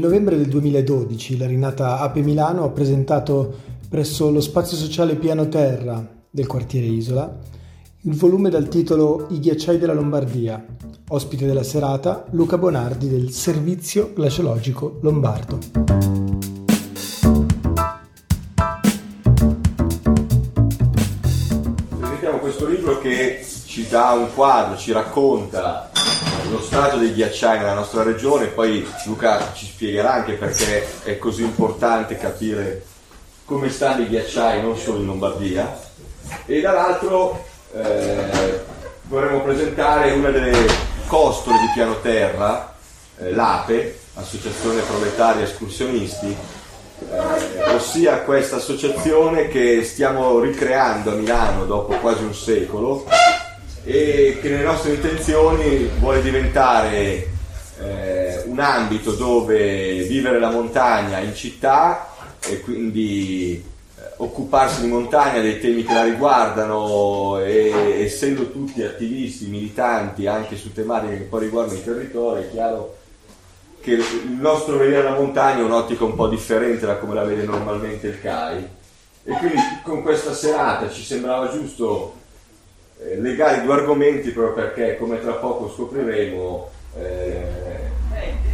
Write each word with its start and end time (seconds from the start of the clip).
Nel 0.00 0.08
novembre 0.08 0.38
del 0.38 0.48
2012 0.48 1.36
la 1.36 1.46
rinata 1.46 1.98
Ape 1.98 2.22
Milano 2.22 2.64
ha 2.64 2.70
presentato 2.70 3.54
presso 3.86 4.30
lo 4.30 4.40
spazio 4.40 4.74
sociale 4.74 5.14
Piano 5.14 5.46
Terra 5.50 6.02
del 6.30 6.46
quartiere 6.46 6.86
Isola 6.86 7.38
il 8.04 8.16
volume 8.16 8.48
dal 8.48 8.68
titolo 8.68 9.26
I 9.28 9.38
ghiacciai 9.38 9.76
della 9.76 9.92
Lombardia. 9.92 10.64
Ospite 11.08 11.44
della 11.44 11.62
serata 11.62 12.24
Luca 12.30 12.56
Bonardi 12.56 13.10
del 13.10 13.30
Servizio 13.30 14.12
Glaciologico 14.14 15.00
Lombardo. 15.02 15.58
Questo 22.40 22.66
libro 22.66 22.98
che 23.00 23.44
ci 23.66 23.86
dà 23.86 24.12
un 24.12 24.28
quadro, 24.34 24.78
ci 24.78 24.92
racconta 24.92 25.90
lo 26.50 26.60
stato 26.60 26.96
dei 26.96 27.14
ghiacciai 27.14 27.58
nella 27.58 27.74
nostra 27.74 28.02
regione, 28.02 28.46
poi 28.46 28.86
Luca 29.04 29.52
ci 29.54 29.66
spiegherà 29.66 30.14
anche 30.14 30.32
perché 30.32 30.86
è 31.04 31.16
così 31.18 31.42
importante 31.42 32.16
capire 32.16 32.84
come 33.44 33.70
stanno 33.70 34.02
i 34.02 34.08
ghiacciai 34.08 34.60
non 34.60 34.76
solo 34.76 34.98
in 34.98 35.06
Lombardia. 35.06 35.78
E 36.46 36.60
dall'altro 36.60 37.44
eh, 37.72 38.62
vorremmo 39.02 39.42
presentare 39.42 40.12
una 40.12 40.30
delle 40.30 40.66
costole 41.06 41.58
di 41.58 41.70
piano 41.72 42.00
terra, 42.00 42.74
eh, 43.18 43.32
l'APE, 43.32 43.98
Associazione 44.14 44.82
Proletaria 44.82 45.44
Escursionisti, 45.44 46.36
eh, 47.10 47.72
ossia 47.72 48.20
questa 48.20 48.56
associazione 48.56 49.48
che 49.48 49.82
stiamo 49.84 50.38
ricreando 50.40 51.12
a 51.12 51.14
Milano 51.14 51.64
dopo 51.64 51.94
quasi 51.96 52.22
un 52.22 52.34
secolo 52.34 53.06
e 53.84 54.38
che 54.40 54.48
nelle 54.48 54.64
nostre 54.64 54.94
intenzioni 54.94 55.90
vuole 55.98 56.22
diventare 56.22 57.28
eh, 57.80 58.42
un 58.46 58.58
ambito 58.58 59.12
dove 59.12 60.02
vivere 60.02 60.38
la 60.38 60.50
montagna 60.50 61.18
in 61.18 61.34
città 61.34 62.08
e 62.46 62.60
quindi 62.60 63.54
eh, 63.54 64.02
occuparsi 64.16 64.82
di 64.82 64.88
montagna, 64.88 65.40
dei 65.40 65.60
temi 65.60 65.84
che 65.84 65.94
la 65.94 66.04
riguardano 66.04 67.38
e 67.38 68.02
essendo 68.02 68.50
tutti 68.50 68.82
attivisti, 68.82 69.46
militanti 69.46 70.26
anche 70.26 70.56
su 70.56 70.72
tematiche 70.72 71.16
che 71.16 71.24
poi 71.24 71.40
riguardano 71.40 71.78
i 71.78 71.84
territori, 71.84 72.42
è 72.42 72.50
chiaro 72.50 72.98
che 73.80 73.92
il 73.92 74.36
nostro 74.38 74.76
vedere 74.76 75.04
la 75.04 75.14
montagna 75.14 75.60
è 75.60 75.64
un'ottica 75.64 76.04
un 76.04 76.14
po' 76.14 76.28
differente 76.28 76.84
da 76.84 76.96
come 76.96 77.14
la 77.14 77.24
vede 77.24 77.44
normalmente 77.44 78.08
il 78.08 78.20
CAI. 78.20 78.68
E 79.22 79.32
quindi 79.32 79.60
con 79.82 80.02
questa 80.02 80.34
serata 80.34 80.90
ci 80.90 81.02
sembrava 81.02 81.50
giusto 81.50 82.14
eh, 83.02 83.20
legare 83.20 83.62
due 83.62 83.74
argomenti 83.74 84.30
proprio 84.30 84.66
perché, 84.66 84.96
come 84.98 85.20
tra 85.20 85.32
poco 85.32 85.70
scopriremo, 85.70 86.70
eh, 86.98 87.42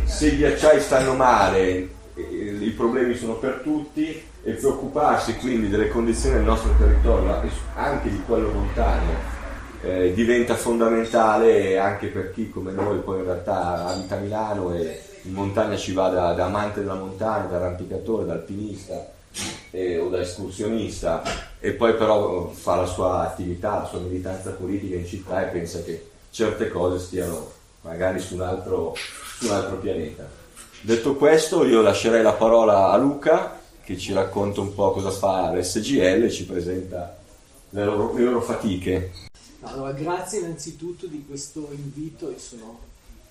se 0.04 0.28
i 0.28 0.36
ghiacciai 0.36 0.80
stanno 0.80 1.14
male, 1.14 1.88
eh, 2.14 2.58
i 2.60 2.70
problemi 2.70 3.14
sono 3.16 3.34
per 3.34 3.60
tutti 3.62 4.22
e 4.42 4.52
preoccuparsi 4.52 5.36
quindi 5.36 5.68
delle 5.68 5.88
condizioni 5.88 6.36
del 6.36 6.44
nostro 6.44 6.70
territorio, 6.78 7.42
anche 7.74 8.08
di 8.08 8.22
quello 8.24 8.52
montano, 8.52 9.34
eh, 9.82 10.12
diventa 10.14 10.54
fondamentale 10.54 11.78
anche 11.78 12.06
per 12.06 12.32
chi 12.32 12.48
come 12.48 12.72
noi 12.72 12.98
poi 13.00 13.18
in 13.18 13.24
realtà 13.24 13.86
abita 13.86 14.16
a 14.16 14.20
Milano 14.20 14.74
e 14.74 15.00
in 15.22 15.32
montagna 15.32 15.76
ci 15.76 15.92
va 15.92 16.08
da, 16.08 16.32
da 16.32 16.44
amante 16.44 16.80
della 16.80 16.94
montagna, 16.94 17.46
da 17.46 17.56
arrampicatore, 17.56 18.24
da 18.24 18.34
alpinista 18.34 19.12
eh, 19.70 19.98
o 19.98 20.08
da 20.08 20.20
escursionista 20.20 21.22
e 21.66 21.72
poi 21.72 21.96
però 21.96 22.48
fa 22.52 22.76
la 22.76 22.86
sua 22.86 23.22
attività, 23.22 23.80
la 23.80 23.86
sua 23.86 23.98
militanza 23.98 24.50
politica 24.50 24.94
in 24.94 25.04
città 25.04 25.44
e 25.44 25.50
pensa 25.50 25.82
che 25.82 26.10
certe 26.30 26.68
cose 26.68 27.04
stiano 27.04 27.50
magari 27.80 28.20
su 28.20 28.34
un 28.34 28.42
altro, 28.42 28.94
su 29.36 29.46
un 29.46 29.50
altro 29.50 29.76
pianeta. 29.78 30.30
Detto 30.80 31.16
questo 31.16 31.64
io 31.64 31.82
lascerei 31.82 32.22
la 32.22 32.34
parola 32.34 32.90
a 32.90 32.96
Luca 32.96 33.58
che 33.82 33.98
ci 33.98 34.12
racconta 34.12 34.60
un 34.60 34.74
po' 34.74 34.92
cosa 34.92 35.10
fa 35.10 35.52
l'SGL 35.52 36.22
e 36.22 36.30
ci 36.30 36.46
presenta 36.46 37.16
le 37.70 37.84
loro, 37.84 38.14
le 38.14 38.22
loro 38.22 38.42
fatiche. 38.42 39.10
Allora, 39.62 39.90
grazie 39.90 40.38
innanzitutto 40.38 41.08
di 41.08 41.24
questo 41.26 41.68
invito 41.72 42.30
e 42.30 42.38
sono 42.38 42.78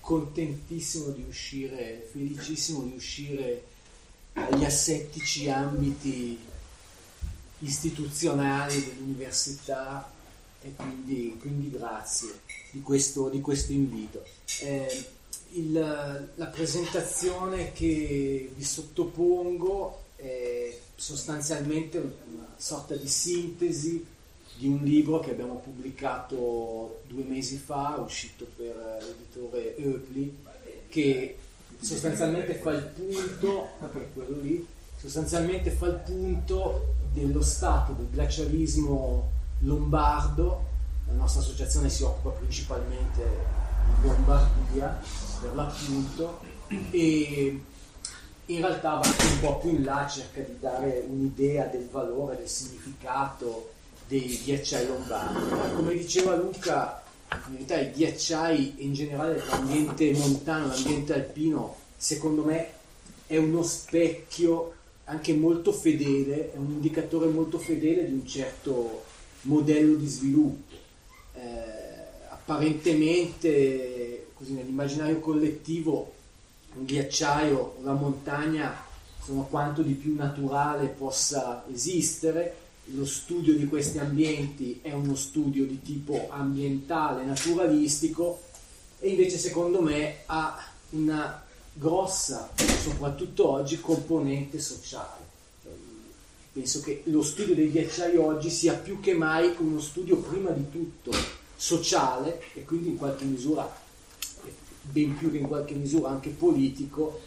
contentissimo 0.00 1.08
di 1.08 1.24
uscire, 1.26 2.06
felicissimo 2.12 2.82
di 2.82 2.92
uscire 2.96 3.62
agli 4.34 4.64
assettici 4.64 5.48
ambiti 5.48 6.38
istituzionali 7.60 8.84
dell'università 8.84 10.10
e 10.62 10.72
quindi, 10.74 11.36
quindi 11.40 11.70
grazie 11.70 12.40
di 12.70 12.82
questo, 12.82 13.28
di 13.28 13.40
questo 13.40 13.72
invito. 13.72 14.24
Eh, 14.60 15.06
il, 15.52 15.72
la 16.34 16.46
presentazione 16.46 17.72
che 17.72 18.50
vi 18.54 18.64
sottopongo 18.64 20.02
è 20.16 20.76
sostanzialmente 20.94 21.98
una 21.98 22.54
sorta 22.56 22.94
di 22.96 23.08
sintesi 23.08 24.04
di 24.58 24.66
un 24.66 24.82
libro 24.82 25.20
che 25.20 25.30
abbiamo 25.30 25.56
pubblicato 25.56 27.02
due 27.06 27.24
mesi 27.24 27.56
fa, 27.58 27.96
uscito 28.02 28.46
per 28.56 28.74
l'editore 29.00 29.76
Eupli, 29.76 30.34
che 30.88 31.36
sostanzialmente 31.78 32.54
fa 32.54 32.72
il 32.72 32.90
punto, 32.94 33.68
per 33.92 34.08
quello 34.14 34.40
lì, 34.40 34.66
sostanzialmente 35.06 35.70
fa 35.70 35.86
il 35.86 36.00
punto 36.04 36.94
dello 37.12 37.40
stato 37.40 37.92
del 37.92 38.08
glacialismo 38.10 39.30
lombardo, 39.60 40.64
la 41.06 41.14
nostra 41.14 41.42
associazione 41.42 41.88
si 41.88 42.02
occupa 42.02 42.30
principalmente 42.30 43.22
di 44.00 44.08
Lombardia, 44.08 45.00
per 45.40 45.54
l'appunto, 45.54 46.40
e 46.90 47.60
in 48.46 48.60
realtà 48.60 48.94
va 48.96 49.06
un 49.06 49.40
po' 49.40 49.58
più 49.58 49.70
in 49.70 49.84
là, 49.84 50.08
cerca 50.08 50.40
di 50.40 50.56
dare 50.58 51.04
un'idea 51.08 51.66
del 51.66 51.88
valore, 51.88 52.36
del 52.36 52.48
significato 52.48 53.70
dei 54.08 54.40
ghiacciai 54.44 54.88
lombardi. 54.88 55.74
Come 55.76 55.94
diceva 55.94 56.34
Luca, 56.34 57.00
in 57.48 57.54
realtà 57.54 57.78
i 57.78 57.92
ghiacciai 57.92 58.74
in 58.78 58.92
generale 58.92 59.40
l'ambiente 59.48 60.12
montano, 60.14 60.66
l'ambiente 60.66 61.14
alpino, 61.14 61.76
secondo 61.96 62.42
me 62.42 62.70
è 63.26 63.36
uno 63.36 63.62
specchio 63.62 64.74
anche 65.08 65.34
molto 65.34 65.72
fedele, 65.72 66.52
è 66.52 66.56
un 66.56 66.72
indicatore 66.72 67.28
molto 67.28 67.58
fedele 67.58 68.06
di 68.06 68.12
un 68.12 68.26
certo 68.26 69.04
modello 69.42 69.94
di 69.94 70.06
sviluppo. 70.06 70.74
Eh, 71.34 71.40
apparentemente, 72.28 74.28
così 74.34 74.52
nell'immaginario 74.52 75.20
collettivo, 75.20 76.12
un 76.74 76.84
ghiacciaio, 76.84 77.76
la 77.82 77.92
montagna 77.92 78.84
sono 79.22 79.46
quanto 79.48 79.82
di 79.82 79.92
più 79.92 80.14
naturale 80.14 80.88
possa 80.88 81.64
esistere. 81.72 82.64
Lo 82.90 83.04
studio 83.04 83.54
di 83.54 83.66
questi 83.66 83.98
ambienti 83.98 84.80
è 84.82 84.92
uno 84.92 85.14
studio 85.14 85.66
di 85.66 85.82
tipo 85.82 86.28
ambientale, 86.30 87.24
naturalistico, 87.24 88.42
e 88.98 89.10
invece 89.10 89.38
secondo 89.38 89.82
me 89.82 90.18
ha 90.26 90.72
una 90.90 91.45
grossa, 91.78 92.50
soprattutto 92.80 93.48
oggi, 93.48 93.80
componente 93.80 94.58
sociale. 94.58 95.24
Penso 96.52 96.80
che 96.80 97.02
lo 97.06 97.22
studio 97.22 97.54
dei 97.54 97.70
ghiacciai 97.70 98.16
oggi 98.16 98.48
sia 98.48 98.74
più 98.74 98.98
che 98.98 99.12
mai 99.12 99.54
uno 99.58 99.78
studio 99.78 100.16
prima 100.16 100.50
di 100.50 100.70
tutto 100.70 101.12
sociale 101.54 102.40
e 102.54 102.64
quindi 102.64 102.88
in 102.88 102.96
qualche 102.96 103.24
misura, 103.24 103.70
ben 104.80 105.16
più 105.18 105.30
che 105.30 105.36
in 105.36 105.46
qualche 105.46 105.74
misura 105.74 106.08
anche 106.08 106.30
politico, 106.30 107.20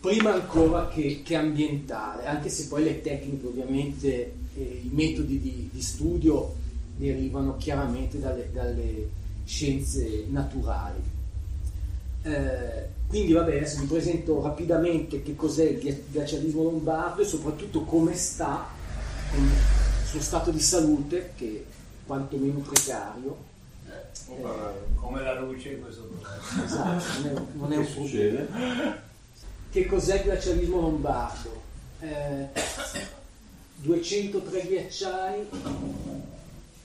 prima 0.00 0.32
ancora 0.32 0.88
che, 0.88 1.22
che 1.22 1.36
ambientale, 1.36 2.26
anche 2.26 2.48
se 2.48 2.66
poi 2.66 2.82
le 2.82 3.00
tecniche 3.02 3.46
ovviamente, 3.46 4.32
eh, 4.56 4.80
i 4.82 4.90
metodi 4.90 5.38
di, 5.38 5.68
di, 5.70 5.82
studio 5.82 6.52
derivano 6.96 7.56
chiaramente 7.56 8.18
dalle, 8.18 8.50
dalle 8.52 9.08
scienze 9.44 10.24
naturali. 10.28 11.18
Eh, 12.22 12.88
quindi 13.08 13.32
va 13.32 13.42
bene, 13.42 13.58
adesso 13.58 13.80
vi 13.80 13.86
presento 13.86 14.40
rapidamente 14.40 15.22
che 15.22 15.34
cos'è 15.34 15.64
il 15.64 16.04
glacialismo 16.10 16.62
lombardo 16.62 17.22
e 17.22 17.24
soprattutto 17.24 17.82
come 17.82 18.14
sta 18.14 18.68
il 19.34 19.48
suo 20.04 20.20
stato 20.20 20.50
di 20.50 20.60
salute, 20.60 21.32
che 21.36 21.64
è 21.66 21.72
quantomeno 22.06 22.58
precario. 22.58 23.48
Eh, 23.88 24.32
eh, 24.32 24.94
come 24.94 25.22
la 25.22 25.40
luce 25.40 25.70
in 25.70 25.82
questo 25.82 26.08
momento. 26.08 26.64
Esatto, 26.64 27.22
non 27.22 27.28
è, 27.28 27.42
non 27.58 27.72
è 27.72 27.76
un 27.78 27.92
problema. 27.92 29.08
Che 29.70 29.86
cos'è 29.86 30.16
il 30.16 30.22
glacialismo 30.22 30.80
lombardo? 30.80 31.62
Eh, 32.00 32.48
203 33.76 34.66
ghiacciai, 34.66 35.48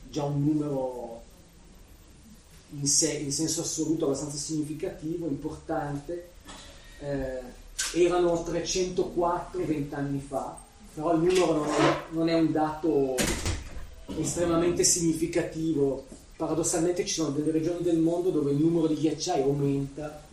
già 0.10 0.24
un 0.24 0.44
numero 0.44 1.15
in, 2.80 2.88
sé, 2.88 3.12
in 3.14 3.32
senso 3.32 3.62
assoluto 3.62 4.06
abbastanza 4.06 4.38
significativo, 4.38 5.28
importante, 5.28 6.30
eh, 7.00 7.40
erano 7.94 8.44
304 8.44 9.66
vent'anni 9.66 10.20
fa, 10.20 10.58
però 10.94 11.14
il 11.14 11.22
numero 11.22 11.54
non 11.54 11.70
è, 11.70 11.98
non 12.12 12.30
è 12.30 12.34
un 12.34 12.52
dato 12.52 13.16
estremamente 14.18 14.84
significativo. 14.84 16.06
Paradossalmente 16.36 17.06
ci 17.06 17.14
sono 17.14 17.30
delle 17.30 17.52
regioni 17.52 17.82
del 17.82 17.98
mondo 17.98 18.30
dove 18.30 18.52
il 18.52 18.58
numero 18.58 18.88
di 18.88 18.96
ghiacciai 18.96 19.42
aumenta 19.42 20.24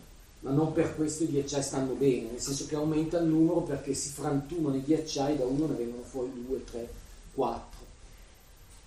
ma 0.43 0.51
non 0.51 0.73
per 0.73 0.95
questo 0.95 1.23
i 1.23 1.29
ghiacciai 1.29 1.63
stanno 1.63 1.93
bene, 1.93 2.31
nel 2.31 2.41
senso 2.41 2.65
che 2.65 2.75
aumenta 2.75 3.17
il 3.17 3.27
numero 3.27 3.61
perché 3.61 3.93
si 3.93 4.09
frantumano 4.09 4.75
i 4.75 4.83
ghiacciai, 4.83 5.37
da 5.37 5.45
uno 5.45 5.67
ne 5.67 5.75
vengono 5.75 6.03
fuori 6.03 6.31
due, 6.45 6.63
tre, 6.65 6.89
quattro. 7.33 7.79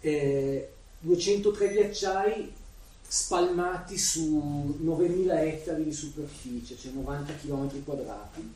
Eh, 0.00 0.68
203 1.00 1.72
ghiacciai 1.72 2.52
spalmati 3.08 3.96
su 3.96 4.78
9.000 4.82 5.38
ettari 5.38 5.84
di 5.84 5.92
superficie, 5.92 6.76
cioè 6.76 6.92
90 6.92 7.34
km 7.36 7.84
quadrati. 7.84 8.54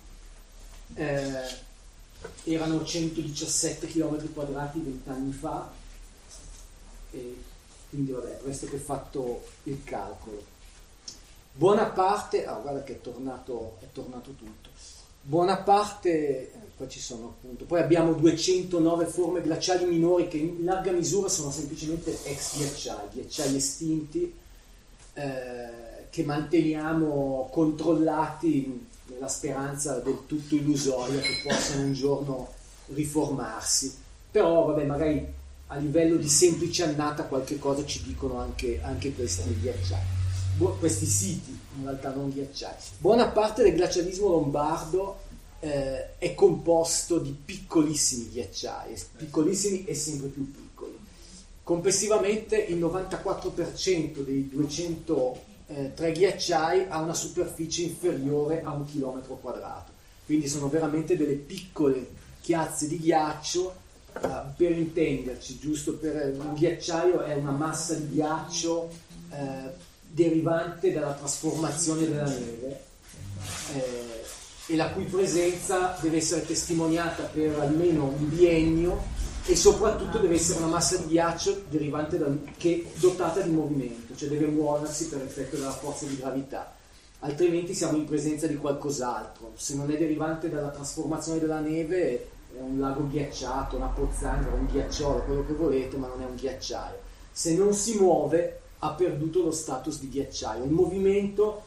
Eh, 0.94 1.69
erano 2.44 2.85
117 2.85 3.87
km 3.87 4.32
quadrati 4.32 4.81
vent'anni 4.81 5.32
fa, 5.32 5.70
e 7.12 7.43
quindi 7.88 8.12
vabbè, 8.12 8.41
presto 8.43 8.67
che 8.67 8.76
ho 8.76 8.81
fatto 8.81 9.47
il 9.64 9.82
calcolo. 9.85 10.44
Buona 11.52 11.87
parte, 11.87 12.47
ah 12.47 12.55
guarda 12.55 12.82
che 12.82 12.94
è 12.94 13.00
tornato, 13.00 13.79
è 13.81 13.87
tornato 13.93 14.32
tutto, 14.32 14.70
buona 15.20 15.58
parte, 15.58 16.50
poi 16.76 16.88
ci 16.88 17.00
sono 17.00 17.37
appunto, 17.37 17.64
poi 17.64 17.81
abbiamo 17.81 18.12
209 18.12 19.05
forme 19.06 19.43
glaciali 19.43 19.84
minori 19.84 20.28
che 20.28 20.38
in 20.38 20.64
larga 20.64 20.93
misura 20.93 21.28
sono 21.28 21.50
semplicemente 21.50 22.17
ex 22.25 22.56
ghiacciai, 22.56 23.08
ghiacciai 23.12 23.56
estinti 23.56 24.34
eh, 25.14 26.06
che 26.11 26.25
manteniamo 26.25 27.49
controllati 27.52 28.87
nella 29.06 29.28
speranza 29.28 29.99
del 29.99 30.20
tutto 30.26 30.55
illusoria 30.55 31.20
che 31.20 31.40
possano 31.44 31.82
un 31.82 31.93
giorno 31.93 32.52
riformarsi. 32.87 33.94
Però, 34.31 34.66
vabbè, 34.66 34.84
magari 34.84 35.26
a 35.66 35.76
livello 35.76 36.16
di 36.16 36.28
semplice 36.28 36.84
annata 36.84 37.25
qualche 37.25 37.58
cosa 37.58 37.84
ci 37.84 38.02
dicono 38.02 38.38
anche, 38.38 38.81
anche 38.82 39.12
questi 39.14 39.56
ghiacciai. 39.61 40.02
questi 40.78 41.06
siti, 41.06 41.58
in 41.76 41.84
realtà 41.84 42.12
non 42.12 42.31
ghiacciai. 42.31 42.75
Buona 42.99 43.28
parte 43.28 43.62
del 43.62 43.75
glacialismo 43.75 44.28
lombardo 44.28 45.28
eh, 45.61 46.19
è 46.19 46.34
composto 46.34 47.19
di 47.19 47.37
piccolissimi 47.44 48.31
ghiacciai, 48.31 48.94
piccolissimi 49.17 49.84
e 49.84 49.94
sempre 49.94 50.28
più 50.28 50.50
piccoli. 50.50 50.99
Complessivamente 51.62 52.56
il 52.56 52.78
94% 52.78 54.25
dei 54.25 54.49
200 54.49 55.40
eh, 55.67 55.93
ghiacciai 55.94 56.87
ha 56.88 57.00
una 57.00 57.14
superficie 57.14 57.82
inferiore 57.82 58.62
a 58.62 58.73
un 58.73 58.84
chilometro 58.87 59.37
quadrato. 59.37 59.93
Quindi 60.25 60.49
sono 60.49 60.69
veramente 60.69 61.16
delle 61.16 61.34
piccole 61.34 62.08
chiazze 62.40 62.88
di 62.88 62.99
ghiaccio. 62.99 63.88
Eh, 64.12 64.28
per 64.56 64.76
intenderci, 64.76 65.61
giusto 65.61 65.94
per 65.94 66.34
un 66.37 66.55
ghiacciaio 66.55 67.20
è 67.20 67.34
una 67.34 67.52
massa 67.52 67.94
di 67.94 68.08
ghiaccio 68.08 68.90
eh, 69.31 69.88
derivante 70.12 70.93
dalla 70.93 71.12
trasformazione 71.12 72.09
della 72.09 72.25
neve 72.25 72.81
eh, 73.75 74.23
e 74.67 74.77
la 74.77 74.91
cui 74.91 75.05
presenza 75.05 75.97
deve 76.01 76.19
essere 76.19 76.45
testimoniata 76.45 77.25
per 77.25 77.59
almeno 77.59 78.05
un 78.05 78.29
biennio 78.29 79.19
e 79.47 79.57
soprattutto 79.57 80.19
deve 80.19 80.35
essere 80.35 80.59
una 80.59 80.69
massa 80.69 80.97
di 80.97 81.07
ghiaccio 81.07 81.65
derivante 81.69 82.19
da, 82.19 82.27
che 82.57 82.91
dotata 82.95 83.41
di 83.41 83.51
movimento, 83.51 84.15
cioè 84.15 84.29
deve 84.29 84.47
muoversi 84.47 85.09
per 85.09 85.23
effetto 85.23 85.57
della 85.57 85.73
forza 85.73 86.07
di 86.07 86.17
gravità, 86.17 86.75
altrimenti 87.21 87.75
siamo 87.75 87.97
in 87.97 88.05
presenza 88.05 88.47
di 88.47 88.57
qualcos'altro. 88.57 89.53
Se 89.57 89.75
non 89.75 89.91
è 89.91 89.97
derivante 89.97 90.49
dalla 90.49 90.69
trasformazione 90.69 91.41
della 91.41 91.61
neve 91.61 92.29
è 92.57 92.61
un 92.61 92.79
lago 92.79 93.09
ghiacciato, 93.09 93.77
una 93.77 93.87
pozzanghera, 93.87 94.55
un 94.55 94.67
ghiacciolo, 94.67 95.23
quello 95.23 95.47
che 95.47 95.53
volete, 95.53 95.97
ma 95.97 96.09
non 96.09 96.21
è 96.21 96.25
un 96.25 96.35
ghiacciaio. 96.35 96.99
Se 97.33 97.55
non 97.55 97.73
si 97.73 97.97
muove 97.97 98.60
ha 98.81 98.91
perduto 98.91 99.43
lo 99.43 99.50
status 99.50 100.00
di 100.00 100.09
ghiacciaio. 100.09 100.65
Il 100.65 100.71
movimento 100.71 101.62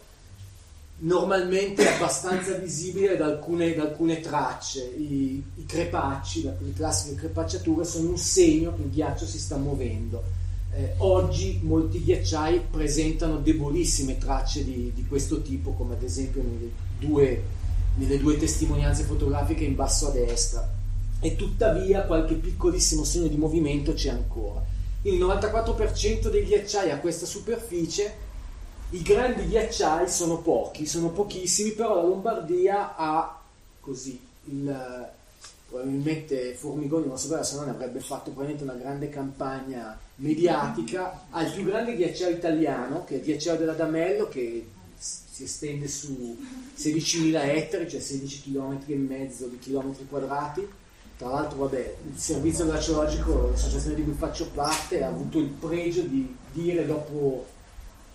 normalmente 1.00 1.84
è 1.84 1.96
abbastanza 1.96 2.54
visibile 2.58 3.18
da 3.18 3.26
alcune, 3.26 3.74
da 3.74 3.84
alcune 3.84 4.20
tracce. 4.20 4.84
I, 4.84 5.44
I, 5.56 5.66
crepacci, 5.66 6.44
le 6.44 6.74
classiche 6.76 7.16
crepacciature, 7.16 7.86
sono 7.86 8.10
un 8.10 8.18
segno 8.18 8.76
che 8.76 8.84
il 8.84 8.90
ghiaccio 8.90 9.26
si 9.26 9.40
sta 9.40 9.58
muovendo. 9.58 10.42
Eh, 10.76 10.96
oggi 10.98 11.60
molti 11.62 12.04
ghiacciai 12.04 12.62
presentano 12.72 13.38
debolissime 13.38 14.18
tracce 14.18 14.64
di, 14.64 14.92
di 14.94 15.06
questo 15.06 15.42
tipo, 15.42 15.72
come 15.74 15.94
ad 15.94 16.02
esempio 16.02 16.42
nelle 16.42 16.72
due, 16.98 17.44
nelle 17.98 18.18
due 18.18 18.38
testimonianze 18.38 19.04
fotografiche 19.04 19.66
in 19.66 19.76
basso 19.76 20.08
a 20.08 20.12
destra, 20.12 20.68
e 21.20 21.36
tuttavia 21.36 22.04
qualche 22.06 22.36
piccolissimo 22.36 23.04
segno 23.04 23.28
di 23.28 23.38
movimento 23.38 23.94
c'è 23.94 24.10
ancora. 24.10 24.73
Il 25.04 25.20
94% 25.20 26.30
dei 26.30 26.46
ghiacciai 26.46 26.90
a 26.90 27.00
questa 27.00 27.26
superficie 27.26 28.32
i 28.92 29.02
grandi 29.02 29.48
ghiacciai 29.48 30.08
sono 30.08 30.40
pochi, 30.40 30.86
sono 30.86 31.10
pochissimi, 31.10 31.72
però 31.72 31.96
la 31.96 32.04
Lombardia 32.04 32.96
ha 32.96 33.42
così 33.80 34.20
il, 34.46 35.12
probabilmente 35.68 36.54
Formigoni 36.54 37.08
non 37.08 37.18
sapeva 37.18 37.44
se 37.44 37.56
non 37.56 37.70
avrebbe 37.70 38.00
fatto 38.00 38.32
probabilmente 38.32 38.64
una 38.64 38.80
grande 38.80 39.10
campagna 39.10 39.98
mediatica 40.16 41.26
ha 41.32 41.42
il 41.42 41.52
più 41.52 41.64
grande 41.64 41.96
ghiacciaio 41.96 42.36
italiano 42.36 43.04
che 43.04 43.16
è 43.16 43.18
il 43.18 43.24
ghiacciaio 43.24 43.58
della 43.58 43.74
Damello 43.74 44.28
che 44.28 44.68
si 44.96 45.44
estende 45.44 45.88
su 45.88 46.38
16.000 46.78 47.50
ettari 47.50 47.90
cioè 47.90 48.00
16 48.00 48.44
km 48.44 48.84
e 48.86 48.96
mezzo 48.96 49.48
di 49.48 49.58
chilometri 49.58 50.06
quadrati 50.08 50.68
tra 51.18 51.30
l'altro 51.30 51.60
vabbè 51.60 51.96
il 52.12 52.20
servizio 52.20 52.66
glaciologico 52.66 53.50
l'associazione 53.52 53.96
di 53.96 54.04
cui 54.04 54.14
faccio 54.14 54.50
parte 54.54 55.04
ha 55.04 55.08
avuto 55.08 55.40
il 55.40 55.48
pregio 55.48 56.02
di 56.02 56.36
dire 56.52 56.86
dopo 56.86 57.46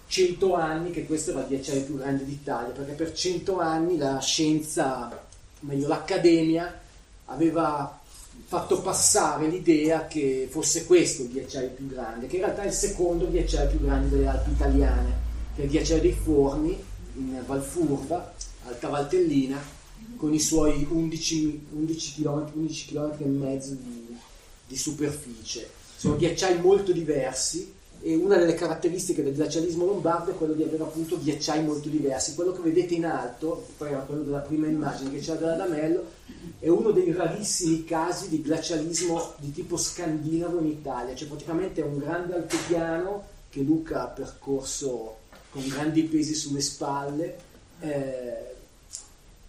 100 0.08 0.54
anni 0.54 0.90
che 0.90 1.04
questo 1.04 1.30
era 1.32 1.40
il 1.40 1.48
ghiacciaio 1.48 1.84
più 1.84 1.98
grande 1.98 2.24
d'Italia, 2.24 2.72
perché 2.72 2.92
per 2.92 3.12
100 3.12 3.60
anni 3.60 3.98
la 3.98 4.18
scienza, 4.20 5.26
meglio 5.60 5.86
l'accademia, 5.86 6.80
aveva 7.26 8.00
fatto 8.46 8.80
passare 8.80 9.48
l'idea 9.48 10.06
che 10.06 10.48
fosse 10.50 10.86
questo 10.86 11.22
il 11.22 11.28
ghiacciaio 11.28 11.68
più 11.70 11.86
grande, 11.88 12.26
che 12.26 12.36
in 12.36 12.42
realtà 12.42 12.62
è 12.62 12.68
il 12.68 12.72
secondo 12.72 13.30
ghiacciaio 13.30 13.68
più 13.68 13.80
grande 13.82 14.08
delle 14.08 14.28
Alpi 14.28 14.50
italiane, 14.50 15.12
che 15.54 15.62
è 15.62 15.64
il 15.66 15.70
ghiacciaio 15.70 16.00
dei 16.00 16.12
Forni 16.12 16.82
in 17.16 17.42
Valfurva, 17.44 18.32
Alta 18.66 18.88
Valtellina, 18.88 19.60
con 20.18 20.34
i 20.34 20.40
suoi 20.40 20.86
11, 20.90 21.66
11 21.70 22.14
km, 22.14 22.50
11 22.52 22.86
km 22.86 23.14
e 23.18 23.24
mezzo 23.24 23.72
di, 23.72 24.16
di 24.66 24.76
superficie. 24.76 25.70
Sono 25.96 26.16
ghiacciai 26.16 26.60
molto 26.60 26.92
diversi, 26.92 27.76
e 28.00 28.14
una 28.14 28.36
delle 28.36 28.54
caratteristiche 28.54 29.24
del 29.24 29.34
glacialismo 29.34 29.84
lombardo 29.84 30.30
è 30.30 30.36
quello 30.36 30.52
di 30.52 30.62
avere 30.62 30.84
appunto 30.84 31.18
ghiacciai 31.20 31.64
molto 31.64 31.88
diversi. 31.88 32.34
Quello 32.34 32.52
che 32.52 32.60
vedete 32.60 32.94
in 32.94 33.04
alto, 33.04 33.66
poi 33.76 33.88
era 33.88 34.00
quello 34.00 34.22
della 34.22 34.38
prima 34.38 34.68
immagine 34.68 35.10
che 35.10 35.18
c'era 35.18 35.38
dell'Adamello, 35.38 36.04
è 36.60 36.68
uno 36.68 36.92
dei 36.92 37.12
rarissimi 37.12 37.84
casi 37.84 38.28
di 38.28 38.40
glacialismo 38.40 39.34
di 39.38 39.52
tipo 39.52 39.76
scandinavo 39.76 40.60
in 40.60 40.66
Italia, 40.66 41.14
cioè 41.14 41.26
praticamente 41.26 41.80
è 41.80 41.84
un 41.84 41.98
grande 41.98 42.34
altopiano 42.34 43.24
che 43.48 43.62
Luca 43.62 44.04
ha 44.04 44.08
percorso 44.08 45.16
con 45.50 45.66
grandi 45.66 46.04
pesi 46.04 46.34
sulle 46.34 46.60
spalle, 46.60 47.36
eh, 47.80 48.54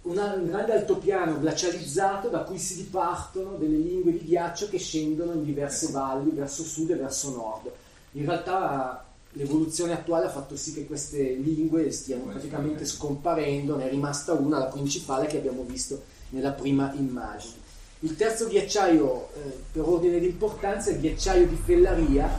una, 0.10 0.34
un 0.34 0.48
grande 0.48 0.74
altopiano 0.74 1.40
glacializzato 1.40 2.30
da 2.30 2.40
cui 2.40 2.58
si 2.58 2.76
dipartono 2.76 3.56
delle 3.58 3.78
lingue 3.78 4.12
di 4.12 4.26
ghiaccio 4.26 4.70
che 4.70 4.78
scendono 4.78 5.34
in 5.34 5.44
diverse 5.44 5.92
valli 5.92 6.32
verso 6.32 6.64
sud 6.64 6.92
e 6.92 6.96
verso 6.96 7.32
nord 7.32 7.72
in 8.14 8.26
realtà 8.26 9.04
l'evoluzione 9.34 9.94
attuale 9.94 10.26
ha 10.26 10.30
fatto 10.30 10.56
sì 10.56 10.74
che 10.74 10.86
queste 10.86 11.34
lingue 11.34 11.92
stiano 11.92 12.24
praticamente 12.24 12.86
scomparendo, 12.86 13.76
ne 13.76 13.88
è 13.88 13.90
rimasta 13.90 14.34
una, 14.34 14.58
la 14.58 14.66
principale 14.66 15.28
che 15.28 15.38
abbiamo 15.38 15.64
visto 15.64 16.02
nella 16.30 16.52
prima 16.52 16.92
immagine. 16.96 17.68
Il 18.00 18.16
terzo 18.16 18.48
ghiacciaio 18.48 19.30
eh, 19.34 19.58
per 19.72 19.84
ordine 19.84 20.20
di 20.20 20.28
importanza 20.28 20.90
è 20.90 20.94
il 20.94 21.00
ghiacciaio 21.00 21.46
di 21.48 21.56
Fellaria, 21.64 22.30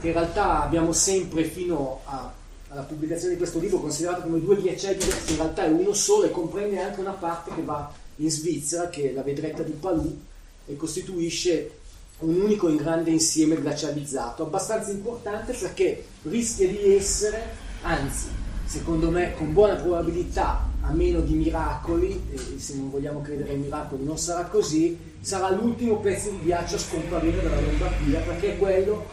che 0.00 0.08
in 0.08 0.12
realtà 0.14 0.62
abbiamo 0.62 0.92
sempre 0.92 1.44
fino 1.44 2.00
a, 2.04 2.32
alla 2.70 2.82
pubblicazione 2.82 3.32
di 3.32 3.38
questo 3.38 3.58
libro 3.58 3.80
considerato 3.80 4.22
come 4.22 4.40
due 4.40 4.56
diversi, 4.56 4.86
in 4.86 5.36
realtà 5.36 5.64
è 5.64 5.68
uno 5.68 5.92
solo 5.92 6.24
e 6.24 6.30
comprende 6.30 6.80
anche 6.80 7.00
una 7.00 7.12
parte 7.12 7.52
che 7.54 7.62
va 7.62 7.92
in 8.16 8.30
Svizzera, 8.30 8.88
che 8.88 9.10
è 9.10 9.12
la 9.12 9.22
vedretta 9.22 9.62
di 9.62 9.72
Palù, 9.72 10.18
e 10.66 10.76
costituisce 10.76 11.78
un 12.20 12.40
unico 12.40 12.68
in 12.68 12.76
grande 12.76 13.10
insieme 13.10 13.60
glacializzato, 13.60 14.44
abbastanza 14.44 14.90
importante 14.92 15.52
perché 15.52 16.04
rischia 16.22 16.68
di 16.68 16.94
essere, 16.94 17.42
anzi, 17.82 18.26
secondo 18.66 19.10
me 19.10 19.34
con 19.34 19.52
buona 19.52 19.74
probabilità, 19.74 20.68
a 20.82 20.92
meno 20.92 21.20
di 21.20 21.34
miracoli, 21.34 22.22
e 22.32 22.58
se 22.58 22.74
non 22.74 22.90
vogliamo 22.90 23.20
credere 23.20 23.50
ai 23.50 23.58
miracoli 23.58 24.04
non 24.04 24.16
sarà 24.16 24.44
così, 24.44 24.96
sarà 25.20 25.50
l'ultimo 25.50 25.98
pezzo 25.98 26.30
di 26.30 26.44
ghiaccio 26.44 26.76
a 26.76 26.78
scomparire 26.78 27.42
dalla 27.42 27.60
Lombardia 27.60 28.20
perché 28.20 28.54
è 28.54 28.58
quello 28.58 29.06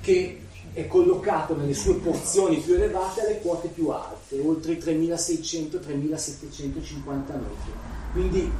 che 0.00 0.41
è 0.72 0.86
collocato 0.86 1.54
nelle 1.54 1.74
sue 1.74 1.94
porzioni 1.94 2.56
più 2.58 2.74
elevate 2.74 3.20
alle 3.20 3.40
quote 3.40 3.68
più 3.68 3.88
alte, 3.88 4.40
oltre 4.40 4.72
i 4.72 4.78
3600-3750 4.78 5.80
metri. 7.04 7.72
Quindi 8.12 8.50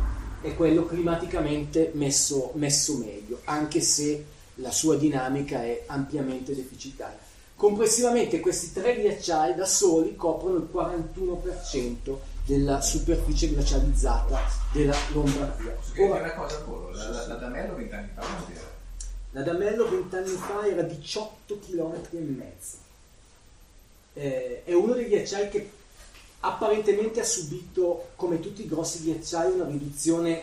è 0.42 0.54
quello 0.54 0.84
climaticamente 0.84 1.92
messo, 1.94 2.50
messo 2.54 2.96
meglio, 2.98 3.40
anche 3.44 3.80
se 3.80 4.24
la 4.56 4.70
sua 4.70 4.96
dinamica 4.96 5.62
è 5.62 5.84
ampiamente 5.86 6.54
deficitaria. 6.54 7.18
Complessivamente 7.54 8.40
questi 8.40 8.72
tre 8.72 9.00
ghiacciai 9.00 9.54
da 9.54 9.64
soli 9.64 10.16
coprono 10.16 10.56
il 10.56 10.68
41% 10.72 12.16
della 12.44 12.80
superficie 12.80 13.50
glacializzata 13.50 14.40
della 14.72 14.96
Lombardia. 15.12 15.76
Ora, 15.98 16.18
una 16.18 16.34
cosa 16.34 16.60
volo, 16.66 16.90
la, 16.90 17.08
la, 17.08 17.26
la 17.28 17.34
Damello 17.36 17.76
vent'anni 17.76 18.08
fa 18.14 18.20
quanto 18.20 18.50
era? 18.50 18.71
La 19.32 19.42
Damello 19.42 19.88
vent'anni 19.88 20.36
fa 20.36 20.66
era 20.66 20.82
18 20.82 21.58
km 21.58 21.94
e 22.10 22.18
mezzo. 22.18 22.76
Eh, 24.14 24.62
è 24.64 24.72
uno 24.74 24.92
dei 24.92 25.08
ghiacciai 25.08 25.48
che 25.48 25.70
apparentemente 26.40 27.20
ha 27.20 27.24
subito, 27.24 28.10
come 28.16 28.40
tutti 28.40 28.62
i 28.62 28.68
grossi 28.68 29.02
ghiacciai, 29.02 29.52
una 29.52 29.66
riduzione 29.66 30.42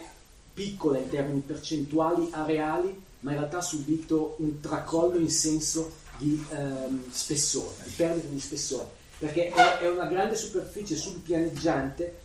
piccola 0.54 0.98
in 0.98 1.10
termini 1.10 1.42
percentuali 1.42 2.30
areali, 2.32 3.04
ma 3.22 3.32
in 3.32 3.38
realtà 3.38 3.60
ha 3.60 3.62
subito 3.62 4.36
un 4.40 4.60
tracollo 4.60 5.18
in 5.18 5.30
senso 5.30 5.92
di 6.18 6.44
ehm, 6.50 7.12
spessore, 7.12 7.76
di 7.84 7.92
perdita 7.96 8.28
di 8.28 8.40
spessore 8.40 8.98
perché 9.20 9.50
è, 9.50 9.88
una 9.88 10.06
grande 10.06 10.36
superficie 10.36 10.96
subpianeggiante 10.96 12.20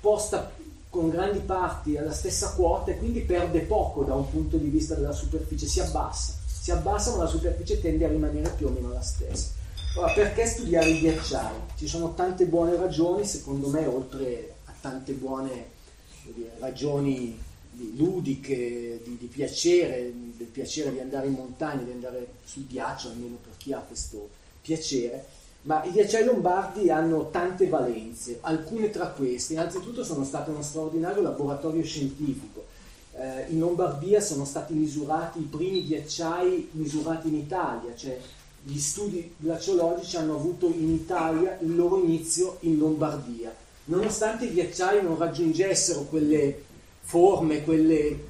posta 0.00 0.50
con 0.90 1.10
grandi 1.10 1.40
parti 1.40 1.96
alla 1.96 2.12
stessa 2.12 2.52
quota 2.54 2.90
e 2.90 2.98
quindi 2.98 3.20
perde 3.20 3.60
poco 3.60 4.04
da 4.04 4.14
un 4.14 4.28
punto 4.30 4.56
di 4.56 4.68
vista 4.68 4.94
della 4.94 5.12
superficie, 5.12 5.66
si 5.66 5.80
abbassa, 5.80 6.34
si 6.46 6.70
abbassa 6.70 7.12
ma 7.12 7.24
la 7.24 7.28
superficie 7.28 7.80
tende 7.80 8.04
a 8.04 8.08
rimanere 8.08 8.52
più 8.56 8.66
o 8.66 8.70
meno 8.70 8.92
la 8.92 9.02
stessa. 9.02 9.56
Ora, 9.96 10.12
perché 10.12 10.46
studiare 10.46 10.88
i 10.88 11.00
ghiacciai? 11.00 11.56
Ci 11.76 11.88
sono 11.88 12.14
tante 12.14 12.46
buone 12.46 12.76
ragioni, 12.76 13.24
secondo 13.24 13.68
me, 13.68 13.86
oltre 13.86 14.54
a 14.66 14.74
tante 14.80 15.12
buone 15.12 15.76
dire, 16.32 16.52
ragioni 16.58 17.36
ludiche, 17.96 19.00
di, 19.02 19.16
di, 19.18 19.26
piacere, 19.26 20.12
del 20.36 20.46
piacere 20.46 20.92
di 20.92 21.00
andare 21.00 21.26
in 21.26 21.34
montagna, 21.34 21.82
di 21.82 21.90
andare 21.90 22.26
sul 22.44 22.66
ghiaccio, 22.66 23.08
almeno 23.08 23.38
per 23.42 23.56
chi 23.56 23.72
ha 23.72 23.78
questo 23.78 24.28
piacere 24.60 25.24
ma 25.62 25.84
i 25.84 25.90
ghiacciai 25.90 26.24
lombardi 26.24 26.90
hanno 26.90 27.30
tante 27.30 27.68
valenze, 27.68 28.38
alcune 28.42 28.90
tra 28.90 29.08
queste, 29.08 29.54
innanzitutto 29.54 30.04
sono 30.04 30.24
state 30.24 30.50
uno 30.50 30.62
straordinario 30.62 31.22
laboratorio 31.22 31.82
scientifico. 31.82 32.64
Eh, 33.12 33.46
in 33.48 33.58
Lombardia 33.58 34.20
sono 34.20 34.44
stati 34.44 34.74
misurati 34.74 35.40
i 35.40 35.48
primi 35.50 35.84
ghiacciai 35.84 36.68
misurati 36.72 37.28
in 37.28 37.34
Italia, 37.34 37.94
cioè 37.96 38.18
gli 38.62 38.78
studi 38.78 39.34
glaciologici 39.36 40.16
hanno 40.16 40.36
avuto 40.36 40.66
in 40.66 40.92
Italia 40.92 41.58
il 41.60 41.74
loro 41.74 42.00
inizio 42.02 42.58
in 42.60 42.78
Lombardia. 42.78 43.52
Nonostante 43.86 44.44
i 44.44 44.52
ghiacciai 44.52 45.02
non 45.02 45.18
raggiungessero 45.18 46.02
quelle 46.02 46.62
forme, 47.00 47.64
quelle 47.64 48.26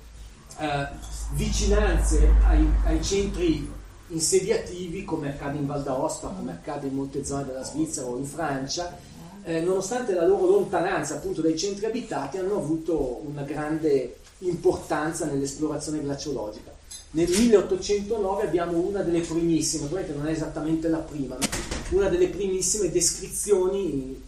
eh, 0.58 0.88
vicinanze 1.32 2.32
ai, 2.46 2.66
ai 2.84 3.02
centri 3.02 3.70
insediativi 4.08 5.04
come 5.04 5.30
accade 5.30 5.58
in 5.58 5.66
Val 5.66 5.82
d'Aosta, 5.82 6.28
come 6.28 6.52
accade 6.52 6.86
in 6.86 6.94
molte 6.94 7.24
zone 7.24 7.44
della 7.44 7.64
Svizzera 7.64 8.06
o 8.06 8.16
in 8.16 8.24
Francia, 8.24 8.96
eh, 9.44 9.60
nonostante 9.60 10.12
la 10.12 10.26
loro 10.26 10.46
lontananza 10.46 11.14
appunto 11.14 11.40
dai 11.40 11.58
centri 11.58 11.86
abitati, 11.86 12.38
hanno 12.38 12.56
avuto 12.56 13.22
una 13.26 13.42
grande 13.42 14.18
importanza 14.40 15.26
nell'esplorazione 15.26 16.00
glaciologica. 16.00 16.76
Nel 17.10 17.28
1809 17.28 18.42
abbiamo 18.42 18.78
una 18.78 19.02
delle 19.02 19.20
primissime, 19.20 19.84
ovviamente 19.84 20.14
non 20.14 20.26
è 20.26 20.30
esattamente 20.30 20.88
la 20.88 20.98
prima, 20.98 21.36
ma 21.38 21.46
una 21.90 22.08
delle 22.08 22.28
primissime 22.28 22.90
descrizioni 22.90 24.22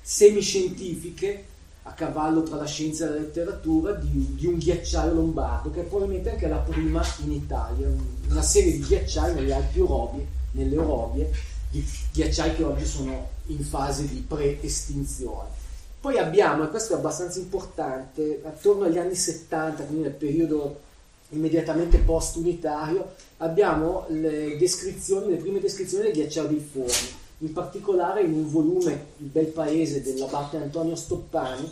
semiscientifiche 0.00 1.44
a 1.88 1.92
cavallo 1.92 2.42
tra 2.42 2.56
la 2.56 2.66
scienza 2.66 3.06
e 3.06 3.08
la 3.08 3.14
letteratura 3.16 3.92
di, 3.92 4.34
di, 4.34 4.46
un 4.46 4.58
ghiacciaio 4.58 5.14
lombardo, 5.14 5.70
che 5.70 5.80
è 5.80 5.84
probabilmente 5.84 6.30
anche 6.30 6.46
la 6.46 6.58
prima 6.58 7.02
in 7.24 7.32
Italia, 7.32 7.88
una 8.28 8.42
serie 8.42 8.72
di 8.72 8.80
ghiacciai 8.80 9.34
nelle 9.34 9.54
Alpi 9.54 9.80
Orobie, 9.80 10.26
nelle 10.52 10.76
Orobie, 10.76 11.30
di 11.70 11.84
ghiacciai 12.12 12.54
che 12.54 12.62
oggi 12.62 12.84
sono 12.84 13.28
in 13.46 13.64
fase 13.64 14.06
di 14.06 14.24
pre-estinzione. 14.26 15.48
Poi 16.00 16.18
abbiamo, 16.18 16.64
e 16.64 16.68
questo 16.68 16.94
è 16.94 16.96
abbastanza 16.96 17.38
importante, 17.38 18.42
attorno 18.44 18.84
agli 18.84 18.98
anni 18.98 19.14
70, 19.14 19.84
quindi 19.84 20.02
nel 20.02 20.12
periodo 20.12 20.80
immediatamente 21.30 21.98
post-unitario, 21.98 23.14
abbiamo 23.38 24.04
le 24.08 24.56
descrizioni, 24.58 25.30
le 25.30 25.36
prime 25.36 25.58
descrizioni 25.58 26.04
del 26.04 26.12
ghiacciaio 26.12 26.48
dei 26.48 26.68
forni 26.70 27.26
in 27.38 27.52
particolare 27.52 28.22
in 28.22 28.32
un 28.32 28.50
volume 28.50 29.06
Il 29.18 29.26
bel 29.26 29.46
paese 29.46 30.02
dell'abate 30.02 30.56
Antonio 30.56 30.96
Stoppani, 30.96 31.70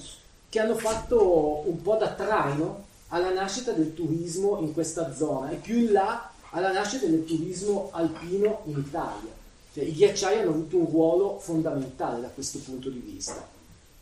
che 0.49 0.61
hanno 0.61 0.77
fatto 0.77 1.63
un 1.67 1.83
po' 1.83 1.97
da 1.97 2.13
traino 2.13 2.85
alla 3.09 3.33
nascita 3.33 3.73
del 3.73 3.95
turismo 3.95 4.59
in 4.61 4.73
questa 4.73 5.15
zona 5.15 5.51
e 5.51 5.57
più 5.57 5.77
in 5.77 5.93
là 5.93 6.31
alla 6.51 6.73
nascita 6.73 7.07
del 7.07 7.25
turismo 7.25 7.91
alpino 7.93 8.63
in 8.65 8.79
Italia. 8.79 9.31
Cioè, 9.73 9.85
I 9.85 9.93
ghiacciai 9.93 10.39
hanno 10.39 10.51
avuto 10.51 10.77
un 10.79 10.87
ruolo 10.87 11.39
fondamentale 11.39 12.21
da 12.21 12.29
questo 12.29 12.59
punto 12.61 12.89
di 12.89 12.99
vista 12.99 13.47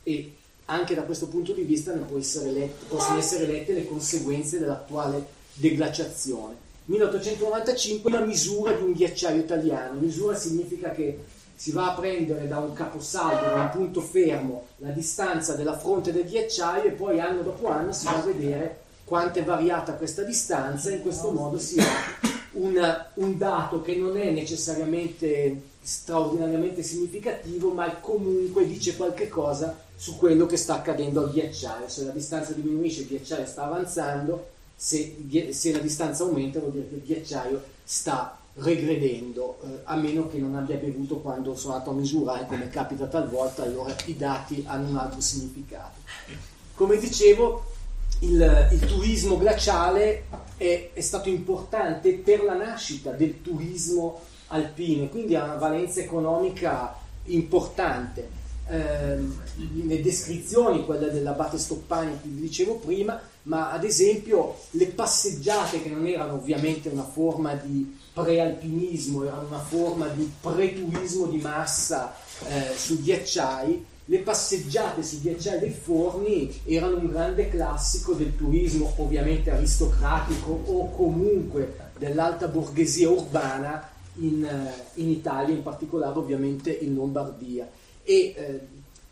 e 0.03 0.35
anche 0.67 0.95
da 0.95 1.03
questo 1.03 1.27
punto 1.27 1.53
di 1.53 1.63
vista 1.63 1.93
essere 2.17 2.51
letto, 2.51 2.87
possono 2.87 3.19
essere 3.19 3.47
lette 3.47 3.73
le 3.73 3.87
conseguenze 3.87 4.59
dell'attuale 4.59 5.27
deglaciazione. 5.55 6.63
1895 6.87 8.11
la 8.11 8.21
misura 8.21 8.73
di 8.73 8.83
un 8.83 8.93
ghiacciaio 8.93 9.41
italiano. 9.41 9.99
Misura 9.99 10.37
significa 10.37 10.91
che 10.91 11.19
si 11.65 11.73
va 11.73 11.93
a 11.93 11.95
prendere 11.95 12.47
da 12.47 12.59
un 12.59 12.75
caposaldo, 12.75 13.47
da 13.47 13.63
un 13.63 13.71
punto 13.71 14.03
fermo, 14.03 14.67
la 14.81 14.91
distanza 14.91 15.55
della 15.55 15.79
fronte 15.79 16.13
del 16.13 16.27
ghiacciaio 16.27 16.91
e 16.91 16.91
poi 16.91 17.21
anno 17.21 17.41
dopo 17.41 17.69
anno 17.69 17.91
si 17.91 18.05
va 18.05 18.19
a 18.19 18.21
vedere 18.21 18.81
quanto 19.03 19.39
è 19.39 19.45
variata 19.45 19.95
questa 19.95 20.25
distanza 20.25 20.91
in 20.91 21.01
questo 21.01 21.31
modo 21.31 21.59
si 21.59 21.81
ha 21.81 21.87
un, 22.53 23.07
un 23.15 23.39
dato 23.39 23.81
che 23.81 23.97
non 23.97 24.15
è 24.19 24.31
necessariamente 24.31 25.59
straordinariamente 25.81 26.83
significativo, 26.83 27.71
ma 27.71 27.91
comunque 27.95 28.67
dice 28.67 28.95
qualche 28.95 29.31
cosa 29.31 29.75
su 29.97 30.19
quello 30.19 30.45
che 30.45 30.59
sta 30.59 30.75
accadendo 30.75 31.23
al 31.23 31.33
ghiacciaio. 31.33 31.89
Se 31.89 32.05
la 32.05 32.11
distanza 32.11 32.53
diminuisce, 32.53 33.01
il 33.01 33.07
ghiacciaio 33.07 33.47
sta 33.47 33.65
avanzando, 33.65 34.49
se, 34.77 35.17
se 35.53 35.73
la 35.73 35.79
distanza 35.79 36.25
aumenta, 36.25 36.59
vuol 36.59 36.73
dire 36.73 36.89
che 36.91 36.95
il 36.97 37.05
ghiacciaio 37.05 37.63
sta 37.83 38.39
regredendo, 38.55 39.59
eh, 39.65 39.81
a 39.85 39.97
meno 39.97 40.29
che 40.29 40.39
non 40.39 40.55
abbia 40.55 40.77
bevuto 40.77 41.19
quando 41.19 41.57
sono 41.57 41.75
andato 41.75 41.91
a 41.91 41.95
misurare, 41.95 42.47
come 42.47 42.69
capita 42.69 43.07
talvolta, 43.07 43.63
allora 43.63 43.95
i 44.07 44.17
dati 44.17 44.65
hanno 44.67 44.89
un 44.89 44.97
altro 44.97 45.21
significato. 45.21 45.99
Come 46.75 46.99
dicevo, 46.99 47.73
il, 48.21 48.69
il 48.73 48.81
turismo 48.81 49.37
glaciale 49.37 50.25
è, 50.57 50.91
è, 50.93 51.01
stato 51.01 51.29
importante 51.29 52.13
per 52.15 52.45
la 52.45 52.55
nascita 52.55 53.11
del 53.11 53.43
turismo 53.43 54.21
alpino, 54.49 55.09
quindi 55.09 55.35
ha 55.35 55.45
una 55.45 55.57
valenza 55.57 56.01
economica 56.01 56.97
importante. 57.25 58.43
Eh, 58.67 59.19
le 59.87 60.01
descrizioni, 60.01 60.85
quella 60.85 61.09
dell'abate 61.09 61.59
Stoppani 61.59 62.13
che 62.23 62.29
vi 62.29 62.41
dicevo 62.41 62.77
prima, 62.77 63.21
ma 63.43 63.71
ad 63.71 63.85
esempio 63.85 64.57
le 64.71 64.87
passeggiate 64.87 65.83
che 65.83 65.91
non 65.91 66.07
erano 66.07 66.35
ovviamente 66.35 66.89
una 66.89 67.05
forma 67.05 67.55
di 67.55 67.97
prealpinismo, 68.15 69.25
era 69.25 69.45
una 69.47 69.59
forma 69.59 70.07
di 70.09 70.31
preturismo 70.41 71.27
di 71.27 71.39
massa 71.39 72.15
eh, 72.47 72.75
su 72.75 73.03
ghiacciai, 73.03 73.85
le 74.07 74.19
passeggiate 74.19 75.03
sui 75.03 75.21
ghiacciai 75.21 75.59
dei 75.59 75.71
forni 75.71 76.61
erano 76.65 76.97
un 76.97 77.09
grande 77.09 77.49
classico 77.49 78.13
del 78.13 78.37
turismo 78.37 78.93
ovviamente 78.97 79.51
aristocratico 79.51 80.53
o 80.67 80.91
comunque 80.91 81.91
dell'alta 81.99 82.49
borghesia 82.49 83.09
urbana 83.09 83.89
in, 84.17 84.45
eh, 84.45 85.01
in 85.01 85.09
Italia, 85.09 85.55
in 85.55 85.63
particolare 85.63 86.19
ovviamente 86.19 86.71
in 86.71 86.95
Lombardia. 86.95 87.67
E 88.05 88.35
eh, 88.37 88.61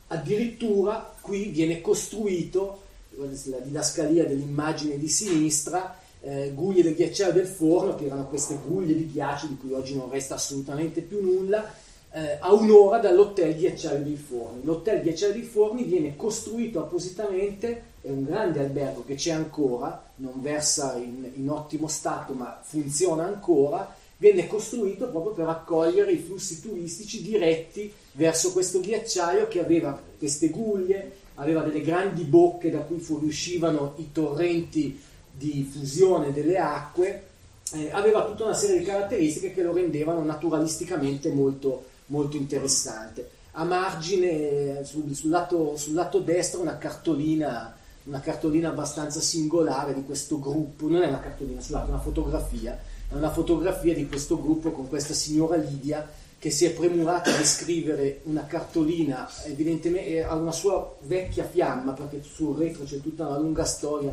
addirittura 0.08 1.14
qui 1.20 1.46
viene 1.46 1.80
costruito, 1.80 2.80
la 3.16 3.58
didascalia 3.58 4.25
dell'immagine 4.25 4.99
di 4.99 5.08
sinistra, 5.08 5.99
eh, 6.20 6.52
guglie 6.54 6.82
del 6.82 6.94
ghiacciaio 6.94 7.32
del 7.32 7.46
forno, 7.46 7.94
che 7.94 8.06
erano 8.06 8.28
queste 8.28 8.58
guglie 8.64 8.94
di 8.94 9.11
ghiaccio 9.11 9.46
di 9.46 9.56
cui 9.56 9.72
oggi 9.72 9.96
non 9.96 10.11
resta 10.11 10.34
assolutamente 10.34 11.00
più 11.00 11.22
nulla, 11.22 11.75
eh, 12.12 12.37
a 12.40 12.52
un'ora 12.52 12.99
dall'hotel 12.99 13.56
Ghiacciaio 13.56 14.02
dei 14.02 14.16
Forni. 14.16 14.62
L'hotel 14.64 15.02
Ghiacciaio 15.02 15.32
dei 15.32 15.42
Forni 15.42 15.84
viene 15.84 16.14
costruito 16.14 16.80
appositamente, 16.80 17.90
è 18.02 18.11
un 18.11 18.25
grande 18.25 18.61
albergo 18.61 19.04
che 19.04 19.14
c'è 19.14 19.30
ancora, 19.30 20.11
non 20.16 20.42
versa 20.42 20.96
in, 20.96 21.30
in 21.34 21.49
ottimo 21.49 21.88
stato 21.88 22.34
ma 22.34 22.61
funziona 22.62 23.25
ancora, 23.25 23.94
venne 24.18 24.46
costruito 24.46 25.08
proprio 25.08 25.32
per 25.32 25.49
accogliere 25.49 26.12
i 26.12 26.18
flussi 26.18 26.61
turistici 26.61 27.22
diretti 27.22 27.92
verso 28.12 28.52
questo 28.52 28.81
ghiacciaio 28.81 29.49
che 29.49 29.61
aveva 29.61 30.00
queste 30.19 30.49
guglie, 30.49 31.21
aveva 31.37 31.62
delle 31.62 31.81
grandi 31.81 32.25
bocche 32.25 32.71
da 32.71 32.81
cui 32.81 32.99
fuoriuscivano 32.99 33.95
i 33.97 34.12
torrenti 34.12 35.00
di 35.33 35.69
fusione 35.71 36.33
delle 36.33 36.59
acque, 36.59 37.26
eh, 37.73 37.90
aveva 37.90 38.25
tutta 38.26 38.45
una 38.45 38.54
serie 38.54 38.78
di 38.78 38.85
caratteristiche 38.85 39.54
che 39.54 39.62
lo 39.62 39.73
rendevano 39.73 40.23
naturalisticamente 40.23 41.31
molto, 41.31 41.87
molto 42.07 42.37
interessante. 42.37 43.31
A 43.52 43.64
margine, 43.64 44.85
sul, 44.85 45.14
sul, 45.14 45.31
lato, 45.31 45.76
sul 45.76 45.95
lato, 45.95 46.19
destro, 46.21 46.61
una 46.61 46.76
cartolina, 46.78 47.75
una 48.04 48.21
cartolina 48.21 48.69
abbastanza 48.69 49.21
singolare 49.21 49.95
di 49.95 50.04
questo 50.04 50.38
gruppo, 50.38 50.88
non 50.88 51.02
è 51.02 51.09
una 51.09 51.21
cartolina, 51.21 51.61
scusate, 51.61 51.90
una 51.90 52.00
fotografia, 52.00 52.78
è 53.09 53.14
una 53.14 53.31
fotografia 53.31 53.95
di 53.95 54.07
questo 54.07 54.40
gruppo 54.40 54.71
con 54.71 54.88
questa 54.88 55.14
signora 55.14 55.57
Lidia 55.57 56.07
che 56.42 56.50
si 56.50 56.64
è 56.64 56.72
premurata 56.72 57.30
di 57.37 57.44
scrivere 57.44 58.22
una 58.25 58.44
cartolina, 58.46 59.30
evidentemente 59.44 60.25
ha 60.25 60.34
una 60.34 60.50
sua 60.50 60.96
vecchia 61.02 61.44
fiamma, 61.44 61.92
perché 61.92 62.20
sul 62.20 62.56
retro 62.56 62.82
c'è 62.82 63.00
tutta 63.00 63.28
una 63.28 63.38
lunga 63.38 63.64
storia 63.64 64.11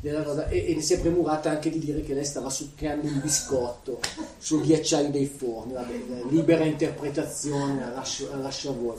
della 0.00 0.24
cosa, 0.24 0.48
e, 0.48 0.74
e 0.76 0.80
si 0.80 0.94
è 0.94 0.98
premurata 1.00 1.48
anche 1.48 1.70
di 1.70 1.78
dire 1.78 2.02
che 2.02 2.12
lei 2.12 2.24
stava 2.24 2.50
succhiando 2.50 3.06
un 3.06 3.20
biscotto 3.20 4.00
sul 4.38 4.62
ghiacciaio 4.62 5.10
dei 5.10 5.26
forni, 5.26 5.74
vabbè, 5.74 5.94
libera 6.30 6.64
interpretazione, 6.64 7.78
la 7.78 7.90
lascio, 7.90 8.28
la 8.32 8.38
lascio 8.38 8.70
a 8.70 8.72
voi. 8.72 8.96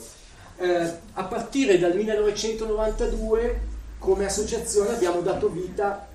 Eh, 0.56 0.92
a 1.12 1.24
partire 1.24 1.78
dal 1.78 1.94
1992 1.94 3.60
come 3.98 4.24
associazione 4.24 4.94
abbiamo 4.94 5.20
dato 5.20 5.50
vita 5.50 6.08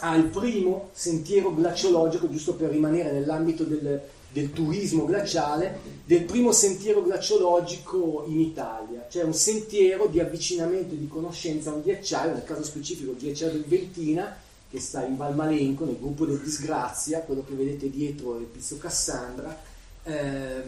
al 0.00 0.24
primo 0.24 0.88
sentiero 0.94 1.54
glaciologico, 1.54 2.28
giusto 2.28 2.54
per 2.54 2.70
rimanere 2.70 3.12
nell'ambito 3.12 3.62
del, 3.62 4.02
del 4.32 4.52
turismo 4.52 5.04
glaciale, 5.04 5.78
del 6.04 6.24
primo 6.24 6.52
sentiero 6.52 7.02
glaciologico 7.02 8.24
in 8.26 8.40
Italia, 8.40 9.06
cioè 9.10 9.24
un 9.24 9.34
sentiero 9.34 10.06
di 10.06 10.20
avvicinamento 10.20 10.94
e 10.94 10.98
di 10.98 11.08
conoscenza 11.08 11.70
a 11.70 11.74
un 11.74 11.82
ghiacciaio, 11.82 12.32
nel 12.32 12.44
caso 12.44 12.64
specifico 12.64 13.12
il 13.12 13.18
ghiacciaio 13.18 13.52
del 13.52 13.64
Ventina, 13.64 14.36
che 14.70 14.80
sta 14.80 15.04
in 15.04 15.16
Valmalenco, 15.16 15.84
nel 15.84 15.98
gruppo 15.98 16.24
del 16.24 16.40
Disgrazia, 16.40 17.20
quello 17.20 17.44
che 17.46 17.54
vedete 17.54 17.90
dietro 17.90 18.36
è 18.36 18.40
il 18.40 18.46
Pizzo 18.46 18.78
Cassandra. 18.78 19.60
Eh, 20.02 20.62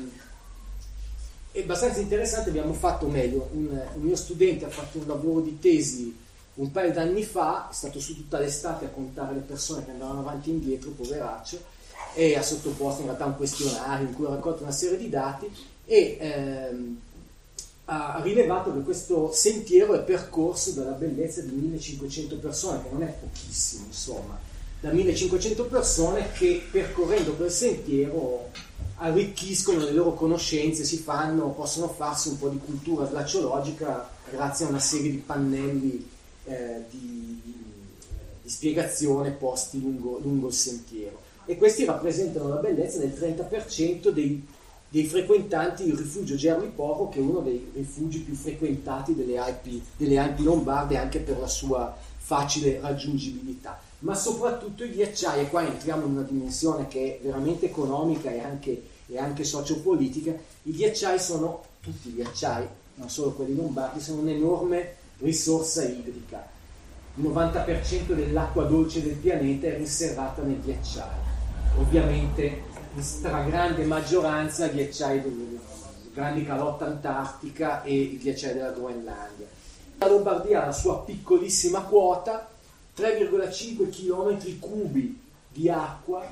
è 1.53 1.61
abbastanza 1.61 2.01
interessante, 2.01 2.51
abbiamo 2.51 2.75
fatto 2.75 3.07
meglio, 3.07 3.49
un, 3.53 3.69
un 3.69 4.03
mio 4.03 4.17
studente 4.17 4.67
ha 4.67 4.69
fatto 4.69 4.99
un 4.99 5.07
lavoro 5.07 5.41
di 5.41 5.59
tesi 5.59 6.23
un 6.55 6.71
paio 6.71 6.93
d'anni 6.93 7.25
fa, 7.25 7.69
è 7.71 7.73
stato 7.73 7.99
su 7.99 8.15
tutta 8.15 8.39
l'estate 8.39 8.85
a 8.85 8.89
contare 8.89 9.35
le 9.35 9.41
persone 9.41 9.85
che 9.85 9.91
andavano 9.91 10.21
avanti 10.21 10.51
e 10.51 10.53
indietro, 10.53 10.91
poveraccio, 10.91 11.59
e 12.15 12.37
ha 12.37 12.43
sottoposto 12.43 13.01
in 13.01 13.09
realtà 13.09 13.27
un 13.27 13.37
questionario 13.37 14.07
in 14.07 14.15
cui 14.15 14.27
ha 14.27 14.31
raccolto 14.31 14.63
una 14.63 14.73
serie 14.73 14.97
di 14.97 15.09
dati 15.09 15.51
e 15.85 16.17
ehm, 16.21 17.01
ha 17.87 18.21
rilevato 18.23 18.73
che 18.73 18.81
questo 18.81 19.31
sentiero 19.33 19.95
è 19.95 20.01
percorso 20.01 20.71
dalla 20.71 20.93
bellezza 20.93 21.43
di 21.43 21.51
1500 21.51 22.37
persone, 22.39 22.83
che 22.83 22.89
non 22.91 23.03
è 23.03 23.15
pochissimo, 23.21 23.85
insomma, 23.87 24.39
da 24.81 24.91
1500 24.91 25.65
persone 25.67 26.33
che 26.33 26.63
percorrendo 26.71 27.33
quel 27.33 27.51
sentiero 27.51 28.51
arricchiscono 28.97 29.81
le 29.81 29.93
loro 29.93 30.15
conoscenze, 30.15 30.85
si 30.85 30.97
fanno, 30.99 31.51
possono 31.51 31.89
farsi 31.89 32.29
un 32.29 32.39
po' 32.39 32.49
di 32.49 32.59
cultura 32.65 33.05
glaciologica 33.07 34.09
grazie 34.31 34.65
a 34.65 34.69
una 34.69 34.79
serie 34.79 35.11
di 35.11 35.19
pannelli 35.19 36.09
eh, 36.45 36.85
di, 36.91 37.41
di, 37.43 38.49
spiegazione 38.49 39.31
posti 39.31 39.81
lungo, 39.81 40.19
lungo 40.23 40.49
il 40.49 40.53
sentiero 40.55 41.21
e 41.47 41.57
questi 41.57 41.85
rappresentano 41.85 42.49
la 42.49 42.57
bellezza 42.57 42.99
del 42.99 43.13
30% 43.13 44.09
dei, 44.09 44.47
dei 44.89 45.05
frequentanti 45.05 45.87
il 45.87 45.97
rifugio 45.97 46.37
Germi 46.37 46.69
Poco, 46.75 47.09
che 47.09 47.19
è 47.19 47.23
uno 47.23 47.41
dei 47.41 47.71
rifugi 47.75 48.21
più 48.21 48.35
frequentati 48.35 49.15
delle 49.15 49.39
Alpi, 49.39 49.83
delle 49.97 50.19
Alpi 50.19 50.43
Lombarde 50.43 50.97
anche 50.97 51.19
per 51.19 51.39
la 51.39 51.47
sua 51.47 51.95
facile 52.17 52.81
raggiungibilità. 52.81 53.79
Ma 54.01 54.15
soprattutto 54.15 54.85
i 54.85 54.93
ghiacciai, 54.93 55.43
e 55.43 55.49
qua 55.49 55.67
entriamo 55.67 56.07
in 56.07 56.13
una 56.13 56.23
dimensione 56.23 56.89
che 56.89 57.19
è 57.19 57.25
veramente 57.25 57.67
economica 57.67 58.31
e 58.31 58.41
anche, 58.41 58.83
e 59.07 59.19
anche 59.19 59.45
sociopolitica, 59.45 60.35
i 60.63 60.73
ghiacciai 60.73 61.19
sono, 61.19 61.63
tutti 61.81 62.09
i 62.09 62.15
ghiacciai, 62.15 62.67
non 62.97 63.11
solo 63.11 63.33
quelli 63.33 63.55
lombardi, 63.55 64.01
sono 64.01 64.21
un'enorme 64.21 64.95
risorsa 65.19 65.85
idrica. 65.85 66.47
Il 67.17 67.25
90% 67.25 68.13
dell'acqua 68.13 68.65
dolce 68.65 69.03
del 69.03 69.15
pianeta 69.15 69.67
è 69.67 69.77
riservata 69.77 70.43
nei 70.43 70.61
ghiacciai 70.61 71.24
ovviamente 71.79 72.63
in 72.95 73.03
stragrande 73.03 73.85
maggioranza 73.85 74.69
ghiacciai 74.69 75.21
delle 75.21 75.59
grandi 76.13 76.45
calotte 76.45 76.85
antartica 76.85 77.83
e 77.83 77.93
i 77.93 78.19
ghiacciai 78.19 78.55
della 78.55 78.71
Groenlandia. 78.71 79.47
La 79.99 80.09
Lombardia 80.09 80.63
ha 80.63 80.67
la 80.67 80.73
sua 80.73 81.03
piccolissima 81.03 81.83
quota, 81.83 82.49
3,5 82.97 83.91
km 83.91 84.59
cubi 84.61 85.21
di 85.49 85.69
acqua 85.69 86.25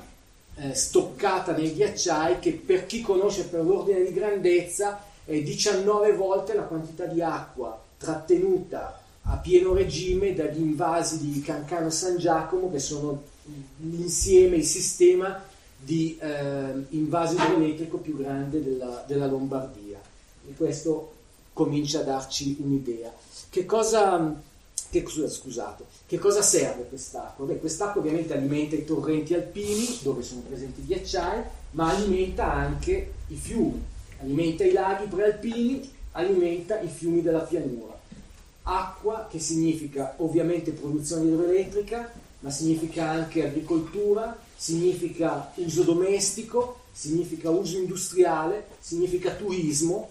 eh, 0.55 0.73
stoccata 0.73 1.51
nei 1.53 1.73
ghiacciai 1.73 2.39
che 2.39 2.53
per 2.53 2.85
chi 2.85 3.01
conosce 3.01 3.45
per 3.45 3.63
l'ordine 3.63 4.03
di 4.03 4.13
grandezza 4.13 5.03
è 5.25 5.41
19 5.41 6.13
volte 6.13 6.53
la 6.53 6.63
quantità 6.63 7.05
di 7.05 7.21
acqua 7.21 7.81
trattenuta 7.97 8.99
a 9.23 9.37
pieno 9.37 9.73
regime 9.73 10.33
dagli 10.33 10.61
invasi 10.61 11.19
di 11.19 11.41
Cancano 11.41 11.89
San 11.89 12.17
Giacomo 12.17 12.69
che 12.69 12.79
sono 12.79 13.23
l'insieme, 13.77 14.57
il 14.57 14.65
sistema 14.65 15.43
di 15.77 16.17
eh, 16.19 16.85
invaso 16.89 17.35
idroelettrico 17.35 17.97
più 17.97 18.17
grande 18.17 18.63
della, 18.63 19.03
della, 19.05 19.27
Lombardia. 19.27 19.99
E 20.47 20.53
questo 20.55 21.11
comincia 21.53 21.99
a 21.99 22.03
darci 22.03 22.57
un'idea. 22.59 23.13
Che 23.49 23.65
cosa, 23.65 24.41
che, 24.89 25.05
scusate, 25.05 25.83
che 26.05 26.17
cosa 26.17 26.41
serve 26.41 26.87
quest'acqua? 26.87 27.45
Beh, 27.45 27.59
quest'acqua 27.59 28.01
ovviamente 28.01 28.33
alimenta 28.33 28.75
i 28.75 28.85
torrenti 28.85 29.33
alpini, 29.33 29.99
dove 30.01 30.23
sono 30.23 30.41
presenti 30.41 30.81
i 30.81 30.85
ghiacciai, 30.85 31.43
ma 31.71 31.89
alimenta 31.89 32.51
anche 32.51 33.13
i 33.27 33.35
fiumi, 33.35 33.83
alimenta 34.21 34.63
i 34.63 34.71
laghi 34.71 35.07
prealpini, 35.07 35.91
alimenta 36.11 36.79
i 36.79 36.87
fiumi 36.87 37.21
della 37.21 37.39
pianura. 37.39 37.99
Acqua 38.65 39.27
che 39.29 39.39
significa 39.39 40.13
ovviamente 40.17 40.71
produzione 40.71 41.25
idroelettrica, 41.25 42.11
ma 42.43 42.49
significa 42.49 43.09
anche 43.09 43.45
agricoltura, 43.45 44.37
significa 44.55 45.53
uso 45.55 45.83
domestico, 45.83 46.81
significa 46.91 47.49
uso 47.49 47.77
industriale, 47.77 48.67
significa 48.79 49.31
turismo, 49.31 50.09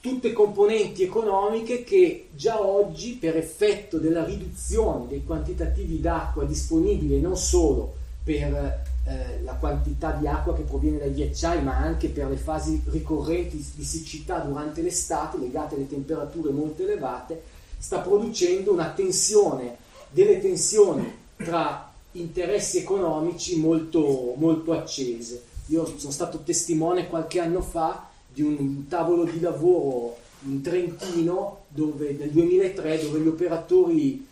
tutte 0.00 0.32
componenti 0.32 1.02
economiche 1.02 1.84
che 1.84 2.28
già 2.34 2.62
oggi 2.62 3.16
per 3.16 3.36
effetto 3.36 3.98
della 3.98 4.24
riduzione 4.24 5.06
dei 5.08 5.24
quantitativi 5.24 6.00
d'acqua 6.00 6.44
disponibili 6.44 7.20
non 7.20 7.36
solo 7.36 7.94
per 8.22 8.82
eh, 9.06 9.42
la 9.42 9.54
quantità 9.54 10.12
di 10.12 10.26
acqua 10.26 10.54
che 10.54 10.62
proviene 10.62 10.98
dai 10.98 11.12
ghiacciai, 11.12 11.62
ma 11.62 11.76
anche 11.76 12.08
per 12.08 12.28
le 12.30 12.36
fasi 12.36 12.82
ricorrenti 12.86 13.62
di 13.74 13.84
siccità 13.84 14.38
durante 14.38 14.80
l'estate 14.80 15.36
legate 15.36 15.74
alle 15.74 15.88
temperature 15.88 16.50
molto 16.50 16.82
elevate, 16.82 17.42
sta 17.76 17.98
producendo 17.98 18.72
una 18.72 18.88
tensione 18.88 19.83
delle 20.14 20.40
tensioni 20.40 21.12
tra 21.36 21.92
interessi 22.12 22.78
economici 22.78 23.58
molto, 23.58 24.34
molto 24.36 24.72
accese. 24.72 25.42
Io 25.66 25.98
sono 25.98 26.12
stato 26.12 26.38
testimone 26.44 27.08
qualche 27.08 27.40
anno 27.40 27.60
fa 27.60 28.08
di 28.32 28.42
un 28.42 28.86
tavolo 28.86 29.24
di 29.24 29.40
lavoro 29.40 30.16
in 30.46 30.62
Trentino 30.62 31.64
dove, 31.68 32.12
nel 32.12 32.30
2003 32.30 33.00
dove 33.02 33.18
gli 33.18 33.26
operatori 33.26 34.24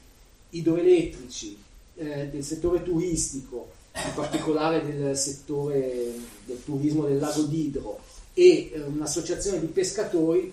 idroelettrici 0.50 1.56
eh, 1.96 2.28
del 2.28 2.44
settore 2.44 2.84
turistico, 2.84 3.70
in 3.94 4.12
particolare 4.14 4.84
del 4.84 5.16
settore 5.16 6.12
del 6.44 6.62
turismo 6.64 7.06
del 7.06 7.18
lago 7.18 7.42
d'Idro 7.42 7.98
e 8.34 8.70
eh, 8.72 8.82
un'associazione 8.82 9.58
di 9.58 9.66
pescatori 9.66 10.52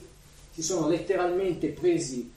si 0.53 0.63
sono 0.63 0.87
letteralmente 0.89 1.67
presi 1.67 2.31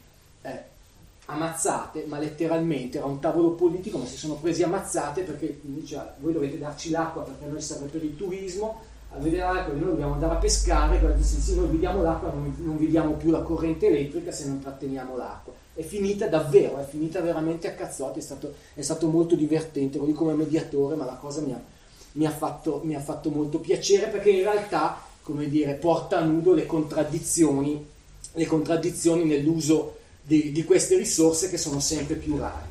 ammazzate, 1.33 2.05
ma 2.07 2.19
letteralmente 2.19 2.99
era 2.99 3.07
un 3.07 3.21
tavolo 3.21 3.53
politico, 3.53 3.99
ma 3.99 4.07
si 4.07 4.17
sono 4.17 4.35
presi 4.35 4.63
ammazzate 4.63 5.23
perché 5.23 5.59
diceva 5.63 6.15
voi 6.19 6.33
dovete 6.33 6.59
darci 6.59 6.91
l'acqua 6.91 7.23
perché 7.23 7.47
noi 7.47 7.61
serve 7.61 7.87
per 7.87 8.03
il 8.03 8.17
turismo, 8.17 8.81
a 9.15 9.19
vedere 9.19 9.43
l'acqua 9.43 9.75
noi 9.75 9.85
dobbiamo 9.85 10.15
andare 10.15 10.35
a 10.35 10.37
pescare, 10.37 11.01
se, 11.21 11.41
se 11.41 11.55
noi 11.55 11.69
vi 11.69 11.79
diamo 11.79 12.03
l'acqua 12.03 12.31
non, 12.31 12.55
non 12.59 12.77
vi 12.77 12.89
diamo 12.89 13.13
più 13.13 13.31
la 13.31 13.43
corrente 13.43 13.87
elettrica 13.87 14.33
se 14.33 14.47
non 14.47 14.61
tratteniamo 14.61 15.17
l'acqua. 15.17 15.53
È 15.75 15.83
finita 15.83 16.27
davvero, 16.27 16.79
è 16.79 16.85
finita 16.85 17.21
veramente 17.21 17.69
a 17.69 17.73
cazzotti, 17.73 18.19
è 18.19 18.23
stato, 18.23 18.55
è 18.75 18.83
stato 18.83 19.09
molto 19.09 19.35
divertente, 19.35 19.99
lo 19.99 20.05
come 20.13 20.35
mediatore, 20.35 20.97
ma 20.97 21.05
la 21.05 21.15
cosa 21.15 21.41
mi 21.41 21.53
ha, 21.53 21.61
mi 22.13 22.27
ha, 22.27 22.31
fatto, 22.31 22.81
mi 22.85 22.95
ha 22.95 23.01
fatto 23.01 23.31
molto 23.31 23.59
piacere 23.59 24.09
perché 24.09 24.31
in 24.31 24.43
realtà, 24.43 25.01
come 25.23 25.49
dire, 25.49 25.75
porta 25.75 26.19
a 26.19 26.25
nudo 26.25 26.53
le 26.53 26.67
contraddizioni, 26.67 27.87
le 28.33 28.47
contraddizioni 28.47 29.25
nell'uso 29.25 30.01
di, 30.23 30.53
di 30.53 30.65
queste 30.65 30.97
risorse 30.97 31.51
che 31.51 31.59
sono 31.59 31.81
sempre 31.81 32.15
più 32.15 32.39
rare. 32.39 32.71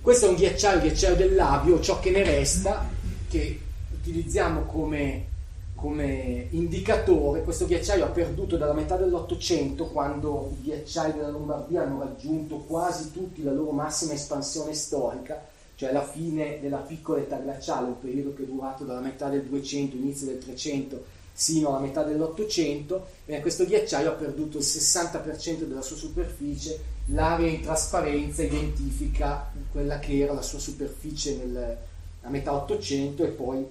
Questo 0.00 0.26
è 0.26 0.28
un 0.28 0.34
ghiacciaio, 0.34 0.76
il 0.76 0.82
ghiacciaio 0.82 1.16
del 1.16 1.34
labio, 1.34 1.80
ciò 1.80 2.00
che 2.00 2.10
ne 2.10 2.24
resta, 2.24 2.88
che 3.28 3.60
utilizziamo 3.92 4.62
come, 4.62 5.26
come 5.74 6.46
indicatore. 6.50 7.42
Questo 7.42 7.66
ghiacciaio 7.66 8.04
ha 8.04 8.08
perduto 8.08 8.56
dalla 8.56 8.72
metà 8.72 8.96
dell'Ottocento, 8.96 9.86
quando 9.86 10.54
i 10.58 10.64
ghiacciai 10.64 11.12
della 11.12 11.28
Lombardia 11.28 11.82
hanno 11.82 12.00
raggiunto 12.00 12.58
quasi 12.58 13.12
tutti 13.12 13.42
la 13.42 13.52
loro 13.52 13.70
massima 13.70 14.14
espansione 14.14 14.74
storica, 14.74 15.46
cioè 15.74 15.92
la 15.92 16.04
fine 16.04 16.58
della 16.60 16.78
piccola 16.78 17.20
età 17.20 17.36
glaciale, 17.36 17.88
un 17.88 18.00
periodo 18.00 18.34
che 18.34 18.42
è 18.44 18.46
durato 18.46 18.84
dalla 18.84 19.00
metà 19.00 19.28
del 19.28 19.42
200, 19.42 19.96
inizio 19.96 20.26
del 20.26 20.38
300 20.38 21.04
sino 21.38 21.68
alla 21.68 21.78
metà 21.78 22.02
dell'Ottocento, 22.02 23.10
questo 23.40 23.64
ghiacciaio 23.64 24.10
ha 24.10 24.14
perduto 24.14 24.58
il 24.58 24.64
60% 24.64 25.62
della 25.62 25.82
sua 25.82 25.94
superficie, 25.94 26.80
l'area 27.12 27.46
in 27.46 27.62
trasparenza 27.62 28.42
identifica 28.42 29.48
quella 29.70 30.00
che 30.00 30.18
era 30.18 30.32
la 30.32 30.42
sua 30.42 30.58
superficie 30.58 31.36
nel, 31.36 31.76
a 32.22 32.28
metà 32.28 32.52
Ottocento 32.52 33.22
e 33.22 33.28
poi 33.28 33.64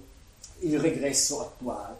il 0.60 0.80
regresso 0.80 1.42
attuale. 1.42 1.96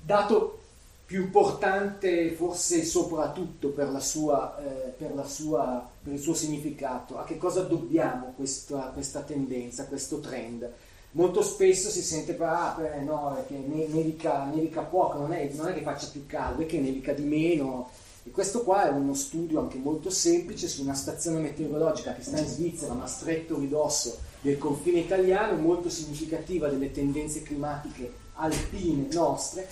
dato 0.00 0.60
più 1.04 1.22
importante 1.22 2.30
forse 2.30 2.84
soprattutto 2.84 3.70
per, 3.70 3.90
sua, 4.00 4.56
eh, 4.58 4.90
per, 4.90 5.20
sua, 5.26 5.84
per, 6.00 6.12
il 6.12 6.20
suo 6.20 6.34
significato, 6.34 7.18
a 7.18 7.24
che 7.24 7.38
cosa 7.38 7.62
dobbiamo 7.62 8.34
questa, 8.36 8.92
questa 8.94 9.22
tendenza, 9.22 9.86
questo 9.86 10.20
trend? 10.20 10.72
Molto 11.16 11.42
spesso 11.42 11.88
si 11.88 12.02
sente 12.02 12.36
ah, 12.40 12.76
beh, 12.78 13.00
no, 13.00 13.42
che 13.48 13.56
nevica, 13.56 14.44
nevica 14.44 14.82
poco, 14.82 15.16
non 15.16 15.32
è, 15.32 15.50
non 15.54 15.68
è 15.68 15.72
che 15.72 15.80
faccia 15.80 16.08
più 16.12 16.26
caldo, 16.26 16.60
è 16.60 16.66
che 16.66 16.78
nevica 16.78 17.14
di 17.14 17.22
meno, 17.22 17.88
e 18.22 18.30
questo 18.30 18.62
qua 18.62 18.86
è 18.86 18.90
uno 18.90 19.14
studio 19.14 19.60
anche 19.60 19.78
molto 19.78 20.10
semplice 20.10 20.68
su 20.68 20.82
una 20.82 20.92
stazione 20.92 21.40
meteorologica 21.40 22.12
che 22.12 22.22
sta 22.22 22.38
in 22.38 22.46
Svizzera, 22.46 22.92
ma 22.92 23.06
stretto 23.06 23.58
ridosso 23.58 24.18
del 24.42 24.58
confine 24.58 24.98
italiano, 24.98 25.56
molto 25.56 25.88
significativa 25.88 26.68
delle 26.68 26.92
tendenze 26.92 27.40
climatiche 27.40 28.24
alpine 28.34 29.08
nostre. 29.12 29.68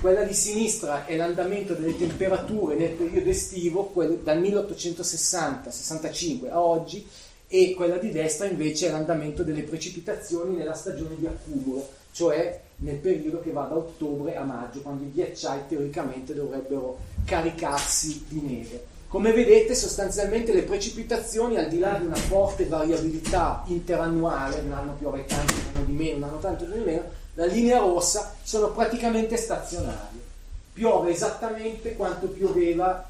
Quella 0.00 0.22
di 0.22 0.32
sinistra 0.32 1.04
è 1.04 1.14
l'andamento 1.14 1.74
delle 1.74 1.98
temperature 1.98 2.74
nel 2.74 2.92
periodo 2.92 3.28
estivo, 3.28 3.92
dal 4.22 4.40
1860-65 4.40 6.50
a 6.50 6.62
oggi, 6.62 7.06
e 7.48 7.74
quella 7.74 7.96
di 7.96 8.10
destra 8.10 8.46
invece 8.46 8.88
è 8.88 8.90
l'andamento 8.90 9.42
delle 9.42 9.62
precipitazioni 9.62 10.56
nella 10.56 10.74
stagione 10.74 11.16
di 11.16 11.26
accumulo, 11.26 11.88
cioè 12.12 12.60
nel 12.76 12.96
periodo 12.96 13.40
che 13.40 13.52
va 13.52 13.64
da 13.64 13.76
ottobre 13.76 14.36
a 14.36 14.42
maggio, 14.42 14.80
quando 14.80 15.04
i 15.04 15.12
ghiacciai 15.12 15.60
teoricamente 15.68 16.34
dovrebbero 16.34 16.98
caricarsi 17.24 18.24
di 18.28 18.40
neve. 18.40 18.94
Come 19.08 19.32
vedete 19.32 19.74
sostanzialmente 19.74 20.52
le 20.52 20.62
precipitazioni 20.62 21.56
al 21.56 21.68
di 21.68 21.78
là 21.78 21.96
di 21.96 22.06
una 22.06 22.16
forte 22.16 22.66
variabilità 22.66 23.62
interannuale, 23.66 24.60
un 24.60 24.72
anno 24.72 24.94
piove 24.98 25.24
tanto, 25.24 25.54
un 25.54 25.60
anno 25.74 25.84
di 25.86 25.92
meno, 25.92 26.16
un 26.16 26.22
anno 26.24 26.38
tanto 26.38 26.64
di 26.64 26.78
meno, 26.80 27.02
la 27.34 27.46
linea 27.46 27.78
rossa 27.78 28.34
sono 28.42 28.72
praticamente 28.72 29.36
stazionarie. 29.36 30.20
Piove 30.72 31.12
esattamente 31.12 31.94
quanto 31.94 32.26
pioveva 32.26 33.08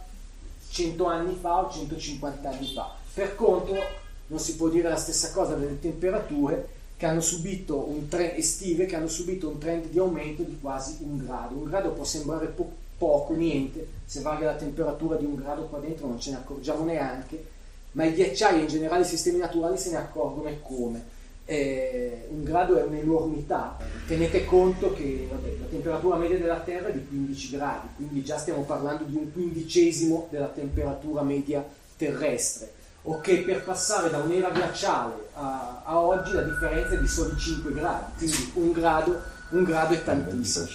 100 0.68 1.07
anni 1.07 1.38
fa 1.40 1.64
o 1.64 1.70
150 1.70 2.49
anni 2.49 2.72
fa. 2.72 2.94
Per 3.14 3.35
contro 3.35 4.05
non 4.28 4.38
si 4.38 4.56
può 4.56 4.68
dire 4.68 4.88
la 4.88 4.96
stessa 4.96 5.30
cosa 5.30 5.54
delle 5.54 5.78
temperature 5.80 6.74
che 6.96 7.06
hanno 7.06 7.20
subito 7.20 7.78
un 7.78 8.08
trend 8.08 8.38
estive 8.38 8.86
che 8.86 8.96
hanno 8.96 9.08
subito 9.08 9.48
un 9.48 9.58
trend 9.58 9.86
di 9.86 9.98
aumento 9.98 10.42
di 10.42 10.58
quasi 10.60 10.96
un 11.00 11.18
grado. 11.18 11.54
Un 11.54 11.64
grado 11.64 11.90
può 11.90 12.04
sembrare 12.04 12.46
po- 12.46 12.72
poco, 12.96 13.34
niente, 13.34 13.86
se 14.06 14.20
varia 14.20 14.46
la 14.46 14.56
temperatura 14.56 15.16
di 15.16 15.26
un 15.26 15.34
grado 15.34 15.64
qua 15.64 15.78
dentro 15.78 16.06
non 16.06 16.18
ce 16.18 16.30
ne 16.30 16.36
accorgiamo 16.36 16.84
neanche, 16.84 17.44
ma 17.92 18.04
i 18.04 18.14
ghiacciai 18.14 18.60
in 18.60 18.66
generale 18.66 19.02
i 19.02 19.06
sistemi 19.06 19.38
naturali 19.38 19.76
se 19.76 19.90
ne 19.90 19.96
accorgono 19.96 20.48
e 20.48 20.60
come. 20.62 21.14
Eh, 21.48 22.26
un 22.30 22.42
grado 22.42 22.76
è 22.76 22.82
un'enormità, 22.82 23.76
tenete 24.08 24.44
conto 24.46 24.92
che 24.94 25.28
vabbè, 25.30 25.48
la 25.60 25.66
temperatura 25.66 26.16
media 26.16 26.38
della 26.38 26.60
Terra 26.60 26.88
è 26.88 26.92
di 26.92 27.06
15 27.06 27.50
gradi, 27.50 27.88
quindi 27.96 28.24
già 28.24 28.38
stiamo 28.38 28.62
parlando 28.62 29.04
di 29.04 29.14
un 29.14 29.30
quindicesimo 29.32 30.26
della 30.30 30.48
temperatura 30.48 31.22
media 31.22 31.64
terrestre 31.96 32.75
o 33.09 33.21
che 33.21 33.42
per 33.42 33.62
passare 33.62 34.11
da 34.11 34.19
un'era 34.19 34.51
glaciale 34.51 35.29
a, 35.35 35.83
a, 35.85 36.01
oggi 36.01 36.33
la 36.33 36.42
differenza 36.42 36.95
è 36.95 36.99
di 36.99 37.07
soli 37.07 37.38
5 37.38 37.73
gradi, 37.73 38.12
quindi 38.16 38.51
un 38.55 38.73
grado, 38.73 39.23
un 39.51 39.62
grado 39.62 39.95
è 39.95 40.03
tantissimo. 40.03 40.64
Il 40.64 40.73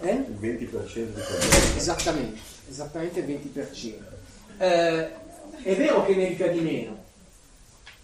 20%, 0.00 0.06
eh? 0.06 0.12
il 0.12 0.38
20% 0.40 0.94
di 0.94 1.12
quello. 1.12 1.76
Esattamente, 1.76 2.40
esattamente 2.68 3.20
il 3.20 3.26
20%. 3.26 3.94
Eh, 4.58 5.08
è 5.62 5.76
vero 5.76 6.04
che 6.04 6.14
nevica 6.14 6.46
di 6.46 6.60
meno, 6.60 6.96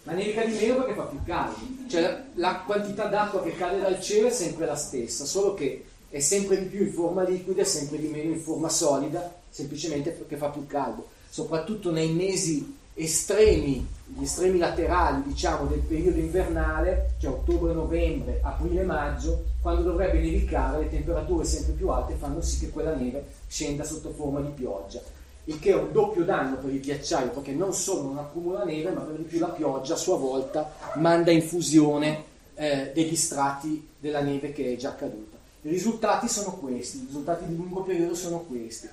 ma 0.03 0.13
nevica 0.13 0.43
di 0.43 0.53
meno 0.53 0.75
perché 0.75 0.93
fa 0.93 1.03
più 1.03 1.19
caldo, 1.23 1.59
cioè 1.87 2.01
la, 2.01 2.23
la 2.33 2.55
quantità 2.65 3.05
d'acqua 3.05 3.41
che 3.41 3.55
cade 3.55 3.79
dal 3.79 4.01
cielo 4.01 4.27
è 4.27 4.31
sempre 4.31 4.65
la 4.65 4.75
stessa, 4.75 5.23
solo 5.23 5.53
che 5.53 5.85
è 6.09 6.19
sempre 6.19 6.59
di 6.59 6.65
più 6.65 6.81
in 6.83 6.91
forma 6.91 7.23
liquida 7.23 7.61
e 7.61 7.65
sempre 7.65 7.97
di 7.97 8.07
meno 8.07 8.33
in 8.33 8.41
forma 8.41 8.67
solida, 8.67 9.33
semplicemente 9.49 10.09
perché 10.09 10.35
fa 10.35 10.49
più 10.49 10.67
caldo, 10.67 11.07
soprattutto 11.29 11.89
nei 11.89 12.11
mesi 12.11 12.79
estremi, 12.93 13.87
gli 14.05 14.23
estremi 14.23 14.57
laterali 14.57 15.23
diciamo, 15.23 15.65
del 15.65 15.79
periodo 15.79 16.19
invernale, 16.19 17.13
cioè 17.19 17.31
ottobre, 17.31 17.73
novembre, 17.73 18.39
aprile, 18.43 18.83
maggio, 18.83 19.43
quando 19.61 19.83
dovrebbe 19.83 20.19
nevicare 20.19 20.83
le 20.83 20.89
temperature 20.89 21.45
sempre 21.45 21.73
più 21.73 21.89
alte 21.89 22.15
fanno 22.15 22.41
sì 22.41 22.59
che 22.59 22.69
quella 22.69 22.93
neve 22.93 23.25
scenda 23.47 23.83
sotto 23.83 24.11
forma 24.11 24.41
di 24.41 24.49
pioggia. 24.49 25.01
Il 25.45 25.59
che 25.59 25.71
è 25.71 25.75
un 25.75 25.91
doppio 25.91 26.23
danno 26.23 26.57
per 26.57 26.71
il 26.71 26.81
ghiacciaio, 26.81 27.29
perché 27.29 27.51
non 27.51 27.73
solo 27.73 28.03
non 28.03 28.17
accumula 28.19 28.63
neve, 28.63 28.91
ma 28.91 29.01
per 29.01 29.15
di 29.15 29.23
più 29.23 29.39
la 29.39 29.49
pioggia 29.49 29.93
a 29.93 29.97
sua 29.97 30.17
volta 30.17 30.71
manda 30.95 31.31
in 31.31 31.41
fusione 31.41 32.23
eh, 32.55 32.91
degli 32.93 33.15
strati 33.15 33.87
della 33.97 34.21
neve 34.21 34.51
che 34.51 34.73
è 34.73 34.75
già 34.75 34.93
caduta. 34.95 35.37
I 35.63 35.69
risultati 35.69 36.27
sono 36.27 36.57
questi, 36.57 36.97
i 36.97 37.05
risultati 37.05 37.45
di 37.45 37.55
lungo 37.55 37.81
periodo 37.81 38.13
sono 38.13 38.39
questi 38.41 38.87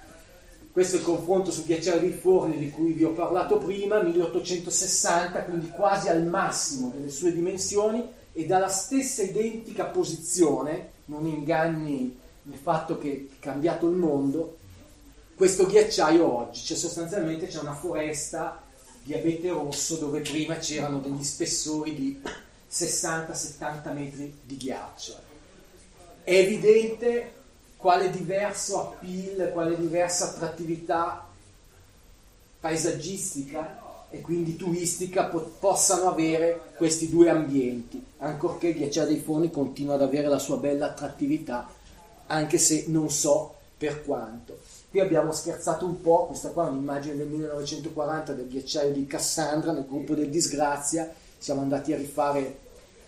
questo 0.78 0.94
è 0.94 0.98
il 1.00 1.06
confronto 1.06 1.52
ghiacciaio 1.64 1.98
dei 1.98 2.12
forni 2.12 2.56
di 2.56 2.70
cui 2.70 2.92
vi 2.92 3.02
ho 3.02 3.10
parlato 3.10 3.58
prima, 3.58 4.00
1860, 4.00 5.42
quindi 5.42 5.70
quasi 5.70 6.08
al 6.08 6.24
massimo 6.24 6.92
delle 6.94 7.10
sue 7.10 7.32
dimensioni 7.32 8.06
e 8.32 8.46
dalla 8.46 8.68
stessa 8.68 9.22
identica 9.22 9.86
posizione, 9.86 10.90
non 11.06 11.26
inganni 11.26 12.16
il 12.44 12.54
fatto 12.54 12.96
che 12.96 13.26
è 13.28 13.40
cambiato 13.40 13.88
il 13.88 13.96
mondo, 13.96 14.58
questo 15.34 15.66
ghiacciaio 15.66 16.24
oggi, 16.24 16.62
cioè 16.62 16.76
sostanzialmente 16.76 17.48
c'è 17.48 17.58
una 17.58 17.74
foresta 17.74 18.62
di 19.02 19.14
abete 19.14 19.48
rosso 19.48 19.96
dove 19.96 20.20
prima 20.20 20.58
c'erano 20.58 21.00
degli 21.00 21.24
spessori 21.24 21.92
di 21.92 22.22
60-70 22.70 23.92
metri 23.94 24.32
di 24.44 24.56
ghiaccio. 24.56 25.16
È 26.22 26.34
evidente 26.34 27.32
quale 27.78 28.10
diverso 28.10 28.80
appeal, 28.80 29.52
quale 29.52 29.76
diversa 29.76 30.26
attrattività 30.30 31.26
paesaggistica 32.60 33.86
e 34.10 34.20
quindi 34.20 34.56
turistica 34.56 35.26
po- 35.26 35.52
possano 35.60 36.08
avere 36.08 36.72
questi 36.76 37.08
due 37.08 37.30
ambienti, 37.30 38.04
ancorché 38.18 38.74
Ghiacciaio 38.74 39.06
dei 39.06 39.20
Forni 39.20 39.50
continua 39.50 39.94
ad 39.94 40.02
avere 40.02 40.26
la 40.26 40.40
sua 40.40 40.56
bella 40.56 40.86
attrattività, 40.86 41.68
anche 42.26 42.58
se 42.58 42.86
non 42.88 43.10
so 43.10 43.54
per 43.78 44.04
quanto. 44.04 44.58
Qui 44.90 44.98
abbiamo 44.98 45.30
scherzato 45.30 45.84
un 45.86 46.00
po', 46.00 46.26
questa 46.26 46.48
qua 46.48 46.66
è 46.66 46.70
un'immagine 46.70 47.16
del 47.16 47.28
1940 47.28 48.32
del 48.32 48.48
ghiacciaio 48.48 48.92
di 48.92 49.06
Cassandra 49.06 49.70
nel 49.70 49.86
gruppo 49.86 50.14
del 50.14 50.30
Disgrazia, 50.30 51.14
siamo 51.38 51.60
andati 51.60 51.92
a 51.92 51.96
rifare 51.96 52.58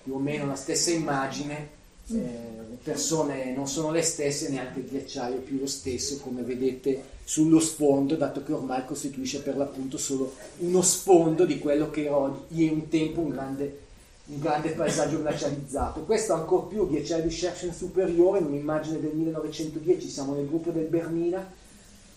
più 0.04 0.14
o 0.14 0.18
meno 0.18 0.46
la 0.46 0.54
stessa 0.54 0.90
immagine 0.90 1.78
eh, 2.12 2.58
le 2.68 2.78
persone 2.82 3.52
non 3.54 3.66
sono 3.68 3.90
le 3.90 4.02
stesse, 4.02 4.48
neanche 4.48 4.80
il 4.80 4.88
ghiacciaio 4.88 5.36
è 5.36 5.40
più 5.40 5.58
lo 5.58 5.66
stesso, 5.66 6.18
come 6.18 6.42
vedete 6.42 7.18
sullo 7.24 7.60
sfondo, 7.60 8.16
dato 8.16 8.42
che 8.42 8.52
ormai 8.52 8.84
costituisce 8.84 9.40
per 9.40 9.56
l'appunto 9.56 9.98
solo 9.98 10.34
uno 10.58 10.82
sfondo 10.82 11.44
di 11.44 11.58
quello 11.58 11.90
che 11.90 12.04
era 12.04 12.16
un 12.16 12.88
tempo 12.88 13.20
un 13.20 13.30
grande, 13.30 13.78
un 14.26 14.40
grande 14.40 14.70
paesaggio 14.70 15.20
glacializzato. 15.20 16.00
Questo 16.02 16.32
ancora 16.32 16.66
più, 16.66 16.88
ghiacciaio 16.88 17.22
di 17.22 17.30
Scherchen 17.30 17.72
superiore, 17.72 18.40
in 18.40 18.46
un'immagine 18.46 19.00
del 19.00 19.14
1910, 19.14 20.08
siamo 20.08 20.34
nel 20.34 20.46
gruppo 20.46 20.70
del 20.70 20.86
Bernina, 20.86 21.58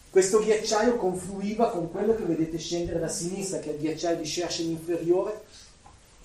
questo 0.09 0.39
ghiacciaio 0.43 0.95
confluiva 0.95 1.71
con 1.71 1.89
quello 1.89 2.13
che 2.13 2.23
vedete 2.23 2.59
scendere 2.59 2.99
da 2.99 3.07
sinistra, 3.07 3.57
che 3.57 3.71
è 3.71 3.73
il 3.73 3.79
ghiacciaio 3.79 4.17
di 4.17 4.27
Scherchen 4.27 4.69
inferiore, 4.69 5.41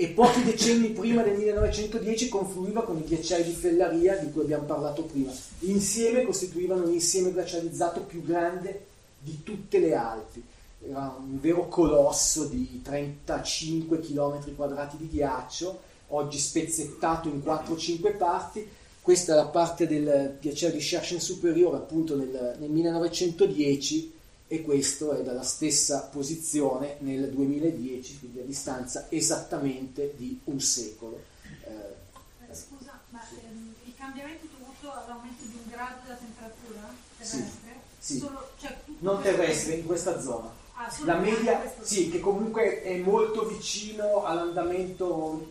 e 0.00 0.06
pochi 0.10 0.44
decenni 0.44 0.90
prima 0.90 1.22
del 1.22 1.36
1910 1.36 2.28
confluiva 2.28 2.84
con 2.84 2.98
i 2.98 3.04
ghiacciai 3.04 3.42
di 3.42 3.50
Fellaria 3.50 4.16
di 4.16 4.30
cui 4.30 4.42
abbiamo 4.42 4.62
parlato 4.62 5.02
prima. 5.02 5.32
Insieme 5.62 6.22
costituivano 6.22 6.84
l'insieme 6.84 7.32
glacializzato 7.32 8.02
più 8.02 8.22
grande 8.22 8.86
di 9.18 9.42
tutte 9.42 9.80
le 9.80 9.96
Alpi. 9.96 10.40
Era 10.88 11.16
un 11.18 11.40
vero 11.40 11.66
colosso 11.66 12.44
di 12.44 12.80
35 12.80 13.98
km 13.98 14.54
quadrati 14.54 14.98
di 14.98 15.08
ghiaccio, 15.08 15.80
oggi 16.10 16.38
spezzettato 16.38 17.26
in 17.26 17.42
4-5 17.44 18.16
parti. 18.16 18.68
Questa 19.02 19.32
è 19.32 19.34
la 19.34 19.46
parte 19.46 19.88
del 19.88 20.36
ghiacciaio 20.40 20.74
di 20.74 20.80
Scherchen 20.80 21.18
superiore 21.18 21.78
appunto 21.78 22.14
nel, 22.14 22.54
nel 22.60 22.70
1910 22.70 24.12
e 24.50 24.62
questo 24.62 25.12
è 25.12 25.22
dalla 25.22 25.42
stessa 25.42 26.08
posizione 26.10 26.96
nel 27.00 27.30
2010, 27.30 28.18
quindi 28.18 28.40
a 28.40 28.44
distanza 28.44 29.06
esattamente 29.10 30.14
di 30.16 30.40
un 30.44 30.58
secolo. 30.58 31.20
Eh, 31.64 32.54
Scusa, 32.54 32.98
ma 33.10 33.20
ehm, 33.30 33.74
il 33.84 33.94
cambiamento 33.94 34.46
dovuto 34.58 34.90
all'aumento 34.90 35.44
di 35.44 35.58
un 35.62 35.70
grado 35.70 36.00
della 36.02 36.16
temperatura 36.16 36.94
terrestre? 37.18 37.76
Sì, 37.98 38.14
sì. 38.14 38.18
Solo, 38.20 38.48
cioè, 38.58 38.74
non 39.00 39.20
terrestre, 39.20 39.74
in 39.74 39.84
questa 39.84 40.18
zona. 40.18 40.50
Ah, 40.72 40.90
la 41.04 41.16
media, 41.16 41.60
sì, 41.82 42.08
che 42.08 42.18
comunque 42.20 42.82
è 42.82 42.96
molto 42.98 43.44
vicino 43.44 44.24
all'andamento 44.24 45.50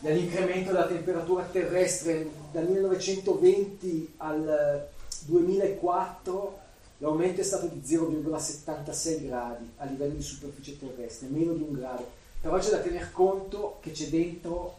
dell'incremento 0.00 0.70
della 0.70 0.86
temperatura 0.86 1.44
terrestre 1.44 2.28
dal 2.52 2.68
1920 2.68 4.14
al 4.18 4.86
2004 5.20 6.66
L'aumento 6.98 7.40
è 7.40 7.44
stato 7.44 7.66
di 7.66 7.80
0,76 7.84 9.26
gradi 9.26 9.70
a 9.76 9.84
livello 9.84 10.14
di 10.14 10.22
superficie 10.22 10.78
terrestre, 10.78 11.28
meno 11.28 11.52
di 11.52 11.62
un 11.62 11.72
grado. 11.72 12.10
Però 12.40 12.58
c'è 12.58 12.70
da 12.70 12.78
tener 12.78 13.12
conto 13.12 13.78
che 13.80 13.92
c'è 13.92 14.08
dentro 14.08 14.78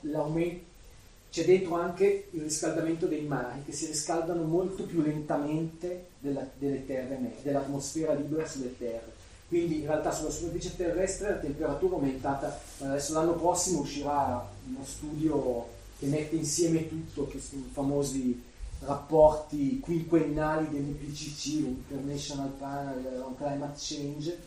c'è 1.30 1.46
dentro 1.46 1.76
anche 1.76 2.28
il 2.32 2.42
riscaldamento 2.42 3.06
dei 3.06 3.22
mari 3.22 3.64
che 3.64 3.72
si 3.72 3.86
riscaldano 3.86 4.44
molto 4.44 4.84
più 4.84 5.02
lentamente 5.02 6.08
della, 6.20 6.46
delle 6.58 6.86
terre, 6.86 7.20
dell'atmosfera 7.42 8.14
libera 8.14 8.48
sulle 8.48 8.76
terre. 8.78 9.18
Quindi 9.48 9.80
in 9.80 9.88
realtà 9.88 10.12
sulla 10.12 10.30
superficie 10.30 10.76
terrestre 10.76 11.30
la 11.30 11.38
temperatura 11.38 11.96
è 11.96 12.00
aumentata, 12.00 12.60
adesso 12.80 13.14
l'anno 13.14 13.34
prossimo 13.34 13.82
uscirà 13.82 14.48
uno 14.68 14.84
studio 14.84 15.68
che 15.98 16.06
mette 16.08 16.36
insieme 16.36 16.88
tutto, 16.88 17.28
che 17.28 17.40
sono 17.40 17.64
i 17.68 17.70
famosi 17.72 18.44
rapporti 18.80 19.80
quinquennali 19.80 20.70
dell'IPCC, 20.70 21.46
l'International 21.46 22.50
Panel 22.50 23.24
on 23.26 23.36
Climate 23.36 23.78
Change, 23.78 24.38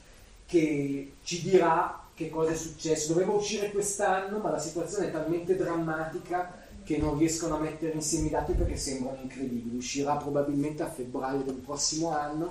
che 0.47 1.13
ci 1.23 1.43
dirà 1.43 2.03
che 2.15 2.31
cosa 2.31 2.53
è 2.53 2.57
successo. 2.57 3.13
Doveva 3.13 3.33
uscire 3.33 3.71
quest'anno, 3.71 4.39
ma 4.39 4.51
la 4.51 4.59
situazione 4.59 5.09
è 5.09 5.13
talmente 5.13 5.57
drammatica 5.57 6.61
che 6.85 6.99
non 6.99 7.17
riescono 7.17 7.57
a 7.57 7.61
mettere 7.61 7.93
insieme 7.93 8.27
i 8.27 8.31
dati 8.31 8.53
perché 8.53 8.77
sembrano 8.77 9.21
incredibili. 9.23 9.77
Uscirà 9.77 10.17
probabilmente 10.17 10.83
a 10.83 10.91
febbraio 10.91 11.43
del 11.43 11.55
prossimo 11.55 12.11
anno 12.11 12.51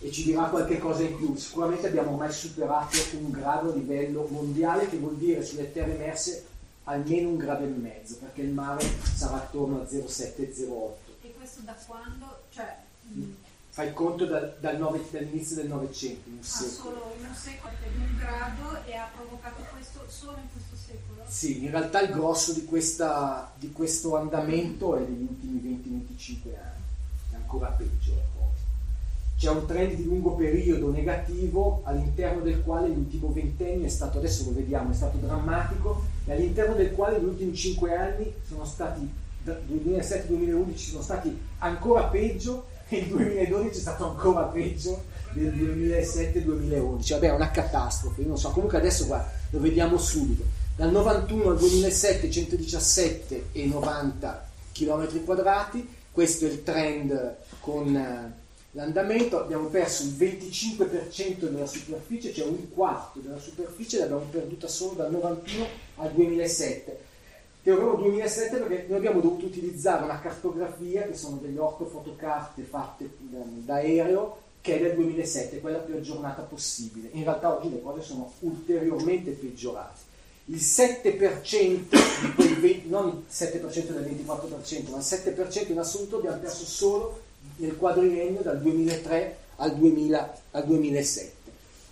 e 0.00 0.10
ci 0.10 0.24
dirà 0.24 0.44
qualche 0.44 0.78
cosa 0.78 1.02
in 1.02 1.16
più. 1.16 1.36
Sicuramente 1.36 1.86
abbiamo 1.86 2.10
ormai 2.10 2.32
superato 2.32 2.96
un 3.20 3.30
grado 3.30 3.72
a 3.72 3.74
livello 3.74 4.26
mondiale, 4.30 4.88
che 4.88 4.96
vuol 4.96 5.16
dire 5.16 5.44
sulle 5.44 5.72
terre 5.72 5.94
emerse 5.94 6.46
almeno 6.84 7.28
un 7.28 7.36
grado 7.36 7.64
e 7.64 7.68
mezzo, 7.68 8.16
perché 8.16 8.42
il 8.42 8.50
mare 8.50 8.82
sarà 9.14 9.36
attorno 9.36 9.80
a 9.80 9.84
0,7-0,8. 9.84 11.06
Questo 11.48 11.64
da 11.64 11.76
quando? 11.86 12.42
Cioè, 12.50 12.76
Fai 13.70 13.94
conto 13.94 14.26
dal, 14.26 14.58
dal 14.60 14.76
nove, 14.76 15.02
dall'inizio 15.10 15.56
del 15.56 15.68
Novecento, 15.68 16.28
un 16.28 16.38
ha 16.40 16.44
secolo. 16.44 16.70
solo 16.76 17.14
un 17.18 17.34
secolo 17.34 17.72
di 17.80 18.02
un 18.02 18.16
grado 18.18 18.84
e 18.84 18.94
ha 18.94 19.08
provocato 19.16 19.62
questo 19.72 20.04
solo 20.08 20.36
in 20.36 20.48
questo 20.52 20.76
secolo? 20.76 21.22
Sì, 21.26 21.64
in 21.64 21.70
realtà 21.70 22.02
il 22.02 22.10
grosso 22.10 22.52
di, 22.52 22.66
questa, 22.66 23.50
di 23.56 23.72
questo 23.72 24.16
andamento 24.16 24.94
è 24.96 25.00
degli 25.00 25.22
ultimi 25.22 26.06
20-25 26.18 26.54
anni, 26.54 26.82
è 27.32 27.34
ancora 27.36 27.68
peggio 27.68 28.14
la 28.14 28.22
cosa. 28.36 28.60
C'è 29.38 29.48
un 29.48 29.64
trend 29.64 29.94
di 29.94 30.04
lungo 30.04 30.34
periodo 30.34 30.90
negativo 30.90 31.80
all'interno 31.84 32.42
del 32.42 32.62
quale 32.62 32.88
l'ultimo 32.88 33.32
ventennio 33.32 33.86
è 33.86 33.90
stato, 33.90 34.18
adesso 34.18 34.44
lo 34.44 34.52
vediamo, 34.52 34.90
è 34.90 34.94
stato 34.94 35.16
drammatico 35.16 36.04
e 36.26 36.32
all'interno 36.32 36.74
del 36.74 36.92
quale 36.92 37.18
gli 37.18 37.24
ultimi 37.24 37.54
5 37.54 37.96
anni 37.96 38.34
sono 38.46 38.66
stati, 38.66 39.26
2007-2011 39.68 40.76
sono 40.76 41.02
stati 41.02 41.38
ancora 41.58 42.04
peggio 42.04 42.66
e 42.88 42.98
il 42.98 43.06
2012 43.08 43.76
è 43.76 43.80
stato 43.80 44.08
ancora 44.08 44.44
peggio 44.44 45.04
del 45.32 45.52
2007-2011. 45.54 47.10
Vabbè, 47.10 47.26
è 47.28 47.34
una 47.34 47.50
catastrofe, 47.50 48.22
io 48.22 48.28
non 48.28 48.38
so, 48.38 48.50
comunque 48.50 48.78
adesso 48.78 49.06
guarda, 49.06 49.30
lo 49.50 49.60
vediamo 49.60 49.98
subito. 49.98 50.44
Dal 50.74 50.90
91 50.90 51.50
al 51.50 51.58
2007 51.58 52.30
117 52.30 53.46
e 53.52 53.66
90 53.66 54.48
km 54.72 55.24
quadrati, 55.24 55.96
questo 56.12 56.46
è 56.46 56.48
il 56.48 56.62
trend 56.62 57.36
con 57.60 57.94
eh, 57.94 58.32
l'andamento, 58.72 59.40
abbiamo 59.40 59.68
perso 59.68 60.04
il 60.04 60.10
25% 60.10 61.48
della 61.48 61.66
superficie, 61.66 62.32
cioè 62.32 62.46
un 62.46 62.70
quarto 62.72 63.18
della 63.18 63.38
superficie 63.38 63.98
l'abbiamo 63.98 64.26
perduta 64.30 64.68
solo 64.68 64.94
dal 64.94 65.10
91 65.10 65.66
al 65.96 66.12
2007. 66.12 67.06
Teorema 67.62 67.94
2007 67.94 68.56
perché 68.56 68.86
noi 68.88 68.98
abbiamo 68.98 69.20
dovuto 69.20 69.46
utilizzare 69.46 70.04
una 70.04 70.20
cartografia 70.20 71.02
che 71.02 71.14
sono 71.14 71.36
delle 71.36 71.58
ortofotocarte 71.58 72.62
fatte 72.62 73.10
da, 73.18 73.38
da 73.44 73.74
aereo 73.74 74.46
che 74.60 74.76
è 74.76 74.82
del 74.82 74.94
2007, 74.94 75.60
quella 75.60 75.78
più 75.78 75.94
aggiornata 75.94 76.42
possibile. 76.42 77.08
In 77.12 77.24
realtà 77.24 77.56
oggi 77.56 77.70
le 77.70 77.80
cose 77.80 78.02
sono 78.02 78.32
ulteriormente 78.40 79.30
peggiorate. 79.30 80.06
Il 80.46 80.56
7% 80.56 81.56
di 81.60 82.32
quei 82.34 82.54
20, 82.54 82.88
non 82.88 83.08
il 83.08 83.22
7% 83.30 83.88
del 83.88 84.04
24%, 84.04 84.90
ma 84.90 84.98
il 84.98 85.04
7% 85.04 85.70
in 85.70 85.78
assoluto 85.78 86.16
abbiamo 86.16 86.38
perso 86.38 86.64
solo 86.64 87.20
nel 87.56 87.76
quadriennio 87.76 88.40
dal 88.40 88.60
2003 88.60 89.36
al, 89.56 89.76
2000, 89.76 90.40
al 90.52 90.64
2007 90.64 91.36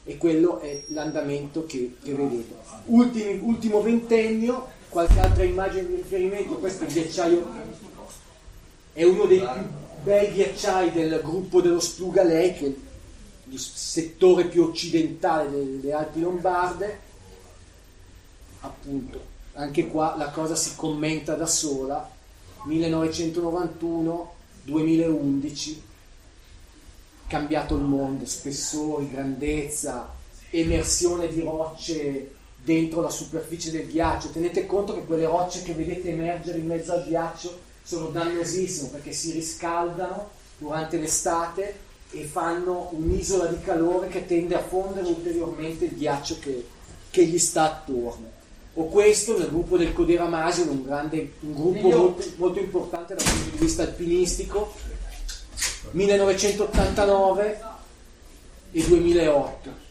e 0.09 0.17
quello 0.19 0.61
è 0.61 0.85
l'andamento 0.89 1.67
che, 1.67 1.97
che 2.03 2.15
vedete. 2.15 2.55
Ultimi- 2.87 3.41
ultimo 3.43 3.83
ventennio, 3.83 4.69
qualche 4.97 5.21
altra 5.21 5.45
immagine 5.45 5.89
di 5.89 5.97
riferimento, 5.97 6.55
questo 6.55 6.85
è 6.85 6.87
il 6.87 6.93
ghiacciaio, 6.95 7.47
è 8.95 9.05
uno 9.05 9.27
dei 9.27 9.41
più 9.41 9.69
bei 10.03 10.33
ghiacciai 10.33 10.91
del 10.91 11.21
gruppo 11.23 11.61
dello 11.61 11.81
Splugalei, 11.81 12.55
che 12.55 12.65
è 12.65 12.75
il 13.51 13.59
settore 13.59 14.47
più 14.47 14.63
occidentale 14.63 15.51
delle, 15.51 15.81
delle 15.81 15.93
Alpi 15.93 16.21
Lombarde, 16.21 16.99
appunto, 18.61 19.21
anche 19.53 19.87
qua 19.87 20.17
la 20.17 20.31
cosa 20.31 20.57
si 20.57 20.73
commenta 20.77 21.35
da 21.35 21.47
sola, 21.47 22.11
1991, 22.65 24.35
2011, 24.63 25.83
cambiato 27.27 27.77
il 27.77 27.83
mondo, 27.83 28.25
spessori, 28.25 29.11
grandezza, 29.11 30.11
emersione 30.49 31.29
di 31.29 31.41
rocce 31.43 32.36
dentro 32.67 33.01
la 33.01 33.11
superficie 33.11 33.71
del 33.71 33.87
ghiaccio. 33.87 34.31
Tenete 34.31 34.67
conto 34.67 34.93
che 34.93 35.05
quelle 35.05 35.25
rocce 35.25 35.63
che 35.63 35.73
vedete 35.73 36.11
emergere 36.11 36.59
in 36.59 36.67
mezzo 36.67 36.93
al 36.93 37.05
ghiaccio 37.05 37.61
sono 37.85 38.09
dannosissime 38.09 38.89
perché 38.89 39.13
si 39.13 39.31
riscaldano 39.31 40.31
durante 40.59 40.99
l'estate 40.99 41.85
e 42.11 42.25
fanno 42.25 42.89
un'isola 42.91 43.47
di 43.47 43.61
calore 43.61 44.09
che 44.09 44.27
tende 44.27 44.57
a 44.57 44.63
fondere 44.63 45.07
ulteriormente 45.07 45.85
il 45.85 45.95
ghiaccio 45.95 46.39
che, 46.41 46.67
che 47.11 47.25
gli 47.25 47.39
sta 47.39 47.63
attorno. 47.67 48.35
O 48.75 48.87
questo 48.87 49.39
nel 49.39 49.49
gruppo 49.49 49.79
del 49.79 49.93
Codera 49.93 50.27
Masino, 50.27 50.73
un, 50.73 50.85
grande, 50.85 51.35
un 51.41 51.55
gruppo 51.55 51.89
molto, 51.89 52.25
molto 52.35 52.59
importante 52.59 53.15
dal 53.15 53.25
punto 53.25 53.51
di 53.51 53.59
vista 53.59 53.85
alpinistico, 53.85 54.75
1989 55.93 57.61
e 58.73 58.85
2008 58.85 59.85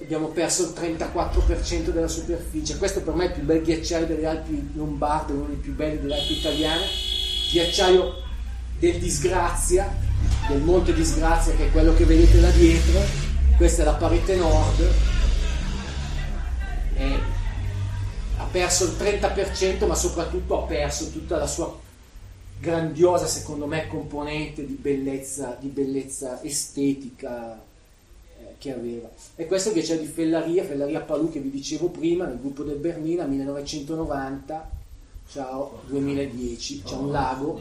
abbiamo 0.00 0.28
perso 0.28 0.62
il 0.62 0.74
34% 0.74 1.90
della 1.90 2.08
superficie. 2.08 2.78
Questo 2.78 3.02
per 3.02 3.14
me 3.14 3.24
è 3.24 3.26
il 3.28 3.34
più 3.34 3.42
bel 3.42 3.62
ghiacciaio 3.62 4.06
delle 4.06 4.26
Alpi 4.26 4.70
Lombarde 4.74 5.32
uno 5.32 5.46
dei 5.46 5.56
più 5.56 5.74
belli 5.74 6.00
delle 6.00 6.14
Alpi 6.14 6.38
italiane. 6.38 6.84
Ghiacciaio 7.50 8.14
del 8.78 8.98
Disgrazia 8.98 9.92
del 10.48 10.62
Monte 10.62 10.94
Disgrazia 10.94 11.54
che 11.54 11.66
è 11.66 11.70
quello 11.70 11.94
che 11.94 12.04
vedete 12.04 12.40
là 12.40 12.50
dietro. 12.50 13.00
Questa 13.56 13.82
è 13.82 13.84
la 13.84 13.94
parete 13.94 14.36
nord. 14.36 14.92
E 16.94 17.18
ha 18.36 18.44
perso 18.44 18.84
il 18.84 18.96
30% 18.98 19.86
ma 19.86 19.94
soprattutto 19.94 20.62
ha 20.62 20.66
perso 20.66 21.10
tutta 21.10 21.36
la 21.36 21.46
sua 21.46 21.76
grandiosa 22.60 23.26
secondo 23.26 23.66
me 23.66 23.88
componente 23.88 24.64
di 24.64 24.74
bellezza, 24.74 25.56
di 25.60 25.68
bellezza 25.68 26.42
estetica 26.42 27.66
che 28.58 28.72
aveva 28.72 29.08
e 29.36 29.46
questo 29.46 29.72
che 29.72 29.82
c'è 29.82 29.98
di 29.98 30.06
Fellaria 30.06 30.64
Fellaria 30.64 31.00
Palù 31.00 31.30
che 31.30 31.40
vi 31.40 31.50
dicevo 31.50 31.88
prima 31.88 32.26
nel 32.26 32.38
gruppo 32.38 32.62
del 32.64 32.76
Bernina 32.76 33.24
1990 33.24 34.70
ciao 35.28 35.82
2010 35.86 36.82
c'è 36.82 36.94
un 36.94 37.10
lago 37.10 37.60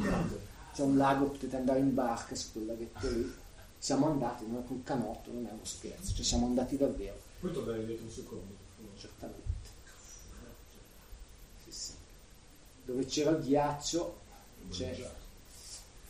c'è 0.73 0.81
un 0.81 0.97
lago 0.97 1.25
potete 1.25 1.55
andare 1.55 1.79
in 1.79 1.93
barca 1.93 2.36
su 2.36 2.51
quel 2.53 2.65
laghetto 2.65 3.10
lì 3.10 3.31
siamo 3.77 4.07
andati 4.07 4.45
non 4.47 4.63
è 4.63 4.71
un 4.71 4.83
canotto 4.83 5.31
non 5.31 5.45
è 5.45 5.51
uno 5.51 5.63
scherzo 5.63 6.13
cioè 6.13 6.25
siamo 6.25 6.45
andati 6.45 6.77
davvero 6.77 7.25
Puoi 7.39 7.51
tornare 7.51 7.86
dietro 7.86 8.05
un 8.05 8.12
secondo? 8.12 8.65
certamente 8.97 9.45
Sì, 11.63 11.71
sì. 11.71 11.91
dove 12.83 13.05
c'era 13.05 13.29
il 13.31 13.43
ghiaccio 13.43 14.25
c'è, 14.69 15.12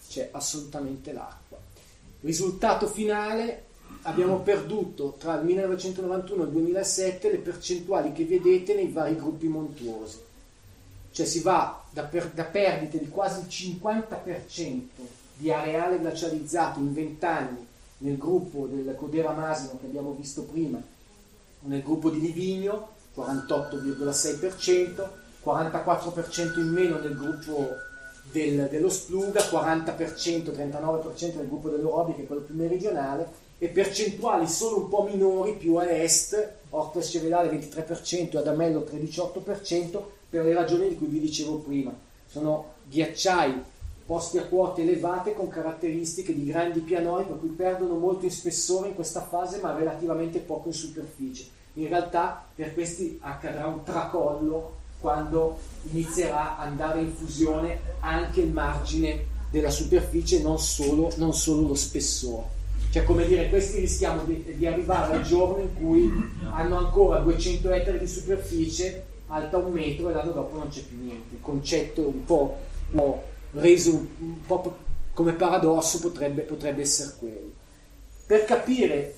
c'è 0.09 0.29
assolutamente 0.31 1.13
l'acqua. 1.13 1.57
Risultato 2.21 2.87
finale, 2.87 3.66
abbiamo 4.03 4.39
perduto 4.39 5.15
tra 5.17 5.35
il 5.35 5.45
1991 5.45 6.43
e 6.43 6.45
il 6.45 6.51
2007 6.51 7.31
le 7.31 7.37
percentuali 7.37 8.11
che 8.13 8.25
vedete 8.25 8.73
nei 8.73 8.91
vari 8.91 9.15
gruppi 9.15 9.47
montuosi. 9.47 10.19
Cioè 11.11 11.25
si 11.25 11.41
va 11.41 11.83
da, 11.89 12.03
per- 12.03 12.31
da 12.31 12.43
perdite 12.43 12.99
di 12.99 13.09
quasi 13.09 13.39
il 13.39 13.47
50% 13.47 14.81
di 15.35 15.51
areale 15.51 15.99
glacializzato 15.99 16.79
in 16.79 16.93
20 16.93 17.25
anni 17.25 17.65
nel 17.99 18.17
gruppo 18.17 18.67
del 18.67 18.95
Codera 18.95 19.31
Masino 19.31 19.77
che 19.79 19.87
abbiamo 19.87 20.13
visto 20.17 20.43
prima, 20.43 20.79
nel 21.61 21.81
gruppo 21.81 22.09
di 22.09 22.19
Livigno 22.21 22.89
48,6%, 23.15 25.07
44% 25.43 26.59
in 26.59 26.67
meno 26.67 26.99
nel 26.99 27.15
gruppo 27.15 27.75
del- 28.31 28.67
dello 28.69 28.89
Spluga, 28.89 29.41
40%, 29.41 30.51
39% 30.51 31.37
nel 31.37 31.47
gruppo 31.47 31.69
dell'Orobi 31.69 32.13
che 32.13 32.23
è 32.23 32.27
quello 32.27 32.41
più 32.43 32.55
meridionale 32.55 33.45
e 33.59 33.67
percentuali 33.69 34.47
solo 34.47 34.77
un 34.83 34.89
po' 34.89 35.07
minori 35.11 35.53
più 35.53 35.75
a 35.75 35.89
est, 35.89 36.55
Orto 36.69 37.01
Scevedale 37.01 37.49
23% 37.49 38.35
e 38.35 38.37
Adamello 38.37 38.87
13,8% 38.89 40.01
per 40.29 40.43
le 40.43 40.53
ragioni 40.53 40.89
di 40.89 40.95
cui 40.95 41.07
vi 41.07 41.19
dicevo 41.19 41.57
prima. 41.57 41.95
Sono 42.27 42.73
ghiacciai 42.87 43.75
posti 44.05 44.37
a 44.37 44.43
quote 44.43 44.83
elevate 44.83 45.33
con 45.33 45.49
caratteristiche 45.49 46.33
di 46.33 46.45
grandi 46.45 46.79
pianori 46.79 47.25
per 47.25 47.39
cui 47.39 47.49
perdono 47.49 47.95
molto 47.95 48.25
in 48.25 48.31
spessore 48.31 48.89
in 48.89 48.95
questa 48.95 49.21
fase 49.21 49.59
ma 49.59 49.75
relativamente 49.75 50.39
poco 50.39 50.67
in 50.67 50.73
superficie. 50.73 51.47
In 51.73 51.87
realtà 51.87 52.45
per 52.53 52.73
questi 52.73 53.17
accadrà 53.21 53.67
un 53.67 53.83
tracollo 53.83 54.75
quando 54.99 55.57
inizierà 55.91 56.57
ad 56.57 56.67
andare 56.67 57.01
in 57.01 57.13
fusione 57.13 57.79
anche 57.99 58.41
il 58.41 58.51
margine 58.51 59.35
della 59.51 59.69
superficie, 59.69 60.41
non 60.41 60.59
solo, 60.59 61.11
non 61.17 61.33
solo 61.33 61.67
lo 61.67 61.75
spessore. 61.75 62.56
Cioè, 62.97 63.05
come 63.05 63.27
dire, 63.27 63.49
questi 63.49 63.79
rischiamo 63.79 64.23
di, 64.23 64.43
di, 64.57 64.65
arrivare 64.65 65.13
al 65.13 65.21
giorno 65.21 65.61
in 65.61 65.75
cui 65.75 66.11
hanno 66.49 66.77
ancora 66.79 67.19
200 67.19 67.69
ettari 67.69 67.99
di 67.99 68.07
superficie 68.07 69.05
alta 69.27 69.57
un 69.57 69.71
metro 69.71 70.09
e 70.09 70.13
l'anno 70.13 70.31
dopo 70.31 70.57
non 70.57 70.69
c'è 70.69 70.81
più 70.81 70.97
niente. 70.99 71.35
Il 71.35 71.41
concetto 71.41 72.07
un 72.07 72.25
po', 72.25 72.57
un 72.91 72.97
po 72.97 73.23
reso 73.51 73.91
un 73.91 74.41
po' 74.45 74.75
come 75.13 75.33
paradosso 75.33 75.99
potrebbe, 75.99 76.41
potrebbe 76.41 76.81
essere 76.81 77.13
quello. 77.19 77.51
Per 78.25 78.45
capire 78.45 79.13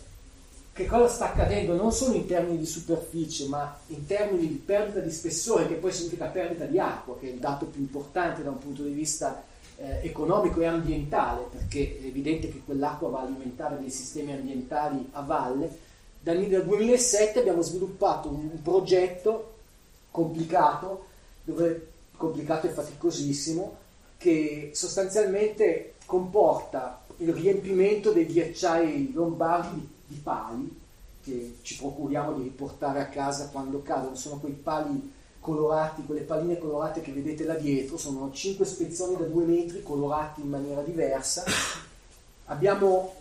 che 0.74 0.86
cosa 0.86 1.08
sta 1.08 1.32
accadendo 1.32 1.76
non 1.76 1.94
solo 1.94 2.16
in 2.16 2.26
termini 2.26 2.58
di 2.58 2.66
superficie, 2.66 3.48
ma 3.48 3.80
in 3.88 4.06
termini 4.06 4.48
di 4.48 4.56
perdita 4.56 5.00
di 5.00 5.12
spessore, 5.12 5.68
che 5.68 5.76
poi 5.76 5.94
significa 5.94 6.26
perdita 6.26 6.66
di 6.66 6.80
acqua, 6.80 7.18
che 7.18 7.30
è 7.30 7.32
il 7.32 7.40
dato 7.40 7.66
più 7.66 7.80
importante 7.80 8.44
da 8.44 8.50
un 8.50 8.60
punto 8.60 8.84
di 8.84 8.92
vista 8.92 9.42
eh, 9.80 10.00
economico 10.04 10.62
e 10.62 10.66
ambientale, 10.66 11.48
perché 11.50 12.00
è 12.02 12.06
evidente 12.06 12.50
che 12.50 12.62
quell'acqua 12.66 13.10
va 13.10 13.20
a 13.20 13.24
alimentare 13.24 13.80
dei 13.80 13.90
sistemi 13.90 14.34
ambientali 14.34 15.08
a 15.12 15.22
valle. 15.22 15.88
Dal 16.20 16.38
2007 16.38 17.40
abbiamo 17.40 17.62
sviluppato 17.62 18.28
un, 18.30 18.62
progetto 18.62 19.54
complicato, 20.12 21.06
dove, 21.44 21.88
complicato 22.18 22.68
e 22.68 22.72
faticosissimo, 22.72 23.78
che 24.18 24.72
sostanzialmente 24.74 25.94
comporta 26.06 27.02
il 27.18 27.34
riempimento 27.34 28.12
dei 28.12 28.26
ghiacciai 28.26 29.14
lombardi 29.14 29.80
di, 29.80 29.88
di 30.08 30.20
pali 30.22 30.78
che 31.24 31.58
ci 31.62 31.78
procuriamo 31.78 32.34
di 32.34 32.44
riportare 32.44 33.00
a 33.00 33.08
casa 33.08 33.50
quando 33.50 33.82
cadono. 33.82 34.16
Sono 34.16 34.40
quei 34.40 34.54
pali 34.54 35.14
colorati, 35.40 36.04
quelle 36.04 36.22
palline 36.22 36.58
colorate 36.58 37.02
che 37.02 37.12
vedete 37.12 37.44
là 37.46 37.56
dietro, 37.56 37.98
sono 37.98 38.30
5 38.32 38.66
spezzoni 38.66 39.16
da 39.18 39.26
2 39.26 39.46
metri 39.46 39.82
colorati 39.82 40.42
in 40.42 40.50
maniera 40.50 40.82
diversa. 40.82 41.44
Abbiamo 42.46 43.14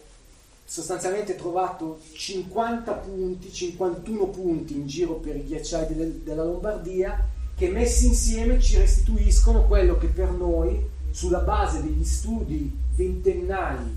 sostanzialmente 0.64 1.34
trovato 1.36 2.00
50 2.12 2.92
punti, 2.92 3.52
51 3.52 4.26
punti 4.26 4.74
in 4.74 4.86
giro 4.86 5.14
per 5.14 5.36
i 5.36 5.44
ghiacciai 5.44 5.86
delle, 5.86 6.22
della 6.22 6.44
Lombardia 6.44 7.26
che 7.56 7.68
messi 7.70 8.06
insieme 8.06 8.60
ci 8.60 8.76
restituiscono 8.76 9.66
quello 9.66 9.98
che 9.98 10.06
per 10.06 10.30
noi, 10.30 10.78
sulla 11.10 11.40
base 11.40 11.82
degli 11.82 12.04
studi 12.04 12.70
ventennali 12.94 13.96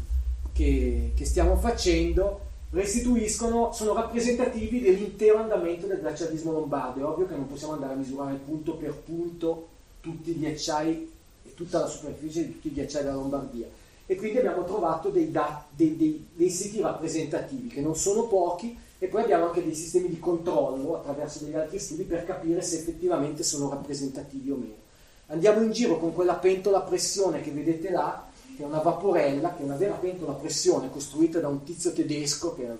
che, 0.54 1.12
che 1.16 1.26
stiamo 1.26 1.56
facendo, 1.58 2.50
restituiscono, 2.72 3.72
sono 3.74 3.94
rappresentativi 3.94 4.82
dell'intero 4.82 5.40
andamento 5.40 5.88
del 5.88 6.00
glacialismo 6.00 6.52
lombardo. 6.52 7.00
È 7.00 7.04
ovvio 7.04 7.28
che 7.28 7.36
non 7.36 7.48
possiamo 7.48 7.74
andare 7.74 7.94
a 7.94 7.98
misurare 7.98 8.36
punto 8.36 8.76
per 8.76 8.94
punto 8.94 9.68
tutti 10.00 10.32
i 10.32 10.40
ghiacciai 10.40 11.12
e 11.44 11.54
tutta 11.54 11.80
la 11.80 11.88
superficie 11.88 12.46
di 12.46 12.54
tutti 12.54 12.68
i 12.68 12.74
ghiacciai 12.74 13.04
della 13.04 13.16
Lombardia. 13.16 13.68
E 14.06 14.16
quindi 14.16 14.40
abbiamo 14.40 14.66
trovato 14.66 15.10
dei, 15.10 15.32
dat- 15.32 15.66
dei, 15.70 15.96
dei, 15.96 16.28
dei 16.34 16.50
siti 16.50 16.82
rappresentativi 16.82 17.68
che 17.68 17.82
non 17.82 17.96
sono 17.96 18.28
pochi 18.28 18.78
e 19.00 19.08
poi 19.08 19.24
abbiamo 19.24 19.46
anche 19.46 19.64
dei 19.64 19.74
sistemi 19.74 20.10
di 20.10 20.20
controllo 20.20 20.98
attraverso 20.98 21.44
degli 21.44 21.56
altri 21.56 21.80
studi 21.80 22.04
per 22.04 22.26
capire 22.26 22.62
se 22.62 22.78
effettivamente 22.78 23.44
sono 23.44 23.70
rappresentativi 23.70 24.52
o 24.52 24.56
meno. 24.56 24.80
Andiamo 25.28 25.62
in 25.62 25.72
giro 25.72 25.98
con 25.98 26.14
quella 26.14 26.36
pentola 26.36 26.80
a 26.80 26.82
pressione 26.82 27.42
che 27.42 27.52
vedete 27.52 27.90
là, 27.90 28.28
che 28.56 28.64
è 28.64 28.66
una 28.66 28.80
vaporella, 28.80 29.54
che 29.54 29.62
è 29.62 29.66
una 29.66 29.76
vera 29.76 29.94
pentola 29.94 30.32
a 30.34 30.36
pressione 30.36 30.90
costruita 30.90 31.40
da 31.40 31.48
un 31.48 31.64
tizio 31.64 31.94
tedesco 31.94 32.56
che 32.56 32.66
è 32.66 32.76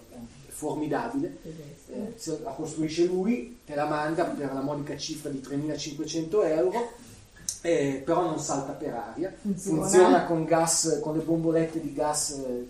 formidabile, 0.48 1.38
eh, 1.88 2.16
la 2.44 2.52
costruisce 2.52 3.06
lui, 3.06 3.60
te 3.66 3.76
la 3.76 3.86
manda 3.86 4.26
per 4.26 4.54
la 4.54 4.62
modica 4.62 4.96
cifra 4.98 5.30
di 5.30 5.40
3.500 5.40 6.46
euro, 6.46 6.92
eh, 7.62 8.02
però 8.06 8.24
non 8.24 8.40
salta 8.40 8.74
per 8.74 8.94
aria, 8.94 9.34
funziona, 9.42 9.82
funziona 9.82 10.26
con, 10.26 10.46
gas, 10.46 11.00
con 11.02 11.18
le 11.18 11.24
bombolette 11.24 11.82
di 11.82 11.94
gas, 11.94 12.32
eh, 12.32 12.68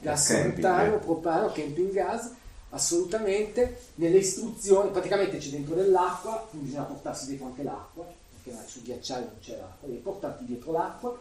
gas 0.00 0.48
butano, 0.48 0.98
propano, 0.98 1.50
camping 1.52 1.92
gas, 1.92 2.30
assolutamente 2.70 3.80
nelle 3.96 4.18
istruzioni 4.18 4.90
praticamente 4.90 5.38
c'è 5.38 5.48
dentro 5.48 5.74
dell'acqua 5.74 6.46
quindi 6.48 6.68
bisogna 6.68 6.86
portarsi 6.86 7.26
dietro 7.26 7.46
anche 7.46 7.62
l'acqua 7.62 8.06
perché 8.42 8.58
sul 8.66 8.82
ghiacciaio 8.82 9.24
non 9.24 9.38
c'è 9.40 9.56
l'acqua 9.56 9.88
devi 9.88 10.00
portarti 10.00 10.44
dietro 10.44 10.72
l'acqua 10.72 11.18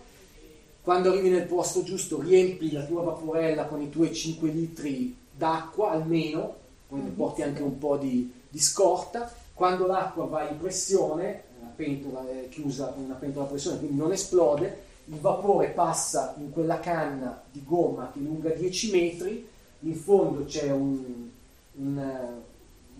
quando 0.81 1.09
arrivi 1.09 1.29
nel 1.29 1.45
posto 1.45 1.83
giusto 1.83 2.21
riempi 2.21 2.71
la 2.71 2.83
tua 2.83 3.03
vaporella 3.03 3.65
con 3.65 3.81
i 3.81 3.89
tuoi 3.89 4.13
5 4.13 4.49
litri 4.49 5.15
d'acqua 5.31 5.91
almeno 5.91 6.55
poi 6.87 7.03
ti 7.03 7.09
porti 7.11 7.41
anche 7.43 7.61
un 7.61 7.77
po' 7.77 7.97
di, 7.97 8.31
di 8.49 8.59
scorta. 8.59 9.31
Quando 9.53 9.85
l'acqua 9.85 10.25
va 10.25 10.49
in 10.49 10.57
pressione 10.57 11.43
la 11.61 11.71
pentola 11.75 12.27
è 12.27 12.49
chiusa 12.49 12.87
con 12.87 13.03
una 13.03 13.15
pentola 13.15 13.45
a 13.45 13.49
pressione 13.49 13.77
quindi 13.77 13.97
non 13.97 14.11
esplode 14.11 14.87
il 15.05 15.19
vapore 15.19 15.69
passa 15.69 16.35
in 16.37 16.51
quella 16.51 16.79
canna 16.79 17.41
di 17.51 17.63
gomma 17.63 18.11
che 18.11 18.19
è 18.19 18.21
lunga 18.21 18.49
10 18.49 18.91
metri 18.91 19.47
in 19.81 19.95
fondo 19.95 20.45
c'è 20.45 20.71
un, 20.71 21.29
una, 21.73 22.41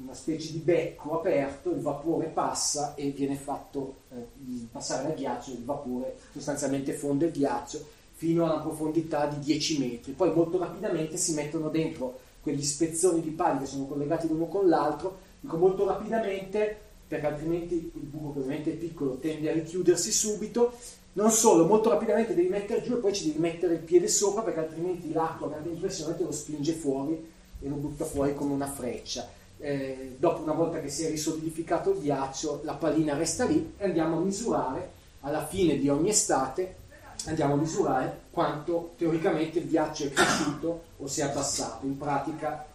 una 0.01 0.13
specie 0.13 0.51
di 0.51 0.59
becco 0.59 1.19
aperto, 1.19 1.71
il 1.71 1.81
vapore 1.81 2.27
passa 2.27 2.95
e 2.95 3.09
viene 3.09 3.35
fatto 3.35 3.95
eh, 4.11 4.25
passare 4.71 5.07
al 5.07 5.13
ghiaccio, 5.13 5.51
il 5.51 5.63
vapore 5.63 6.17
sostanzialmente 6.31 6.93
fonde 6.93 7.25
il 7.25 7.31
ghiaccio 7.31 7.85
fino 8.13 8.45
a 8.45 8.53
una 8.53 8.61
profondità 8.61 9.25
di 9.27 9.39
10 9.39 9.79
metri. 9.79 10.11
Poi 10.13 10.33
molto 10.33 10.57
rapidamente 10.57 11.17
si 11.17 11.33
mettono 11.33 11.69
dentro 11.69 12.19
quegli 12.41 12.63
spezzoni 12.63 13.21
di 13.21 13.29
pali 13.29 13.59
che 13.59 13.65
sono 13.65 13.85
collegati 13.85 14.27
l'uno 14.27 14.47
con 14.47 14.67
l'altro, 14.67 15.19
dico 15.39 15.57
molto 15.57 15.85
rapidamente 15.85 16.87
perché 17.07 17.25
altrimenti 17.25 17.91
il 17.93 18.01
buco 18.01 18.33
che 18.33 18.39
ovviamente 18.39 18.71
è 18.71 18.75
piccolo 18.75 19.15
tende 19.17 19.49
a 19.49 19.53
richiudersi 19.53 20.11
subito. 20.11 20.73
Non 21.13 21.31
solo, 21.31 21.65
molto 21.65 21.89
rapidamente 21.89 22.35
devi 22.35 22.49
mettere 22.49 22.83
giù 22.83 22.93
e 22.93 22.97
poi 22.97 23.13
ci 23.13 23.25
devi 23.25 23.39
mettere 23.39 23.73
il 23.73 23.79
piede 23.79 24.07
sopra 24.07 24.43
perché 24.43 24.59
altrimenti 24.59 25.11
l'acqua 25.11 25.47
a 25.47 25.49
grande 25.49 25.69
impressione 25.69 26.15
te 26.15 26.23
lo 26.23 26.31
spinge 26.31 26.73
fuori 26.73 27.13
e 27.61 27.67
lo 27.67 27.75
butta 27.75 28.05
fuori 28.05 28.35
come 28.35 28.53
una 28.53 28.67
freccia. 28.67 29.27
Eh, 29.61 30.15
dopo 30.17 30.41
una 30.41 30.53
volta 30.53 30.79
che 30.79 30.89
si 30.89 31.03
è 31.03 31.09
risolidificato 31.09 31.91
il 31.91 31.99
ghiaccio, 31.99 32.61
la 32.63 32.73
pallina 32.73 33.15
resta 33.15 33.43
lì 33.43 33.73
e 33.77 33.85
andiamo 33.85 34.17
a 34.17 34.21
misurare 34.21 34.97
alla 35.21 35.45
fine 35.45 35.77
di 35.77 35.89
ogni 35.89 36.09
estate 36.09 36.77
andiamo 37.25 37.53
a 37.53 37.57
misurare 37.57 38.21
quanto 38.31 38.93
teoricamente 38.97 39.59
il 39.59 39.67
ghiaccio 39.67 40.05
è 40.05 40.09
cresciuto 40.11 40.83
o 40.97 41.07
si 41.07 41.21
è 41.21 41.23
abbassato. 41.23 41.85
In 41.85 41.97
pratica 41.97 42.65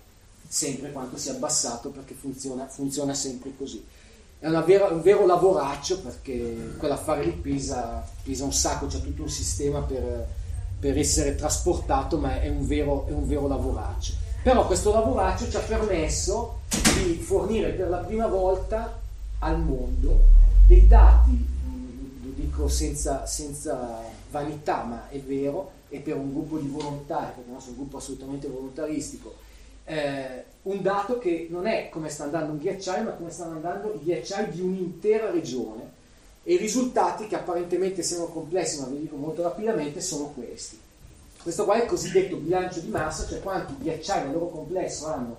sempre 0.47 0.93
quanto 0.93 1.17
si 1.17 1.29
è 1.31 1.33
abbassato 1.33 1.89
perché 1.91 2.15
funziona, 2.15 2.67
funziona 2.67 3.15
sempre 3.15 3.53
così. 3.57 3.85
È 4.39 4.49
vera, 4.49 4.89
un 4.89 5.01
vero 5.01 5.25
lavoraccio 5.25 6.01
perché 6.01 6.75
quell'affare 6.77 7.25
lì 7.25 7.31
pesa, 7.31 8.07
pesa 8.23 8.45
un 8.45 8.53
sacco, 8.53 8.87
c'è 8.87 9.01
tutto 9.01 9.23
un 9.23 9.31
sistema 9.31 9.81
per, 9.81 10.27
per 10.79 10.99
essere 10.99 11.35
trasportato, 11.35 12.19
ma 12.19 12.41
è 12.41 12.49
un 12.49 12.67
vero, 12.67 13.07
è 13.07 13.13
un 13.13 13.27
vero 13.27 13.47
lavoraccio. 13.49 14.13
Però 14.45 14.67
questo 14.67 14.93
lavoraccio 14.93 15.49
ci 15.49 15.57
ha 15.57 15.61
permesso 15.61 16.59
di 17.03 17.15
fornire 17.15 17.71
per 17.71 17.89
la 17.89 17.97
prima 17.97 18.27
volta 18.27 19.01
al 19.39 19.59
mondo 19.59 20.21
dei 20.67 20.87
dati, 20.87 21.31
lo 22.23 22.31
dico 22.35 22.69
senza, 22.69 23.25
senza 23.25 24.03
vanità, 24.31 24.83
ma 24.83 25.09
è 25.09 25.19
vero, 25.19 25.71
e 25.89 26.01
per 26.01 26.17
un 26.17 26.31
gruppo 26.31 26.59
di 26.59 26.69
volontari, 26.69 27.33
perché 27.35 27.41
il 27.47 27.53
nostro 27.53 27.71
è 27.71 27.75
un 27.75 27.81
gruppo 27.81 27.97
assolutamente 27.97 28.47
volontaristico, 28.49 29.35
eh, 29.87 30.45
un 30.65 30.83
dato 30.83 31.19
che 31.19 31.47
non 31.49 31.67
è 31.67 31.89
come 31.89 32.11
sta 32.11 32.25
andando 32.25 32.53
un 32.53 32.59
ghiacciaio, 32.59 33.05
ma 33.05 33.11
come 33.13 33.31
stanno 33.31 33.55
andando 33.55 33.95
i 33.95 34.05
ghiacciai 34.05 34.51
di 34.51 34.61
un'intera 34.61 35.31
regione. 35.31 35.91
E 36.43 36.53
i 36.53 36.59
risultati, 36.59 37.27
che 37.29 37.37
apparentemente 37.37 38.03
sembrano 38.03 38.35
complessi, 38.35 38.79
ma 38.79 38.89
vi 38.89 39.01
dico 39.01 39.17
molto 39.17 39.41
rapidamente, 39.41 40.03
sono 40.03 40.35
questi. 40.37 40.79
Questo 41.45 41.65
qua 41.65 41.75
è 41.75 41.83
il 41.83 41.89
cosiddetto 41.89 42.37
bilancio 42.37 42.81
di 42.81 42.89
massa, 42.89 43.27
cioè 43.27 43.43
quanti 43.43 43.75
ghiacciai 43.79 44.23
nel 44.23 44.33
loro 44.33 44.49
complesso 44.49 45.09
hanno 45.09 45.37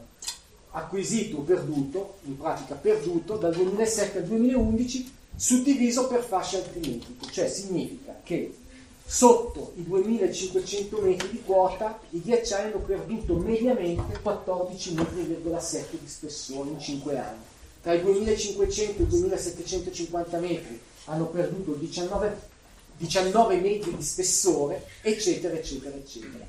acquisito 0.69 1.37
o 1.37 1.41
perduto, 1.41 2.17
in 2.25 2.37
pratica 2.37 2.75
perduto, 2.75 3.37
dal 3.37 3.55
2007 3.55 4.19
al 4.19 4.25
2011, 4.25 5.11
suddiviso 5.35 6.05
per 6.05 6.21
fasce 6.21 6.57
altimetriche, 6.57 7.31
cioè 7.31 7.47
significa 7.47 8.19
che 8.21 8.55
sotto 9.03 9.71
i 9.77 9.83
2500 9.83 11.01
metri 11.01 11.29
di 11.31 11.41
quota 11.43 11.99
i 12.11 12.21
ghiacciai 12.21 12.65
hanno 12.71 12.83
perduto 12.85 13.37
mediamente 13.37 14.19
14,7 14.23 14.93
metri 14.93 15.99
di 15.99 16.07
spessore 16.07 16.69
in 16.69 16.79
5 16.79 17.17
anni. 17.17 17.41
Tra 17.81 17.93
i 17.93 18.01
2500 18.03 19.01
e 19.01 19.05
i 19.05 19.07
2750 19.07 20.37
metri 20.37 20.79
hanno 21.05 21.25
perduto 21.25 21.71
19 21.71 22.53
19 22.97 23.59
metri 23.59 23.95
di 23.95 24.03
spessore, 24.03 24.85
eccetera, 25.01 25.55
eccetera, 25.55 25.95
eccetera. 25.95 26.45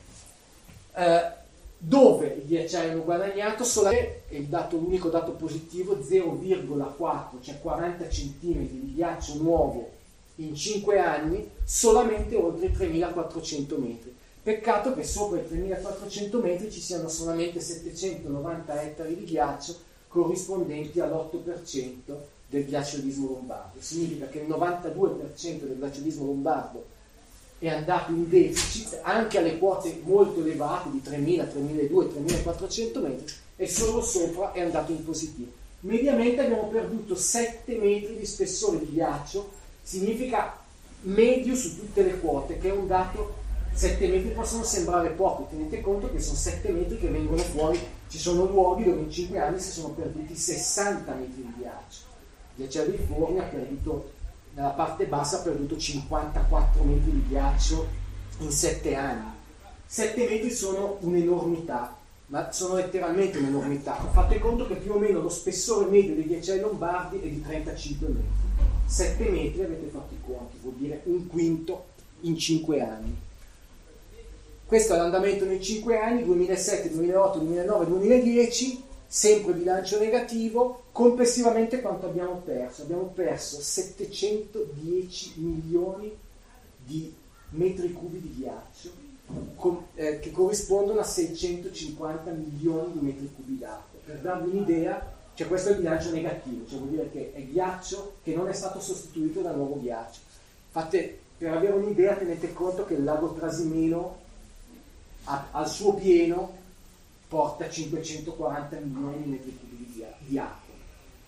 Eh, 0.94 1.44
dove 1.78 2.42
ghiacciai 2.47 2.90
hanno 2.90 3.05
guadagnato 3.05 3.64
solamente, 3.64 4.49
dato, 4.49 4.76
l'unico 4.76 5.09
dato 5.09 5.32
positivo, 5.32 5.97
0,4, 5.97 7.42
cioè 7.42 7.61
40 7.61 8.07
cm 8.07 8.68
di 8.68 8.92
ghiaccio 8.94 9.34
nuovo 9.34 9.90
in 10.36 10.55
5 10.55 10.99
anni, 10.99 11.51
solamente 11.64 12.36
oltre 12.36 12.66
i 12.66 12.72
3400 12.72 13.78
metri. 13.78 14.14
Peccato 14.42 14.94
che 14.94 15.03
sopra 15.03 15.40
i 15.40 15.47
3400 15.47 16.40
metri 16.40 16.70
ci 16.70 16.80
siano 16.80 17.09
solamente 17.09 17.61
790 17.61 18.82
ettari 18.82 19.16
di 19.16 19.24
ghiaccio 19.24 19.76
corrispondenti 20.09 21.01
all'8% 21.01 22.36
del 22.49 22.64
glacialismo 22.66 23.28
lombardo. 23.28 23.80
Significa 23.80 24.28
che 24.28 24.38
il 24.38 24.49
92% 24.49 25.61
del 25.61 25.76
glacialismo 25.78 26.26
lombardo 26.26 26.86
è 27.59 27.68
andato 27.68 28.12
in 28.12 28.28
deficit 28.28 29.01
anche 29.03 29.38
alle 29.38 29.59
quote 29.59 30.01
molto 30.05 30.40
elevate 30.40 30.90
di 30.90 31.03
3.000, 31.05 31.49
3.200, 31.55 32.12
3.400 32.24 33.03
metri 33.03 33.34
e 33.57 33.68
solo 33.68 34.03
sopra 34.03 34.53
è 34.53 34.61
andato 34.61 34.92
in 34.92 35.03
positivo. 35.05 35.51
Mediamente 35.80 36.42
abbiamo 36.42 36.68
perduto 36.68 37.14
7 37.14 37.76
metri 37.76 38.16
di 38.18 38.26
spessore 38.26 38.78
di 38.80 38.92
ghiaccio, 38.92 39.51
significa 39.82 40.59
medio 41.03 41.55
su 41.55 41.76
tutte 41.76 42.03
le 42.03 42.18
quote, 42.18 42.59
che 42.59 42.68
è 42.68 42.72
un 42.72 42.86
dato 42.86 43.44
7 43.72 44.09
metri 44.09 44.30
possono 44.30 44.64
sembrare 44.64 45.11
poco, 45.11 45.47
tenete 45.51 45.80
conto 45.80 46.11
che 46.11 46.20
sono 46.20 46.36
7 46.36 46.70
metri 46.72 46.99
che 46.99 47.09
vengono 47.09 47.42
fuori, 47.42 47.78
ci 48.09 48.18
sono 48.18 48.47
luoghi 48.47 48.84
dove 48.84 49.01
in 49.01 49.11
5 49.11 49.38
anni 49.38 49.61
si 49.61 49.70
sono 49.70 49.88
perduti 49.90 50.34
60 50.34 51.12
metri 51.14 51.42
di 51.42 51.53
ghiaccio. 51.59 52.05
Il 52.59 52.62
ghiacciaio 52.62 52.90
di 52.90 52.96
Forni 52.96 53.38
ha 53.38 53.42
perduto, 53.42 54.12
nella 54.54 54.70
parte 54.70 55.04
bassa 55.04 55.38
ha 55.38 55.42
perduto 55.42 55.76
54 55.76 56.82
metri 56.84 57.11
di 57.11 57.28
ghiaccio 57.28 57.86
in 58.38 58.50
7 58.50 58.94
anni. 58.94 59.30
7 59.84 60.26
metri 60.26 60.50
sono 60.50 60.96
un'enormità, 61.00 61.94
ma 62.28 62.50
sono 62.52 62.76
letteralmente 62.76 63.36
un'enormità. 63.36 63.96
Fate 64.11 64.38
conto 64.38 64.66
che 64.66 64.76
più 64.76 64.94
o 64.94 64.98
meno 64.98 65.20
lo 65.20 65.28
spessore 65.28 65.90
medio 65.90 66.14
dei 66.14 66.26
ghiacciai 66.26 66.61
lombardi 66.61 67.20
è 67.20 67.28
di 67.28 67.42
35 67.42 68.07
metri. 68.09 68.44
7 68.86 69.28
metri, 69.28 69.62
avete 69.62 69.88
fatto 69.88 70.14
i 70.14 70.20
conti, 70.24 70.57
vuol 70.62 70.74
dire 70.76 71.02
un 71.04 71.26
quinto 71.26 71.84
in 72.22 72.38
5 72.38 72.80
anni. 72.80 73.16
Questo 74.64 74.94
è 74.94 74.96
l'andamento 74.96 75.44
nei 75.44 75.62
5 75.62 75.98
anni, 75.98 76.24
2007, 76.24 76.90
2008, 76.90 77.38
2009, 77.38 77.86
2010, 77.86 78.84
sempre 79.07 79.52
bilancio 79.52 79.98
negativo, 79.98 80.84
complessivamente 80.92 81.80
quanto 81.80 82.07
abbiamo 82.07 82.42
perso? 82.44 82.82
Abbiamo 82.82 83.04
perso 83.14 83.61
710 83.61 85.34
milioni 85.36 86.14
di 86.84 87.12
metri 87.50 87.92
cubi 87.92 88.20
di 88.20 88.34
ghiaccio, 88.36 88.90
com, 89.57 89.84
eh, 89.94 90.18
che 90.18 90.30
corrispondono 90.30 91.00
a 91.00 91.04
650 91.04 92.30
milioni 92.32 92.92
di 92.92 92.98
metri 93.04 93.30
cubi 93.34 93.59
d'acqua. 93.59 93.98
Per 94.04 94.18
darvi 94.18 94.50
un'idea, 94.50 95.14
cioè 95.34 95.46
questo 95.48 95.68
è 95.68 95.72
il 95.72 95.78
bilancio 95.78 96.11
negativo, 96.11 96.66
cioè 96.66 96.78
vuol 96.78 96.90
dire 96.90 97.11
che 97.11 97.32
è 97.32 97.42
ghiaccio 97.42 98.16
che 98.22 98.34
non 98.34 98.48
è 98.48 98.52
stato 98.52 98.80
sostituito 98.80 99.40
da 99.40 99.52
nuovo 99.52 99.80
ghiaccio. 99.80 100.20
Fate, 100.70 101.18
per 101.38 101.52
avere 101.52 101.72
un'idea 101.72 102.16
tenete 102.16 102.52
conto 102.52 102.84
che 102.86 102.94
il 102.94 103.04
lago 103.04 103.34
Trasimeno 103.34 104.24
a, 105.24 105.48
al 105.50 105.68
suo 105.68 105.94
pieno 105.94 106.64
porta 107.29 107.68
540 107.68 108.79
milioni 108.81 109.22
di 109.22 109.31
metri 109.31 109.59
cubi 109.59 109.77
di, 109.77 110.05
di 110.18 110.39
acqua. 110.39 110.74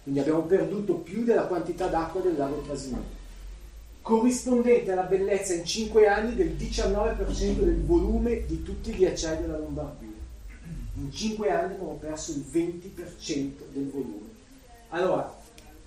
Quindi 0.03 0.20
abbiamo 0.20 0.42
perduto 0.42 0.94
più 0.94 1.24
della 1.24 1.46
quantità 1.46 1.86
d'acqua 1.86 2.20
del 2.20 2.36
lago 2.36 2.62
Trasimeno, 2.62 3.05
corrispondente 4.01 4.92
alla 4.92 5.03
bellezza 5.03 5.55
in 5.55 5.64
5 5.64 6.07
anni 6.07 6.34
del 6.34 6.57
19% 6.57 7.59
del 7.59 7.84
volume 7.84 8.46
di 8.46 8.62
tutti 8.62 8.90
i 8.90 8.94
ghiacciai 8.94 9.40
della 9.40 9.59
Lombardia. 9.59 10.09
In 10.94 11.12
5 11.12 11.51
anni 11.51 11.74
abbiamo 11.74 11.99
perso 12.01 12.32
il 12.32 12.44
20% 12.51 13.53
del 13.72 13.90
volume. 13.90 14.28
Allora, 14.90 15.36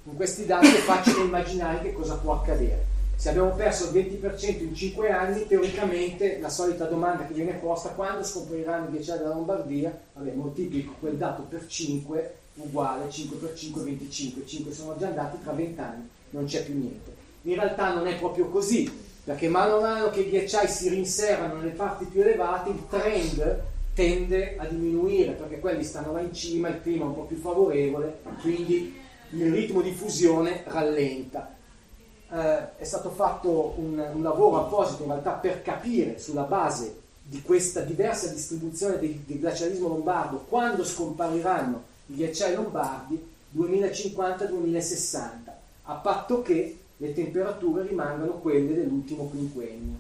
con 0.03 0.16
questi 0.16 0.45
dati 0.45 0.68
è 0.68 0.80
facile 0.80 1.24
immaginare 1.24 1.82
che 1.82 1.93
cosa 1.93 2.16
può 2.18 2.34
accadere 2.34 2.91
se 3.22 3.30
abbiamo 3.30 3.51
perso 3.51 3.95
il 3.95 4.03
20% 4.03 4.63
in 4.63 4.74
5 4.74 5.11
anni, 5.11 5.45
teoricamente 5.45 6.39
la 6.39 6.49
solita 6.49 6.86
domanda 6.86 7.28
che 7.28 7.36
viene 7.36 7.53
posta, 7.53 7.89
quando 7.89 8.24
scompariranno 8.24 8.88
i 8.88 8.93
ghiacciai 8.93 9.19
della 9.19 9.36
Lombardia? 9.36 9.95
Vabbè, 10.13 10.32
moltiplico 10.32 10.95
quel 10.99 11.17
dato 11.17 11.43
per 11.43 11.67
5, 11.67 12.36
uguale 12.55 13.11
5 13.11 13.38
per 13.38 13.53
5, 13.53 13.84
25. 13.84 14.47
5 14.47 14.74
sono 14.74 14.97
già 14.97 15.09
andati, 15.09 15.38
tra 15.43 15.51
20 15.51 15.80
anni 15.80 16.09
non 16.32 16.45
c'è 16.45 16.63
più 16.63 16.76
niente. 16.76 17.13
In 17.43 17.53
realtà 17.53 17.93
non 17.93 18.07
è 18.07 18.17
proprio 18.17 18.47
così, 18.47 18.91
perché 19.24 19.47
mano 19.47 19.76
a 19.76 19.82
mano 19.82 20.09
che 20.09 20.22
i 20.22 20.30
ghiacciai 20.32 20.67
si 20.67 20.89
rinserrano 20.89 21.57
nelle 21.57 21.74
parti 21.74 22.05
più 22.05 22.22
elevate, 22.22 22.72
il 22.72 22.88
trend 22.89 23.63
tende 23.93 24.55
a 24.57 24.65
diminuire, 24.65 25.34
perché 25.34 25.59
quelli 25.59 25.84
stanno 25.84 26.11
là 26.11 26.22
in 26.22 26.34
cima, 26.34 26.69
il 26.69 26.82
clima 26.82 27.03
è 27.03 27.07
un 27.09 27.13
po' 27.13 27.26
più 27.26 27.38
favorevole, 27.38 28.22
quindi 28.41 28.99
il 29.34 29.51
ritmo 29.51 29.82
di 29.82 29.91
fusione 29.91 30.63
rallenta 30.65 31.59
eh, 32.32 32.77
è 32.77 32.84
stato 32.84 33.09
fatto 33.09 33.73
un, 33.77 34.11
un, 34.13 34.23
lavoro 34.23 34.65
apposito 34.65 35.03
in 35.03 35.09
realtà 35.09 35.32
per 35.32 35.61
capire 35.61 36.17
sulla 36.17 36.43
base 36.43 36.99
di 37.23 37.41
questa 37.41 37.82
diversa 37.82 38.27
distribuzione 38.27 38.99
del, 38.99 39.15
del 39.25 39.39
glacialismo 39.39 39.89
lombardo 39.89 40.45
quando 40.47 40.86
scompariranno 40.86 41.84
i 42.07 42.15
ghiacciai 42.15 42.55
lombardi 42.55 43.29
2050-2060, 43.55 45.29
a 45.84 45.93
patto 45.95 46.41
che 46.41 46.77
le 46.95 47.13
temperature 47.13 47.86
rimangano 47.86 48.34
quelle 48.34 48.75
dell'ultimo 48.75 49.25
quinquennio, 49.25 49.97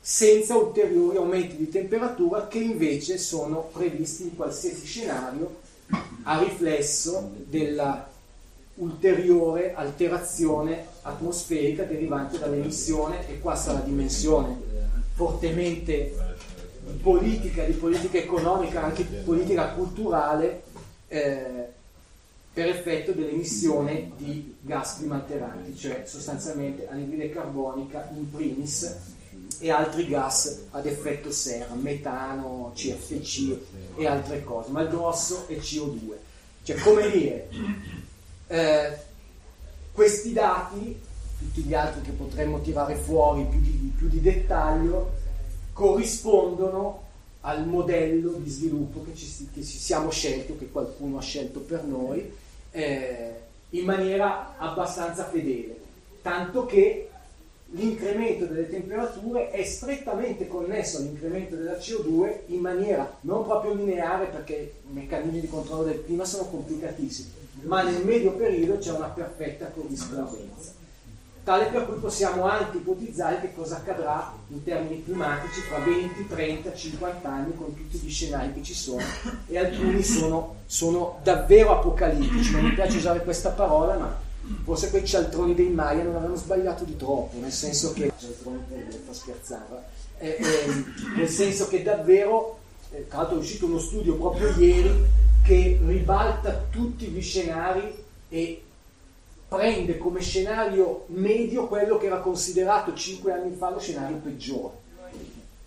senza 0.00 0.56
ulteriori 0.56 1.16
aumenti 1.16 1.56
di 1.56 1.68
temperatura 1.70 2.46
che 2.46 2.58
invece 2.58 3.16
sono 3.16 3.70
previsti 3.72 4.24
in 4.24 4.36
qualsiasi 4.36 4.84
scenario 4.84 5.60
a 6.24 6.38
riflesso 6.40 7.30
della 7.46 8.06
ulteriore 8.78 9.74
alterazione 9.74 10.86
atmosferica 11.02 11.84
derivante 11.84 12.38
dall'emissione 12.38 13.28
e 13.28 13.40
qua 13.40 13.54
sta 13.54 13.72
la 13.72 13.80
dimensione 13.80 14.56
fortemente 15.14 16.14
politica, 17.02 17.64
di 17.64 17.72
politica 17.72 18.18
economica, 18.18 18.84
anche 18.84 19.04
politica 19.04 19.70
culturale 19.70 20.62
eh, 21.08 21.66
per 22.52 22.68
effetto 22.68 23.12
dell'emissione 23.12 24.12
di 24.16 24.56
gas 24.60 24.98
climalteranti, 24.98 25.76
cioè 25.76 26.04
sostanzialmente 26.06 26.88
anidride 26.88 27.30
carbonica 27.30 28.08
in 28.16 28.30
primis 28.30 28.96
e 29.60 29.70
altri 29.70 30.06
gas 30.06 30.66
ad 30.70 30.86
effetto 30.86 31.30
serra, 31.32 31.74
metano, 31.74 32.72
CFC 32.74 33.56
e 33.96 34.06
altre 34.06 34.44
cose, 34.44 34.70
ma 34.70 34.82
il 34.82 34.88
grosso 34.88 35.46
è 35.48 35.54
CO2. 35.54 36.14
Cioè, 36.62 36.76
come 36.78 37.10
dire, 37.10 37.48
eh, 38.48 38.96
questi 39.92 40.32
dati, 40.32 41.00
tutti 41.38 41.62
gli 41.62 41.74
altri 41.74 42.02
che 42.02 42.10
potremmo 42.10 42.60
tirare 42.60 42.96
fuori 42.96 43.44
più 43.44 43.60
di, 43.60 43.92
più 43.96 44.08
di 44.08 44.20
dettaglio, 44.20 45.12
corrispondono 45.72 47.06
al 47.42 47.66
modello 47.66 48.32
di 48.32 48.50
sviluppo 48.50 49.04
che 49.04 49.14
ci, 49.14 49.48
che 49.54 49.62
ci, 49.62 49.78
siamo 49.78 50.10
scelti 50.10 50.52
o 50.52 50.58
che 50.58 50.70
qualcuno 50.70 51.18
ha 51.18 51.22
scelto 51.22 51.60
per 51.60 51.84
noi 51.84 52.32
eh, 52.72 53.32
in 53.70 53.84
maniera 53.84 54.56
abbastanza 54.58 55.24
fedele, 55.24 55.78
tanto 56.22 56.66
che 56.66 57.08
l'incremento 57.72 58.46
delle 58.46 58.68
temperature 58.68 59.50
è 59.50 59.62
strettamente 59.62 60.46
connesso 60.46 60.98
all'incremento 60.98 61.54
della 61.54 61.76
CO2 61.76 62.38
in 62.46 62.60
maniera 62.60 63.18
non 63.22 63.44
proprio 63.44 63.74
lineare 63.74 64.26
perché 64.26 64.74
i 64.88 64.92
meccanismi 64.92 65.40
di 65.40 65.48
controllo 65.48 65.84
del 65.84 66.04
clima 66.04 66.24
sono 66.24 66.44
complicatissimi, 66.44 67.30
ma 67.62 67.82
nel 67.82 68.04
medio 68.04 68.32
periodo 68.32 68.78
c'è 68.78 68.92
una 68.92 69.08
perfetta 69.08 69.66
corrispondenza. 69.66 70.76
Tale 71.42 71.66
per 71.66 71.86
cui 71.86 71.98
possiamo 71.98 72.44
anche 72.44 72.76
ipotizzare 72.76 73.40
che 73.40 73.54
cosa 73.54 73.76
accadrà 73.76 74.34
in 74.48 74.62
termini 74.62 75.02
climatici 75.02 75.60
fra 75.60 75.78
20, 75.78 76.26
30, 76.28 76.74
50 76.74 77.28
anni 77.28 77.56
con 77.56 77.74
tutti 77.74 77.96
gli 77.96 78.10
scenari 78.10 78.52
che 78.52 78.62
ci 78.62 78.74
sono 78.74 79.02
e 79.46 79.58
alcuni 79.58 80.02
sono, 80.02 80.56
sono 80.66 81.20
davvero 81.22 81.72
apocalittici, 81.72 82.52
non 82.52 82.64
mi 82.64 82.74
piace 82.74 82.98
usare 82.98 83.22
questa 83.22 83.48
parola, 83.50 83.96
ma 83.96 84.20
forse 84.62 84.90
quei 84.90 85.06
cialtroni 85.06 85.54
dei 85.54 85.70
Maya 85.70 86.02
non 86.02 86.16
avevano 86.16 86.36
sbagliato 86.36 86.84
di 86.84 86.96
troppo, 86.98 87.38
nel 87.40 87.52
senso 87.52 87.94
che 87.94 88.12
fa 88.12 89.12
scherzare, 89.14 89.84
eh, 90.18 90.36
eh, 90.38 90.84
nel 91.16 91.28
senso 91.28 91.66
che 91.68 91.82
davvero, 91.82 92.58
eh, 92.90 93.08
tra 93.08 93.18
l'altro 93.18 93.36
è 93.36 93.40
uscito 93.40 93.64
uno 93.64 93.78
studio 93.78 94.16
proprio 94.16 94.50
ieri 94.58 95.26
che 95.48 95.80
ribalta 95.82 96.66
tutti 96.70 97.06
gli 97.06 97.22
scenari 97.22 98.04
e 98.28 98.62
prende 99.48 99.96
come 99.96 100.20
scenario 100.20 101.06
medio 101.06 101.68
quello 101.68 101.96
che 101.96 102.04
era 102.04 102.18
considerato 102.18 102.92
cinque 102.92 103.32
anni 103.32 103.56
fa 103.56 103.70
lo 103.70 103.78
scenario 103.78 104.18
peggiore, 104.18 104.74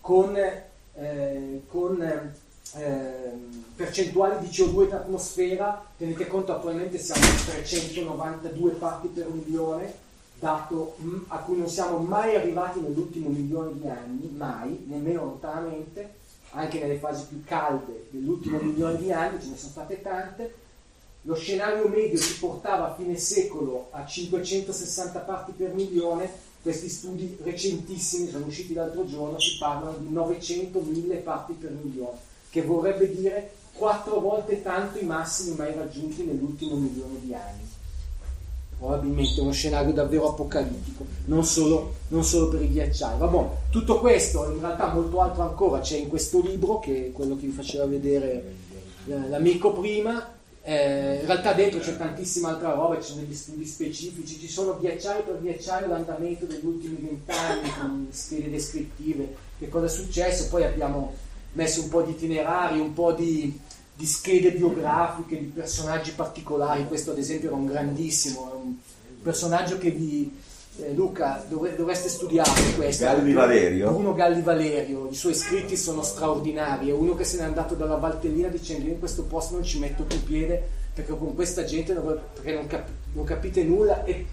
con, 0.00 0.36
eh, 0.36 1.62
con 1.66 2.00
eh, 2.00 3.32
percentuali 3.74 4.46
di 4.46 4.54
CO2 4.54 4.84
in 4.84 4.92
atmosfera, 4.92 5.84
tenete 5.96 6.28
conto 6.28 6.54
attualmente 6.54 6.96
siamo 6.98 7.26
a 7.26 7.50
392 7.50 8.70
parti 8.74 9.08
per 9.08 9.26
milione, 9.30 9.92
dato 10.38 10.94
mm, 11.02 11.24
a 11.26 11.38
cui 11.38 11.58
non 11.58 11.68
siamo 11.68 11.98
mai 11.98 12.36
arrivati 12.36 12.78
nell'ultimo 12.78 13.30
milione 13.30 13.72
di 13.80 13.88
anni, 13.88 14.32
mai, 14.32 14.84
nemmeno 14.86 15.24
lontanamente, 15.24 16.20
anche 16.52 16.78
nelle 16.78 16.98
fasi 16.98 17.24
più 17.28 17.42
calde 17.44 18.08
dell'ultimo 18.10 18.58
milione 18.58 18.98
di 18.98 19.12
anni, 19.12 19.40
ce 19.40 19.48
ne 19.48 19.56
sono 19.56 19.70
state 19.70 20.02
tante, 20.02 20.54
lo 21.22 21.34
scenario 21.34 21.88
medio 21.88 22.18
ci 22.18 22.38
portava 22.38 22.90
a 22.90 22.94
fine 22.94 23.16
secolo 23.16 23.88
a 23.90 24.04
560 24.04 25.20
parti 25.20 25.52
per 25.52 25.72
milione, 25.72 26.30
questi 26.62 26.88
studi 26.88 27.38
recentissimi 27.42 28.28
sono 28.28 28.46
usciti 28.46 28.74
l'altro 28.74 29.06
giorno, 29.06 29.38
si 29.38 29.56
parlano 29.58 29.96
di 29.98 30.12
900.000 30.12 31.22
parti 31.22 31.52
per 31.54 31.70
milione, 31.70 32.18
che 32.50 32.62
vorrebbe 32.62 33.14
dire 33.14 33.52
quattro 33.72 34.20
volte 34.20 34.62
tanto 34.62 34.98
i 34.98 35.04
massimi 35.04 35.56
mai 35.56 35.74
raggiunti 35.74 36.24
nell'ultimo 36.24 36.76
milione 36.76 37.20
di 37.20 37.34
anni. 37.34 37.71
Probabilmente 38.82 39.40
uno 39.40 39.52
scenario 39.52 39.92
davvero 39.92 40.30
apocalittico, 40.30 41.06
non 41.26 41.44
solo, 41.44 41.94
non 42.08 42.24
solo 42.24 42.48
per 42.48 42.62
i 42.62 42.68
ghiacciai. 42.68 43.16
Vabbè, 43.16 43.48
tutto 43.70 44.00
questo, 44.00 44.50
in 44.50 44.58
realtà 44.58 44.92
molto 44.92 45.20
altro 45.20 45.42
ancora, 45.42 45.78
c'è 45.78 45.98
in 45.98 46.08
questo 46.08 46.40
libro, 46.40 46.80
che 46.80 47.06
è 47.06 47.12
quello 47.12 47.36
che 47.36 47.46
vi 47.46 47.52
faceva 47.52 47.86
vedere 47.86 48.54
eh, 49.06 49.28
l'amico 49.28 49.72
prima, 49.72 50.34
eh, 50.64 51.18
in 51.20 51.26
realtà 51.26 51.52
dentro 51.52 51.78
c'è 51.78 51.96
tantissima 51.96 52.48
altra 52.48 52.74
roba, 52.74 53.00
ci 53.00 53.10
sono 53.10 53.20
degli 53.20 53.34
studi 53.34 53.64
specifici, 53.64 54.40
ci 54.40 54.48
sono 54.48 54.76
ghiacciaio 54.76 55.22
per 55.22 55.40
ghiacciaio 55.40 55.86
l'andamento 55.86 56.44
degli 56.46 56.66
ultimi 56.66 56.96
vent'anni 56.96 57.72
con 57.78 58.08
schede 58.10 58.50
descrittive, 58.50 59.32
che 59.60 59.68
cosa 59.68 59.86
è 59.86 59.90
successo, 59.90 60.48
poi 60.48 60.64
abbiamo 60.64 61.14
messo 61.52 61.82
un 61.82 61.88
po' 61.88 62.02
di 62.02 62.10
itinerari, 62.10 62.80
un 62.80 62.92
po' 62.94 63.12
di, 63.12 63.56
di 64.02 64.08
schede 64.08 64.50
biografiche 64.50 65.38
di 65.38 65.44
personaggi 65.44 66.10
particolari, 66.10 66.88
questo 66.88 67.12
ad 67.12 67.18
esempio 67.18 67.46
era 67.50 67.56
un 67.56 67.66
grandissimo, 67.66 68.50
un 68.60 68.74
personaggio 69.22 69.78
che 69.78 69.92
vi, 69.92 70.36
eh, 70.80 70.92
Luca, 70.92 71.44
dovre, 71.48 71.76
dovreste 71.76 72.08
studiare 72.08 72.50
questo. 72.74 73.04
Galli 73.04 73.32
Valerio. 73.32 73.92
Bruno 73.92 74.12
Galli 74.12 74.42
Valerio, 74.42 75.06
i 75.08 75.14
suoi 75.14 75.34
scritti 75.34 75.76
sono 75.76 76.02
straordinari, 76.02 76.88
è 76.88 76.92
uno 76.92 77.14
che 77.14 77.22
se 77.22 77.36
n'è 77.36 77.44
andato 77.44 77.76
dalla 77.76 77.94
Valtellina 77.94 78.48
dicendo 78.48 78.86
io 78.86 78.94
in 78.94 78.98
questo 78.98 79.22
posto 79.22 79.54
non 79.54 79.62
ci 79.62 79.78
metto 79.78 80.02
più 80.02 80.20
piede 80.24 80.60
perché 80.92 81.16
con 81.16 81.36
questa 81.36 81.62
gente 81.62 81.94
non, 81.94 82.18
non, 82.42 82.66
cap, 82.66 82.88
non 83.12 83.24
capite 83.24 83.62
nulla 83.62 84.02
e 84.02 84.26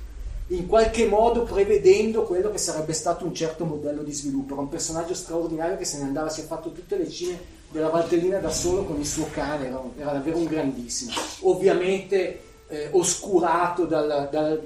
in 0.48 0.66
qualche 0.66 1.06
modo 1.06 1.44
prevedendo 1.44 2.24
quello 2.24 2.50
che 2.50 2.58
sarebbe 2.58 2.94
stato 2.94 3.24
un 3.24 3.36
certo 3.36 3.66
modello 3.66 4.02
di 4.02 4.14
sviluppo. 4.14 4.54
Era 4.54 4.64
un 4.64 4.70
personaggio 4.70 5.14
straordinario 5.14 5.78
che 5.78 5.86
se 5.86 6.00
ne 6.00 6.06
andava, 6.06 6.30
si 6.30 6.42
è 6.42 6.46
fatto 6.46 6.72
tutte 6.72 6.98
le 6.98 7.08
cime 7.08 7.58
della 7.72 7.90
Valtellina 7.90 8.40
da 8.40 8.50
solo 8.50 8.84
con 8.84 9.00
il 9.00 9.06
suo 9.06 9.28
cane, 9.32 9.68
era, 9.68 9.82
era 9.98 10.12
davvero 10.14 10.38
un 10.38 10.46
grandissimo. 10.46 11.12
Ovviamente 11.42 12.42
eh, 12.68 12.90
oscurato 12.92 13.86
dal, 13.86 14.28
dal 14.32 14.62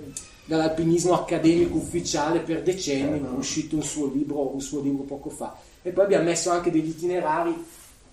dall'alpinismo 0.46 1.14
accademico 1.14 1.78
ufficiale 1.78 2.40
per 2.40 2.64
decenni, 2.64 3.20
ma 3.20 3.30
è 3.30 3.38
uscito 3.38 3.76
un 3.76 3.84
suo 3.84 4.08
libro, 4.08 4.54
un 4.54 4.62
suo 4.62 4.82
libro 4.82 5.04
poco 5.04 5.30
fa. 5.30 5.58
E 5.82 5.92
poi 5.92 6.04
abbiamo 6.06 6.26
messo 6.26 6.50
anche 6.50 6.72
degli 6.72 6.90
itinerari 6.90 7.66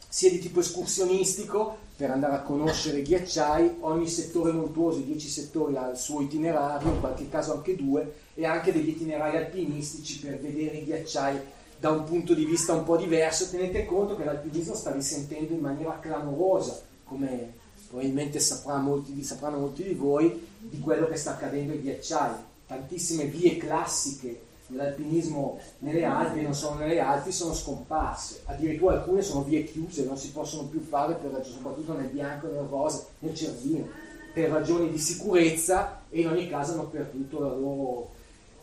sia 0.09 0.31
di 0.31 0.39
tipo 0.39 0.61
escursionistico 0.61 1.89
per 1.97 2.11
andare 2.11 2.35
a 2.35 2.43
conoscere 2.43 2.99
i 2.99 3.03
ghiacciai, 3.03 3.77
ogni 3.81 4.09
settore 4.09 4.53
montuoso, 4.53 4.99
i 4.99 5.05
dieci 5.05 5.29
settori 5.29 5.77
ha 5.77 5.91
il 5.91 5.97
suo 5.97 6.21
itinerario, 6.23 6.93
in 6.93 7.01
qualche 7.01 7.29
caso 7.29 7.53
anche 7.53 7.77
due, 7.77 8.13
e 8.35 8.47
anche 8.47 8.73
degli 8.73 8.89
itinerari 8.89 9.37
alpinistici 9.37 10.19
per 10.21 10.41
vedere 10.41 10.79
i 10.79 10.85
ghiacciai 10.85 11.39
da 11.81 11.91
un 11.91 12.05
punto 12.05 12.35
di 12.35 12.45
vista 12.45 12.75
un 12.75 12.85
po' 12.85 12.99
diverso. 12.99 13.49
Tenete 13.49 13.87
conto 13.87 14.15
che 14.15 14.25
l'alpinismo 14.25 14.75
sta 14.75 14.93
risentendo 14.93 15.55
in 15.55 15.61
maniera 15.61 15.99
clamorosa, 15.99 16.79
come 17.05 17.55
probabilmente 17.89 18.39
sapranno 18.39 18.91
molti, 18.91 19.25
sapranno 19.25 19.59
molti 19.59 19.83
di 19.83 19.95
voi, 19.95 20.47
di 20.59 20.79
quello 20.79 21.07
che 21.07 21.17
sta 21.17 21.33
accadendo 21.33 21.73
ai 21.73 21.81
ghiacciai. 21.81 22.35
Tantissime 22.67 23.25
vie 23.25 23.57
classiche 23.57 24.49
dell'alpinismo 24.67 25.59
nelle 25.79 26.05
Alpi, 26.05 26.43
non 26.43 26.55
sono 26.55 26.79
nelle 26.79 27.01
Alpi, 27.01 27.33
sono 27.33 27.55
scomparse. 27.55 28.43
Addirittura 28.45 28.97
alcune 28.97 29.23
sono 29.23 29.43
vie 29.43 29.65
chiuse, 29.65 30.05
non 30.05 30.19
si 30.19 30.31
possono 30.33 30.69
più 30.69 30.81
fare, 30.81 31.15
per, 31.15 31.45
soprattutto 31.45 31.95
nel 31.95 32.09
bianco, 32.09 32.47
nel 32.47 32.67
rosa, 32.69 33.07
nel 33.21 33.35
cervino, 33.35 33.89
per 34.35 34.51
ragioni 34.51 34.91
di 34.91 34.99
sicurezza 34.99 36.03
e 36.11 36.21
in 36.21 36.29
ogni 36.29 36.49
caso 36.49 36.73
hanno 36.73 36.89
perduto 36.89 37.39
loro, 37.41 38.11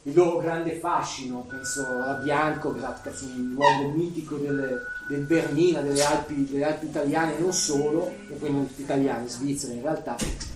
il 0.08 0.16
loro 0.16 0.38
grande 0.38 0.72
fascino. 0.72 1.46
Penso 1.48 1.86
a 1.86 2.14
Bianco, 2.14 2.74
è 2.74 2.80
un 3.36 3.54
luogo 3.54 3.90
mitico 3.94 4.38
delle, 4.38 4.80
del 5.10 5.22
Bernina, 5.22 5.82
delle 5.82 6.04
Alpi, 6.04 6.48
delle 6.50 6.64
Alpi 6.64 6.86
italiane, 6.86 7.38
non 7.38 7.54
solo, 7.54 8.12
e 8.30 8.34
poi 8.34 8.52
non 8.52 8.68
italiane, 8.78 9.28
svizzere 9.28 9.74
in 9.74 9.82
realtà, 9.82 10.16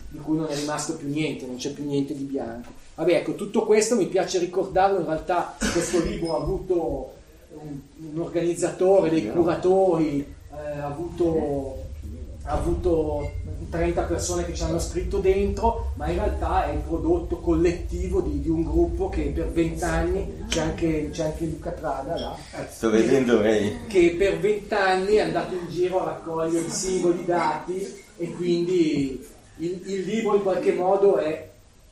di 0.10 0.18
cui 0.20 0.38
non 0.38 0.47
è 0.49 0.56
rimasto 0.56 0.95
più 0.95 1.10
niente, 1.10 1.45
non 1.45 1.58
c'è 1.58 1.72
più 1.72 1.86
niente 1.86 2.16
di 2.16 2.24
bianco. 2.24 2.72
Vabbè, 2.95 3.16
ecco, 3.16 3.36
tutto 3.36 3.66
questo 3.66 3.95
mi 3.95 4.08
piace 4.08 4.39
ricordarlo, 4.39 4.99
in 4.99 5.06
realtà 5.06 5.56
questo 5.58 6.02
libro 6.04 6.38
ha 6.38 6.41
avuto 6.41 7.14
un, 7.54 7.80
un 8.14 8.22
organizzatore, 8.22 9.10
dei 9.10 9.30
curatori, 9.30 10.20
eh, 10.20 10.80
ha 10.80 10.86
avuto, 10.86 11.78
ha 12.43 12.52
avuto 12.52 13.32
30 13.70 14.02
persone 14.04 14.45
che 14.45 14.54
ci 14.54 14.64
hanno 14.64 14.80
scritto 14.80 15.20
dentro, 15.20 15.81
ma 16.02 16.10
in 16.10 16.16
realtà 16.16 16.66
è 16.66 16.74
il 16.74 16.80
prodotto 16.80 17.38
collettivo 17.38 18.22
di, 18.22 18.41
di 18.41 18.49
un 18.49 18.64
gruppo 18.64 19.08
che 19.08 19.26
per 19.26 19.52
vent'anni, 19.52 20.45
c'è 20.47 20.62
anche, 20.62 21.10
c'è 21.12 21.26
anche 21.26 21.45
Luca 21.45 21.70
Trada 21.70 22.20
là, 22.20 22.36
sto 22.68 22.89
vedendo 22.89 23.39
lei, 23.39 23.86
che 23.86 24.16
per 24.18 24.39
vent'anni 24.39 25.14
è 25.14 25.20
andato 25.20 25.54
in 25.54 25.70
giro 25.70 26.02
a 26.02 26.06
raccogliere 26.06 26.66
i 26.66 26.72
singoli 26.72 27.24
dati 27.24 28.04
e 28.18 28.32
quindi 28.32 29.24
il, 29.58 29.82
il 29.86 30.02
libro 30.06 30.38
in 30.38 30.41
qualche 30.41 30.74
modo 30.74 31.18
è 31.18 31.49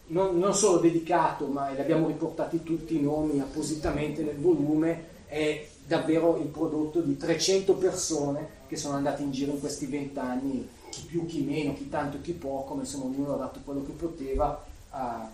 non, 0.07 0.39
non, 0.39 0.55
solo 0.55 0.80
dedicato, 0.80 1.45
ma 1.45 1.70
li 1.70 1.80
abbiamo 1.80 2.07
riportati 2.07 2.64
tutti 2.64 2.97
i 2.97 3.01
nomi 3.03 3.39
appositamente 3.39 4.24
nel 4.24 4.38
volume, 4.38 5.03
è 5.28 5.68
davvero 5.86 6.39
il 6.41 6.47
prodotto 6.47 6.99
di 7.01 7.16
300 7.16 7.76
persone 7.76 8.47
che 8.68 8.76
sono 8.76 8.95
andate 8.95 9.22
in 9.22 9.32
giro 9.32 9.51
in 9.51 9.60
questi 9.60 9.86
vent'anni 9.86 10.68
chi 10.90 11.02
più, 11.06 11.26
chi 11.26 11.42
meno, 11.42 11.74
chi 11.74 11.90
tanto, 11.90 12.20
chi 12.22 12.34
poco, 12.34 12.74
ma 12.74 12.82
insomma 12.82 13.06
ognuno 13.06 13.34
ha 13.34 13.38
dato 13.38 13.60
quello 13.64 13.86
che 13.86 13.92
poteva 13.92 14.66
a, 14.92 15.30